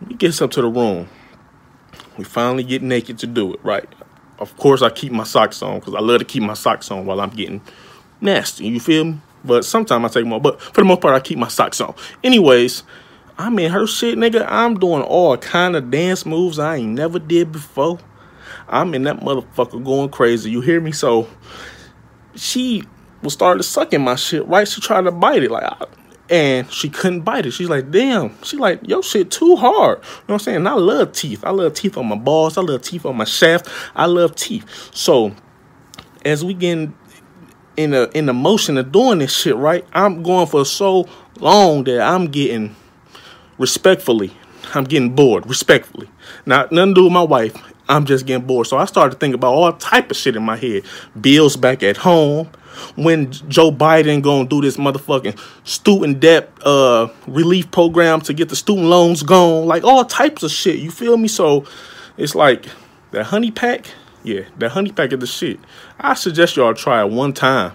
we 0.06 0.14
get 0.14 0.40
up 0.40 0.50
to 0.52 0.62
the 0.62 0.68
room. 0.68 1.08
We 2.18 2.24
finally 2.24 2.62
get 2.62 2.82
naked 2.82 3.18
to 3.20 3.26
do 3.26 3.54
it, 3.54 3.60
right? 3.64 3.88
Of 4.38 4.56
course, 4.56 4.82
I 4.82 4.90
keep 4.90 5.12
my 5.12 5.24
socks 5.24 5.62
on 5.62 5.78
because 5.78 5.94
I 5.94 6.00
love 6.00 6.18
to 6.18 6.24
keep 6.24 6.42
my 6.42 6.54
socks 6.54 6.90
on 6.90 7.06
while 7.06 7.20
I'm 7.20 7.30
getting 7.30 7.60
nasty. 8.20 8.66
You 8.66 8.80
feel 8.80 9.04
me? 9.04 9.20
But 9.44 9.64
sometimes 9.64 10.04
I 10.04 10.08
take 10.08 10.24
them 10.24 10.32
off. 10.32 10.42
But 10.42 10.60
for 10.60 10.80
the 10.80 10.84
most 10.84 11.00
part, 11.00 11.14
I 11.14 11.20
keep 11.20 11.38
my 11.38 11.48
socks 11.48 11.80
on. 11.80 11.94
Anyways, 12.22 12.82
I'm 13.38 13.58
in 13.58 13.70
her 13.72 13.86
shit, 13.86 14.18
nigga. 14.18 14.46
I'm 14.48 14.78
doing 14.78 15.02
all 15.02 15.36
kind 15.36 15.76
of 15.76 15.90
dance 15.90 16.24
moves 16.26 16.58
I 16.58 16.76
ain't 16.76 16.92
never 16.92 17.18
did 17.18 17.52
before. 17.52 17.98
I'm 18.68 18.94
in 18.94 19.02
that 19.04 19.20
motherfucker 19.20 19.84
going 19.84 20.10
crazy. 20.10 20.50
You 20.50 20.60
hear 20.60 20.80
me? 20.80 20.92
So 20.92 21.28
she 22.34 22.84
was 23.22 23.32
started 23.32 23.62
sucking 23.62 24.00
my 24.00 24.16
shit, 24.16 24.46
right? 24.46 24.66
She 24.66 24.80
tried 24.80 25.02
to 25.02 25.12
bite 25.12 25.42
it, 25.42 25.50
like, 25.50 25.64
I, 25.64 25.86
and 26.32 26.72
she 26.72 26.88
couldn't 26.88 27.20
bite 27.20 27.44
it. 27.44 27.50
She's 27.50 27.68
like, 27.68 27.90
damn. 27.90 28.42
She 28.42 28.56
like, 28.56 28.80
yo, 28.88 29.02
shit 29.02 29.30
too 29.30 29.54
hard. 29.54 29.98
You 29.98 30.04
know 30.04 30.10
what 30.26 30.34
I'm 30.34 30.38
saying? 30.38 30.66
I 30.66 30.72
love 30.72 31.12
teeth. 31.12 31.44
I 31.44 31.50
love 31.50 31.74
teeth 31.74 31.98
on 31.98 32.06
my 32.06 32.16
balls. 32.16 32.56
I 32.56 32.62
love 32.62 32.80
teeth 32.80 33.04
on 33.04 33.18
my 33.18 33.24
shaft. 33.24 33.68
I 33.94 34.06
love 34.06 34.34
teeth. 34.34 34.66
So 34.94 35.34
as 36.24 36.42
we 36.42 36.54
getting 36.54 36.94
in 37.76 37.90
the 37.90 38.10
in 38.16 38.24
the 38.26 38.32
motion 38.32 38.78
of 38.78 38.92
doing 38.92 39.18
this 39.18 39.36
shit, 39.36 39.56
right? 39.56 39.84
I'm 39.92 40.22
going 40.22 40.46
for 40.46 40.64
so 40.64 41.06
long 41.38 41.84
that 41.84 42.00
I'm 42.00 42.28
getting 42.28 42.74
respectfully, 43.58 44.34
I'm 44.74 44.84
getting 44.84 45.14
bored, 45.14 45.46
respectfully. 45.46 46.08
Not 46.46 46.72
nothing 46.72 46.94
to 46.94 47.00
do 47.00 47.04
with 47.04 47.12
my 47.12 47.22
wife. 47.22 47.54
I'm 47.90 48.06
just 48.06 48.24
getting 48.24 48.46
bored. 48.46 48.68
So 48.68 48.78
I 48.78 48.86
started 48.86 49.20
thinking 49.20 49.34
about 49.34 49.52
all 49.52 49.72
type 49.74 50.10
of 50.10 50.16
shit 50.16 50.34
in 50.34 50.42
my 50.42 50.56
head. 50.56 50.84
Bills 51.20 51.58
back 51.58 51.82
at 51.82 51.98
home. 51.98 52.48
When 52.96 53.32
Joe 53.32 53.70
Biden 53.70 54.22
gonna 54.22 54.48
do 54.48 54.60
this 54.60 54.76
motherfucking 54.76 55.38
student 55.64 56.20
debt 56.20 56.50
uh 56.64 57.08
relief 57.26 57.70
program 57.70 58.20
to 58.22 58.32
get 58.34 58.48
the 58.48 58.56
student 58.56 58.86
loans 58.86 59.22
gone, 59.22 59.66
like 59.66 59.84
all 59.84 60.04
types 60.04 60.42
of 60.42 60.50
shit. 60.50 60.78
You 60.78 60.90
feel 60.90 61.16
me? 61.16 61.28
So 61.28 61.64
it's 62.16 62.34
like 62.34 62.66
that 63.12 63.24
honey 63.24 63.50
pack, 63.50 63.86
yeah, 64.24 64.42
that 64.58 64.70
honey 64.70 64.92
pack 64.92 65.12
is 65.12 65.18
the 65.18 65.26
shit. 65.26 65.58
I 65.98 66.14
suggest 66.14 66.56
y'all 66.56 66.74
try 66.74 67.04
it 67.04 67.10
one 67.10 67.32
time. 67.32 67.72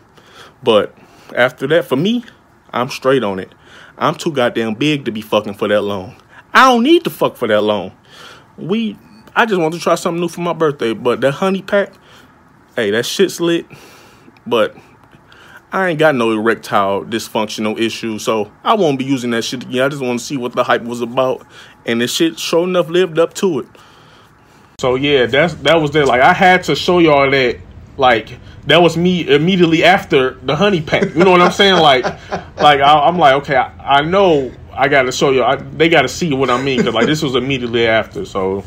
But 0.64 0.96
after 1.36 1.68
that, 1.68 1.86
for 1.86 1.96
me, 1.96 2.24
I'm 2.72 2.90
straight 2.90 3.24
on 3.24 3.40
it. 3.40 3.54
I'm 3.98 4.16
too 4.16 4.32
goddamn 4.32 4.76
big 4.76 5.06
to 5.06 5.12
be 5.12 5.22
fucking 5.22 5.56
for 5.56 5.68
that 5.68 5.82
long. 5.82 6.16
I 6.54 6.70
don't 6.72 6.84
need 6.84 7.04
to 7.04 7.10
fuck 7.10 7.36
for 7.36 7.48
that 7.48 7.62
long. 7.62 7.96
We, 8.58 8.98
I 9.36 9.46
just 9.46 9.60
want 9.60 9.74
to 9.74 9.80
try 9.80 9.96
something 9.96 10.20
new 10.20 10.28
for 10.28 10.42
my 10.42 10.54
birthday. 10.54 10.94
But 10.94 11.22
that 11.22 11.34
honey 11.34 11.62
pack, 11.62 11.94
hey, 12.76 12.92
that 12.92 13.06
shit's 13.06 13.40
lit. 13.40 13.66
But 14.46 14.76
I 15.78 15.90
ain't 15.90 16.00
got 16.00 16.16
no 16.16 16.32
erectile 16.32 17.04
dysfunctional 17.06 17.80
issue, 17.80 18.18
so 18.18 18.52
I 18.64 18.74
won't 18.74 18.98
be 18.98 19.06
using 19.06 19.30
that 19.30 19.44
shit 19.44 19.64
again. 19.64 19.84
I 19.84 19.90
just 19.90 20.02
want 20.02 20.20
to 20.20 20.26
see 20.26 20.36
what 20.36 20.54
the 20.54 20.64
hype 20.64 20.82
was 20.82 21.02
about, 21.02 21.46
and 21.86 22.02
the 22.02 22.08
shit 22.08 22.40
sure 22.40 22.64
enough 22.64 22.90
lived 22.90 23.20
up 23.20 23.36
to 23.36 23.60
it. 23.60 23.68
So 24.80 24.96
yeah, 24.96 25.28
that's 25.28 25.54
that 25.56 25.76
was 25.76 25.92
there. 25.92 26.06
Like 26.06 26.22
I 26.22 26.34
had 26.34 26.64
to 26.64 26.76
show 26.76 26.98
y'all 27.00 27.30
that. 27.30 27.60
Like 27.96 28.38
that 28.66 28.82
was 28.82 28.98
me 28.98 29.28
immediately 29.28 29.84
after 29.84 30.32
the 30.36 30.56
honey 30.56 30.82
pack. 30.82 31.16
You 31.16 31.24
know 31.24 31.32
what 31.32 31.42
I'm 31.42 31.52
saying? 31.52 31.80
Like, 31.80 32.04
like 32.58 32.82
I, 32.82 33.08
I'm 33.08 33.18
like, 33.18 33.36
okay, 33.36 33.56
I, 33.56 34.00
I 34.00 34.02
know 34.02 34.52
I 34.74 34.88
got 34.88 35.04
to 35.04 35.12
show 35.12 35.32
you. 35.32 35.44
I, 35.44 35.56
they 35.56 35.90
got 35.90 36.04
to 36.04 36.08
see 36.08 36.34
what 36.34 36.50
I 36.50 36.62
mean 36.62 36.78
because 36.78 36.94
like 36.94 37.08
this 37.08 37.22
was 37.22 37.36
immediately 37.36 37.88
after. 37.88 38.26
So 38.26 38.64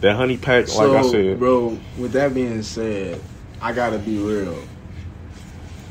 that 0.00 0.16
honey 0.16 0.36
pack, 0.36 0.68
like 0.74 0.90
I 0.90 1.02
said, 1.02 1.38
bro, 1.38 1.78
with 1.98 2.12
that 2.12 2.32
being 2.34 2.62
said, 2.62 3.20
I 3.60 3.72
gotta 3.72 3.98
be 3.98 4.18
real. 4.18 4.58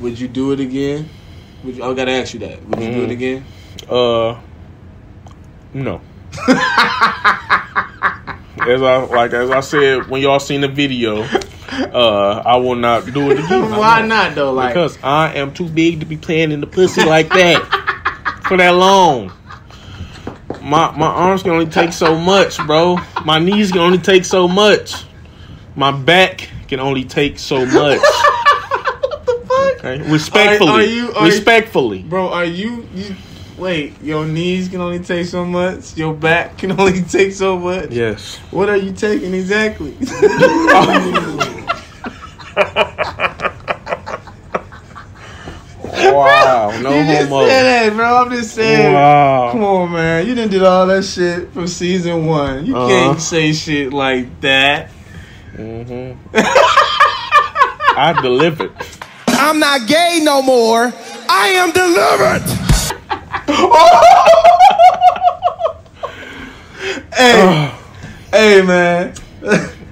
Would 0.04 0.20
you 0.20 0.28
do 0.28 0.52
it 0.52 0.60
again? 0.60 1.10
Would 1.64 1.78
you, 1.78 1.84
I 1.84 1.94
gotta 1.94 2.12
ask 2.12 2.34
you 2.34 2.42
that. 2.42 2.62
Would 2.68 2.80
you 2.82 2.92
do 2.92 3.04
it 3.04 3.10
Mhm. 3.10 3.12
again? 3.12 3.46
Uh, 3.90 4.36
no. 5.74 6.02
as 8.68 8.82
I 8.82 8.98
like 9.06 9.32
as 9.34 9.50
I 9.50 9.62
said 9.62 10.10
when 10.10 10.22
y'all 10.22 10.40
seen 10.42 10.60
the 10.60 10.68
video, 10.68 11.24
uh, 11.72 12.42
I 12.46 12.58
will 12.58 12.76
not 12.76 13.06
do 13.14 13.32
it 13.32 13.40
again. 13.40 13.70
Why 13.78 14.06
not 14.06 14.36
though? 14.36 14.52
Like, 14.52 14.74
Because 14.74 14.98
I 15.02 15.36
am 15.36 15.54
too 15.54 15.70
big 15.70 16.02
to 16.02 16.06
be 16.06 16.18
playing 16.18 16.52
in 16.52 16.60
the 16.60 16.68
pussy 16.68 17.06
like 17.06 17.30
that 17.30 18.42
for 18.48 18.58
that 18.58 18.72
long. 18.72 19.32
My 20.62 20.92
my 20.98 21.08
arms 21.08 21.44
can 21.44 21.52
only 21.52 21.68
take 21.68 21.94
so 21.94 22.18
much, 22.18 22.58
bro. 22.68 22.98
My 23.24 23.40
knees 23.40 23.72
can 23.72 23.80
only 23.80 24.00
take 24.00 24.26
so 24.26 24.50
much. 24.50 24.96
My 25.78 25.92
back 25.92 26.50
can 26.68 26.82
only 26.82 27.06
take 27.06 27.40
so 27.40 27.66
much. 27.66 28.02
Okay? 29.84 30.02
Respectfully, 30.10 30.70
Are- 30.70 30.74
are 30.76 30.82
you- 30.84 31.12
are 31.14 31.26
you- 31.28 31.34
respectfully. 31.34 32.00
bro, 32.04 32.30
are 32.30 32.46
you 32.46 32.88
you? 32.96 33.16
Wait, 33.58 33.94
your 34.02 34.26
knees 34.26 34.68
can 34.70 34.82
only 34.82 35.00
take 35.00 35.26
so 35.28 35.46
much. 35.46 35.96
Your 35.96 36.14
back 36.14 36.58
can 36.58 36.72
only 36.80 37.02
take 37.02 37.34
so 37.34 37.60
much. 37.60 37.92
Yes. 37.92 38.38
What 38.52 38.70
are 38.70 38.78
you 38.78 38.92
taking 38.94 39.34
exactly? 39.34 39.96
Wow, 45.86 46.72
no 46.82 46.90
you 46.98 47.04
just 47.06 47.30
homo. 47.30 47.48
said 47.48 47.90
that, 47.90 47.96
bro. 47.96 48.24
I'm 48.26 48.32
just 48.32 48.56
saying. 48.56 48.94
Wow. 48.94 49.50
Come 49.52 49.64
on, 49.64 49.92
man. 49.92 50.26
You 50.28 50.36
didn't 50.36 50.52
did 50.52 50.64
all 50.64 50.88
that 50.88 51.04
shit 51.04 51.52
from 51.54 51.68
season 51.68 52.26
one. 52.26 52.66
You 52.66 52.76
Uh-huh. 52.76 52.88
can't 52.88 53.22
say 53.22 53.54
shit 53.54 53.94
like 53.94 54.42
that. 54.42 54.90
Mm-hmm. 55.56 56.18
I 57.96 58.20
delivered. 58.22 58.72
I'm 59.44 59.60
not 59.60 59.88
gay 59.88 60.20
no 60.24 60.42
more. 60.42 60.92
I 61.30 61.48
am 61.50 61.72
delivered. 61.72 62.44
Hey, 67.16 67.72
hey, 68.32 68.62
man. 68.62 69.14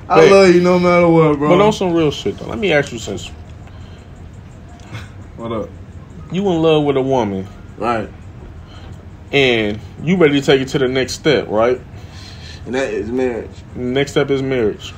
I 0.09 0.21
Hey. 0.21 0.29
love 0.31 0.53
you 0.53 0.61
no 0.61 0.79
matter 0.79 1.07
what, 1.07 1.37
bro. 1.37 1.49
But 1.49 1.61
on 1.61 1.71
some 1.71 1.93
real 1.93 2.11
shit 2.11 2.37
though, 2.37 2.47
let 2.47 2.59
me 2.59 2.73
ask 2.73 2.91
you 2.91 2.99
since 2.99 3.27
what 5.37 5.51
up? 5.51 5.69
you 6.31 6.47
in 6.49 6.61
love 6.61 6.83
with 6.83 6.97
a 6.97 7.01
woman 7.01 7.47
Right. 7.77 8.09
and 9.31 9.79
you 10.03 10.17
ready 10.17 10.39
to 10.39 10.45
take 10.45 10.61
it 10.61 10.67
to 10.69 10.79
the 10.79 10.87
next 10.87 11.13
step, 11.13 11.47
right? 11.49 11.79
And 12.65 12.75
that 12.75 12.93
is 12.93 13.09
marriage. 13.09 13.49
Next 13.75 14.11
step 14.11 14.29
is 14.29 14.41
marriage. 14.41 14.93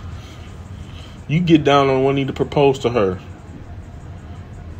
You 1.27 1.39
get 1.39 1.63
down 1.63 1.89
on 1.89 2.03
one 2.03 2.15
knee 2.15 2.25
to 2.25 2.33
propose 2.33 2.79
to 2.79 2.89
her. 2.89 3.19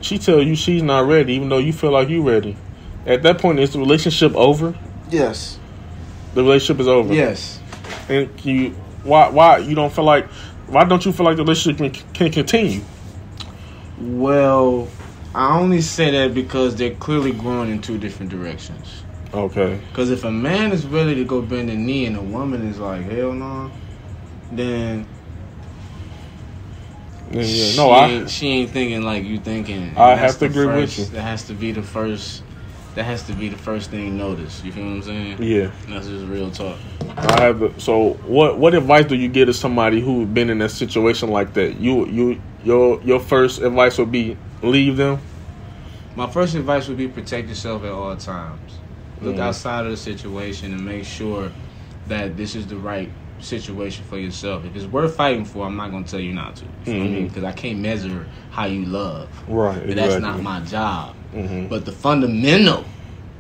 She 0.04 0.20
tell 0.20 0.42
you 0.42 0.56
she's 0.56 0.84
not 0.84 1.08
ready, 1.08 1.34
even 1.34 1.50
though 1.50 1.60
you 1.60 1.74
feel 1.74 1.92
like 1.92 2.10
you're 2.10 2.22
ready. 2.22 2.58
At 3.06 3.24
that 3.24 3.40
point, 3.40 3.60
is 3.60 3.72
the 3.74 3.80
relationship 3.80 4.36
over? 4.36 4.76
Yes. 5.10 5.58
The 6.34 6.44
relationship 6.44 6.82
is 6.82 6.88
over. 6.88 7.14
Yes. 7.14 7.60
And 8.10 8.30
you 8.46 8.76
Why 9.04 9.30
why 9.30 9.58
you 9.58 9.76
don't 9.76 9.94
feel 9.94 10.06
like 10.06 10.26
why 10.68 10.84
don't 10.86 11.06
you 11.06 11.12
feel 11.12 11.26
like 11.26 11.38
the 11.38 11.44
relationship 11.44 11.94
can, 11.94 12.14
can 12.14 12.32
continue? 12.32 12.82
Well, 14.00 14.88
I 15.36 15.58
only 15.60 15.82
say 15.82 16.12
that 16.12 16.34
because 16.34 16.76
they're 16.76 16.96
clearly 16.96 17.32
growing 17.32 17.70
in 17.70 17.82
two 17.82 17.98
different 17.98 18.32
directions. 18.32 19.04
Okay. 19.34 19.80
Because 19.90 20.12
if 20.12 20.24
a 20.24 20.32
man 20.32 20.72
is 20.72 20.86
ready 20.86 21.16
to 21.16 21.26
go 21.26 21.42
bend 21.42 21.70
a 21.70 21.76
knee 21.76 22.06
and 22.06 22.16
a 22.16 22.22
woman 22.22 22.68
is 22.68 22.80
like, 22.80 23.04
hell 23.04 23.34
no, 23.34 23.72
then 24.52 25.06
Yeah, 27.34 27.42
yeah. 27.42 27.72
she, 27.72 27.78
No, 27.78 27.90
I 27.92 28.08
ain't, 28.08 28.30
she 28.30 28.48
ain't 28.48 28.70
thinking 28.72 29.02
like 29.02 29.24
you 29.24 29.40
thinking. 29.40 29.84
And 29.84 29.98
I 29.98 30.16
have 30.16 30.38
to 30.40 30.46
agree 30.46 30.68
with 30.68 30.98
you. 30.98 31.06
That 31.06 31.22
has 31.22 31.44
to 31.48 31.54
be 31.54 31.72
the 31.72 31.82
first. 31.82 32.44
That 32.96 33.06
has 33.06 33.24
to 33.24 33.34
be 33.34 33.50
the 33.50 33.58
first 33.58 33.90
thing 33.90 34.18
noticed. 34.18 34.64
You 34.64 34.72
feel 34.72 34.86
what 34.86 34.92
I'm 34.92 35.02
saying? 35.02 35.42
yeah. 35.42 35.72
That's 35.90 36.08
just 36.08 36.26
real 36.28 36.52
talk. 36.52 36.78
I 37.18 37.42
have. 37.42 37.60
The, 37.60 37.74
so 37.80 38.14
what 38.28 38.60
what 38.60 38.76
advice 38.76 39.06
do 39.06 39.16
you 39.16 39.30
give 39.30 39.48
to 39.48 39.54
somebody 39.54 40.00
who 40.00 40.28
been 40.28 40.52
in 40.52 40.62
a 40.62 40.70
situation 40.70 41.30
like 41.32 41.54
that? 41.56 41.80
You 41.80 42.06
you 42.08 42.42
your 42.64 43.02
your 43.02 43.20
first 43.20 43.62
advice 43.62 43.98
would 43.98 44.12
be 44.12 44.38
leave 44.62 44.98
them. 44.98 45.20
My 46.16 46.30
first 46.30 46.54
advice 46.54 46.88
would 46.88 46.98
be 46.98 47.08
protect 47.08 47.50
yourself 47.50 47.84
at 47.84 47.92
all 47.92 48.16
times. 48.16 48.78
Look 49.22 49.38
Mhm. 49.38 49.40
outside 49.40 49.86
of 49.86 49.92
the 49.92 49.98
situation 49.98 50.72
and 50.74 50.86
make 50.86 51.06
sure 51.06 51.52
that 52.08 52.38
this 52.38 52.56
is 52.56 52.68
the 52.68 52.76
right 52.78 53.10
situation 53.44 54.04
for 54.06 54.18
yourself. 54.18 54.66
If 54.66 54.76
it's 54.76 54.86
worth 54.86 55.16
fighting 55.16 55.46
for, 55.46 55.66
I'm 55.66 55.76
not 55.76 55.92
gonna 55.92 56.06
tell 56.06 56.20
you 56.20 56.34
not 56.34 56.56
to. 56.58 56.66
You 56.86 56.94
know 56.94 57.00
what 57.00 57.08
I 57.08 57.10
mean? 57.12 57.28
Because 57.28 57.44
I 57.44 57.52
can't 57.52 57.80
measure 57.80 58.26
how 58.52 58.66
you 58.66 58.86
love. 58.86 59.30
Right. 59.48 59.86
But 59.86 59.96
That's 59.96 60.22
not 60.22 60.42
my 60.42 60.60
job. 60.62 61.16
hmm 61.34 61.68
But 61.68 61.86
the 61.86 61.92
fundamental 61.92 62.86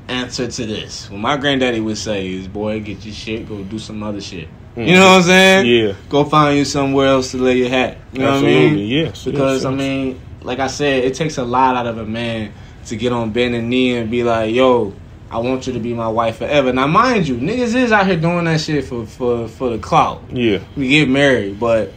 answer 0.07 0.47
to 0.47 0.65
this, 0.65 1.09
what 1.09 1.19
my 1.19 1.37
granddaddy 1.37 1.79
would 1.79 1.97
say 1.97 2.27
is, 2.27 2.47
"Boy, 2.47 2.79
get 2.81 3.05
your 3.05 3.13
shit, 3.13 3.47
go 3.47 3.63
do 3.63 3.79
some 3.79 4.03
other 4.03 4.21
shit." 4.21 4.47
You 4.75 4.95
know 4.95 5.05
what 5.09 5.17
I'm 5.17 5.23
saying? 5.23 5.65
Yeah. 5.67 5.93
Go 6.09 6.23
find 6.25 6.57
you 6.57 6.65
somewhere 6.65 7.07
else 7.07 7.29
to 7.31 7.37
lay 7.37 7.57
your 7.57 7.69
hat. 7.69 7.97
You 8.11 8.19
know 8.19 8.31
what 8.33 8.43
I 8.43 8.47
mean? 8.47 8.79
Yes. 8.79 9.23
Because 9.23 9.63
yes, 9.63 9.71
I 9.71 9.75
mean, 9.75 10.19
like 10.41 10.57
I 10.59 10.65
said, 10.67 11.03
it 11.03 11.13
takes 11.13 11.37
a 11.37 11.43
lot 11.43 11.75
out 11.75 11.85
of 11.85 11.99
a 11.99 12.05
man 12.05 12.51
to 12.87 12.95
get 12.95 13.11
on 13.13 13.29
bending 13.31 13.69
knee 13.69 13.95
and 13.95 14.09
be 14.09 14.23
like, 14.23 14.53
"Yo, 14.53 14.93
I 15.33 15.39
want 15.39 15.67
you 15.67 15.73
to 15.73 15.79
be 15.79 15.93
my 15.93 16.07
wife 16.07 16.37
forever." 16.37 16.71
Now, 16.71 16.87
mind 16.87 17.27
you, 17.27 17.35
niggas 17.35 17.75
is 17.75 17.91
out 17.91 18.07
here 18.07 18.15
doing 18.15 18.45
that 18.45 18.61
shit 18.61 18.85
for 18.85 19.05
for 19.05 19.47
for 19.47 19.69
the 19.69 19.77
clout. 19.77 20.21
Yeah. 20.31 20.59
We 20.77 20.89
get 20.89 21.09
married, 21.09 21.59
but 21.59 21.91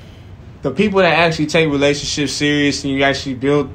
the 0.62 0.70
people 0.70 1.01
that 1.01 1.18
actually 1.18 1.47
take 1.47 1.70
relationships 1.70 2.32
serious 2.32 2.82
and 2.84 2.93
you 2.93 3.03
actually 3.03 3.34
build 3.34 3.70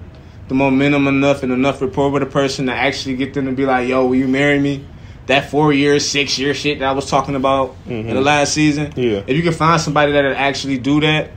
the 0.48 0.56
momentum 0.56 1.08
enough 1.08 1.44
and 1.44 1.54
enough 1.54 1.82
rapport 1.82 2.10
with 2.10 2.24
a 2.24 2.26
person 2.26 2.66
to 2.66 2.74
actually 2.74 3.16
get 3.16 3.34
them 3.34 3.46
to 3.46 3.52
be 3.52 3.66
like, 3.66 3.88
"Yo, 3.88 4.06
will 4.06 4.16
you 4.16 4.28
marry 4.28 4.60
me?" 4.60 4.84
That 5.28 5.50
four 5.50 5.72
year, 5.72 6.00
six 6.00 6.38
year 6.40 6.54
shit 6.54 6.80
that 6.80 6.90
I 6.90 6.92
was 6.92 7.10
talking 7.10 7.36
about 7.36 7.76
in 7.88 8.08
the 8.08 8.14
mm-hmm. 8.14 8.24
last 8.24 8.54
season. 8.54 8.92
Yeah. 8.96 9.24
If 9.28 9.38
you 9.38 9.44
can 9.44 9.54
find 9.54 9.80
somebody 9.80 10.12
that'll 10.12 10.36
actually 10.36 10.80
do 10.80 11.00
that, 11.02 11.32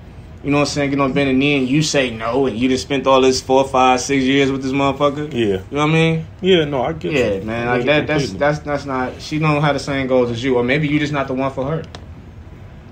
you 0.44 0.50
know 0.50 0.58
what 0.58 0.68
I'm 0.68 0.74
saying, 0.74 0.90
get 0.90 1.00
on 1.00 1.14
bending 1.14 1.38
knee 1.38 1.56
and 1.56 1.66
you 1.66 1.82
say 1.82 2.10
no 2.10 2.44
and 2.44 2.58
you 2.58 2.68
just 2.68 2.84
spent 2.84 3.06
all 3.06 3.22
this 3.22 3.40
four, 3.40 3.66
five, 3.66 3.98
six 3.98 4.24
years 4.24 4.52
with 4.52 4.62
this 4.62 4.72
motherfucker. 4.72 5.32
Yeah. 5.32 5.38
You 5.38 5.52
know 5.70 5.86
what 5.86 5.88
I 5.88 5.92
mean? 5.92 6.26
Yeah. 6.42 6.64
No, 6.66 6.82
I 6.82 6.92
get. 6.92 7.12
Yeah, 7.12 7.40
man. 7.40 7.66
Like 7.66 7.86
that 7.86 8.06
that's 8.06 8.30
that's 8.34 8.58
that's 8.58 8.84
not 8.84 9.22
she 9.22 9.38
don't 9.38 9.62
have 9.62 9.74
the 9.74 9.78
same 9.78 10.06
goals 10.06 10.30
as 10.30 10.44
you. 10.44 10.56
Or 10.56 10.62
maybe 10.62 10.86
you 10.86 10.98
just 10.98 11.14
not 11.14 11.28
the 11.28 11.34
one 11.34 11.50
for 11.50 11.64
her. 11.64 11.82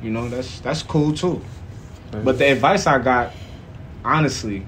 You 0.03 0.11
know, 0.11 0.31
that's 0.31 0.61
that's 0.61 0.83
cool 0.83 1.13
too. 1.13 1.43
But 2.11 2.39
the 2.39 2.53
advice 2.53 2.87
I 2.87 2.99
got, 2.99 3.33
honestly, 4.03 4.67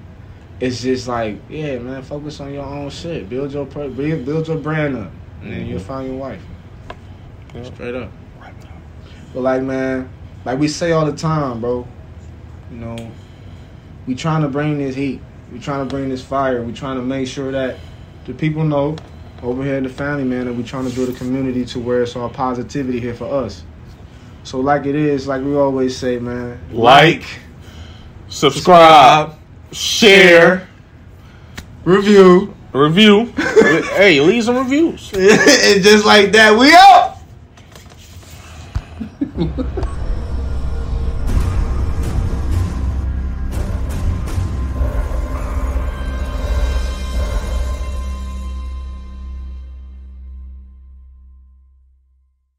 is 0.59 0.83
just 0.83 1.07
like, 1.07 1.39
yeah, 1.49 1.79
man, 1.79 2.03
focus 2.03 2.39
on 2.39 2.53
your 2.53 2.65
own 2.65 2.91
shit. 2.91 3.27
Build 3.27 3.51
your 3.51 3.65
per- 3.65 3.89
build, 3.89 4.25
build 4.25 4.47
your 4.47 4.57
brand 4.57 4.95
up. 4.95 5.11
And 5.41 5.51
then 5.51 5.65
you'll 5.65 5.79
mm-hmm. 5.79 5.87
find 5.87 6.07
your 6.07 6.17
wife. 6.17 6.41
Yeah. 7.55 7.63
Straight 7.63 7.95
up. 7.95 8.11
But 9.33 9.41
like 9.41 9.63
man, 9.63 10.07
like 10.45 10.59
we 10.59 10.67
say 10.67 10.91
all 10.91 11.05
the 11.07 11.17
time, 11.17 11.61
bro. 11.61 11.87
You 12.71 12.77
know, 12.77 13.11
we 14.07 14.15
trying 14.15 14.41
to 14.41 14.47
bring 14.49 14.77
this 14.77 14.95
heat. 14.95 15.21
We 15.51 15.59
trying 15.59 15.87
to 15.87 15.93
bring 15.93 16.09
this 16.09 16.23
fire. 16.23 16.61
We 16.63 16.73
trying 16.73 16.97
to 16.97 17.03
make 17.03 17.27
sure 17.27 17.51
that 17.51 17.77
the 18.25 18.33
people 18.33 18.63
know 18.63 18.95
over 19.43 19.63
here 19.63 19.77
in 19.77 19.83
the 19.83 19.89
family, 19.89 20.23
man, 20.23 20.45
that 20.45 20.53
we 20.53 20.63
trying 20.63 20.89
to 20.89 20.95
build 20.95 21.09
a 21.09 21.13
community 21.13 21.65
to 21.65 21.79
where 21.79 22.01
it's 22.03 22.15
all 22.15 22.29
positivity 22.29 22.99
here 22.99 23.13
for 23.13 23.25
us. 23.25 23.63
So 24.43 24.59
like 24.59 24.85
it 24.85 24.95
is, 24.95 25.27
like 25.27 25.43
we 25.43 25.55
always 25.55 25.95
say, 25.97 26.19
man, 26.19 26.59
Like, 26.71 27.23
subscribe, 28.27 29.35
share, 29.71 30.67
review, 31.83 32.55
review. 32.73 33.25
hey, 33.35 34.19
leave 34.21 34.43
some 34.43 34.57
reviews. 34.57 35.11
and 35.13 35.83
just 35.83 36.05
like 36.05 36.31
that, 36.31 36.57
we 36.57 36.73
out. 36.75 37.17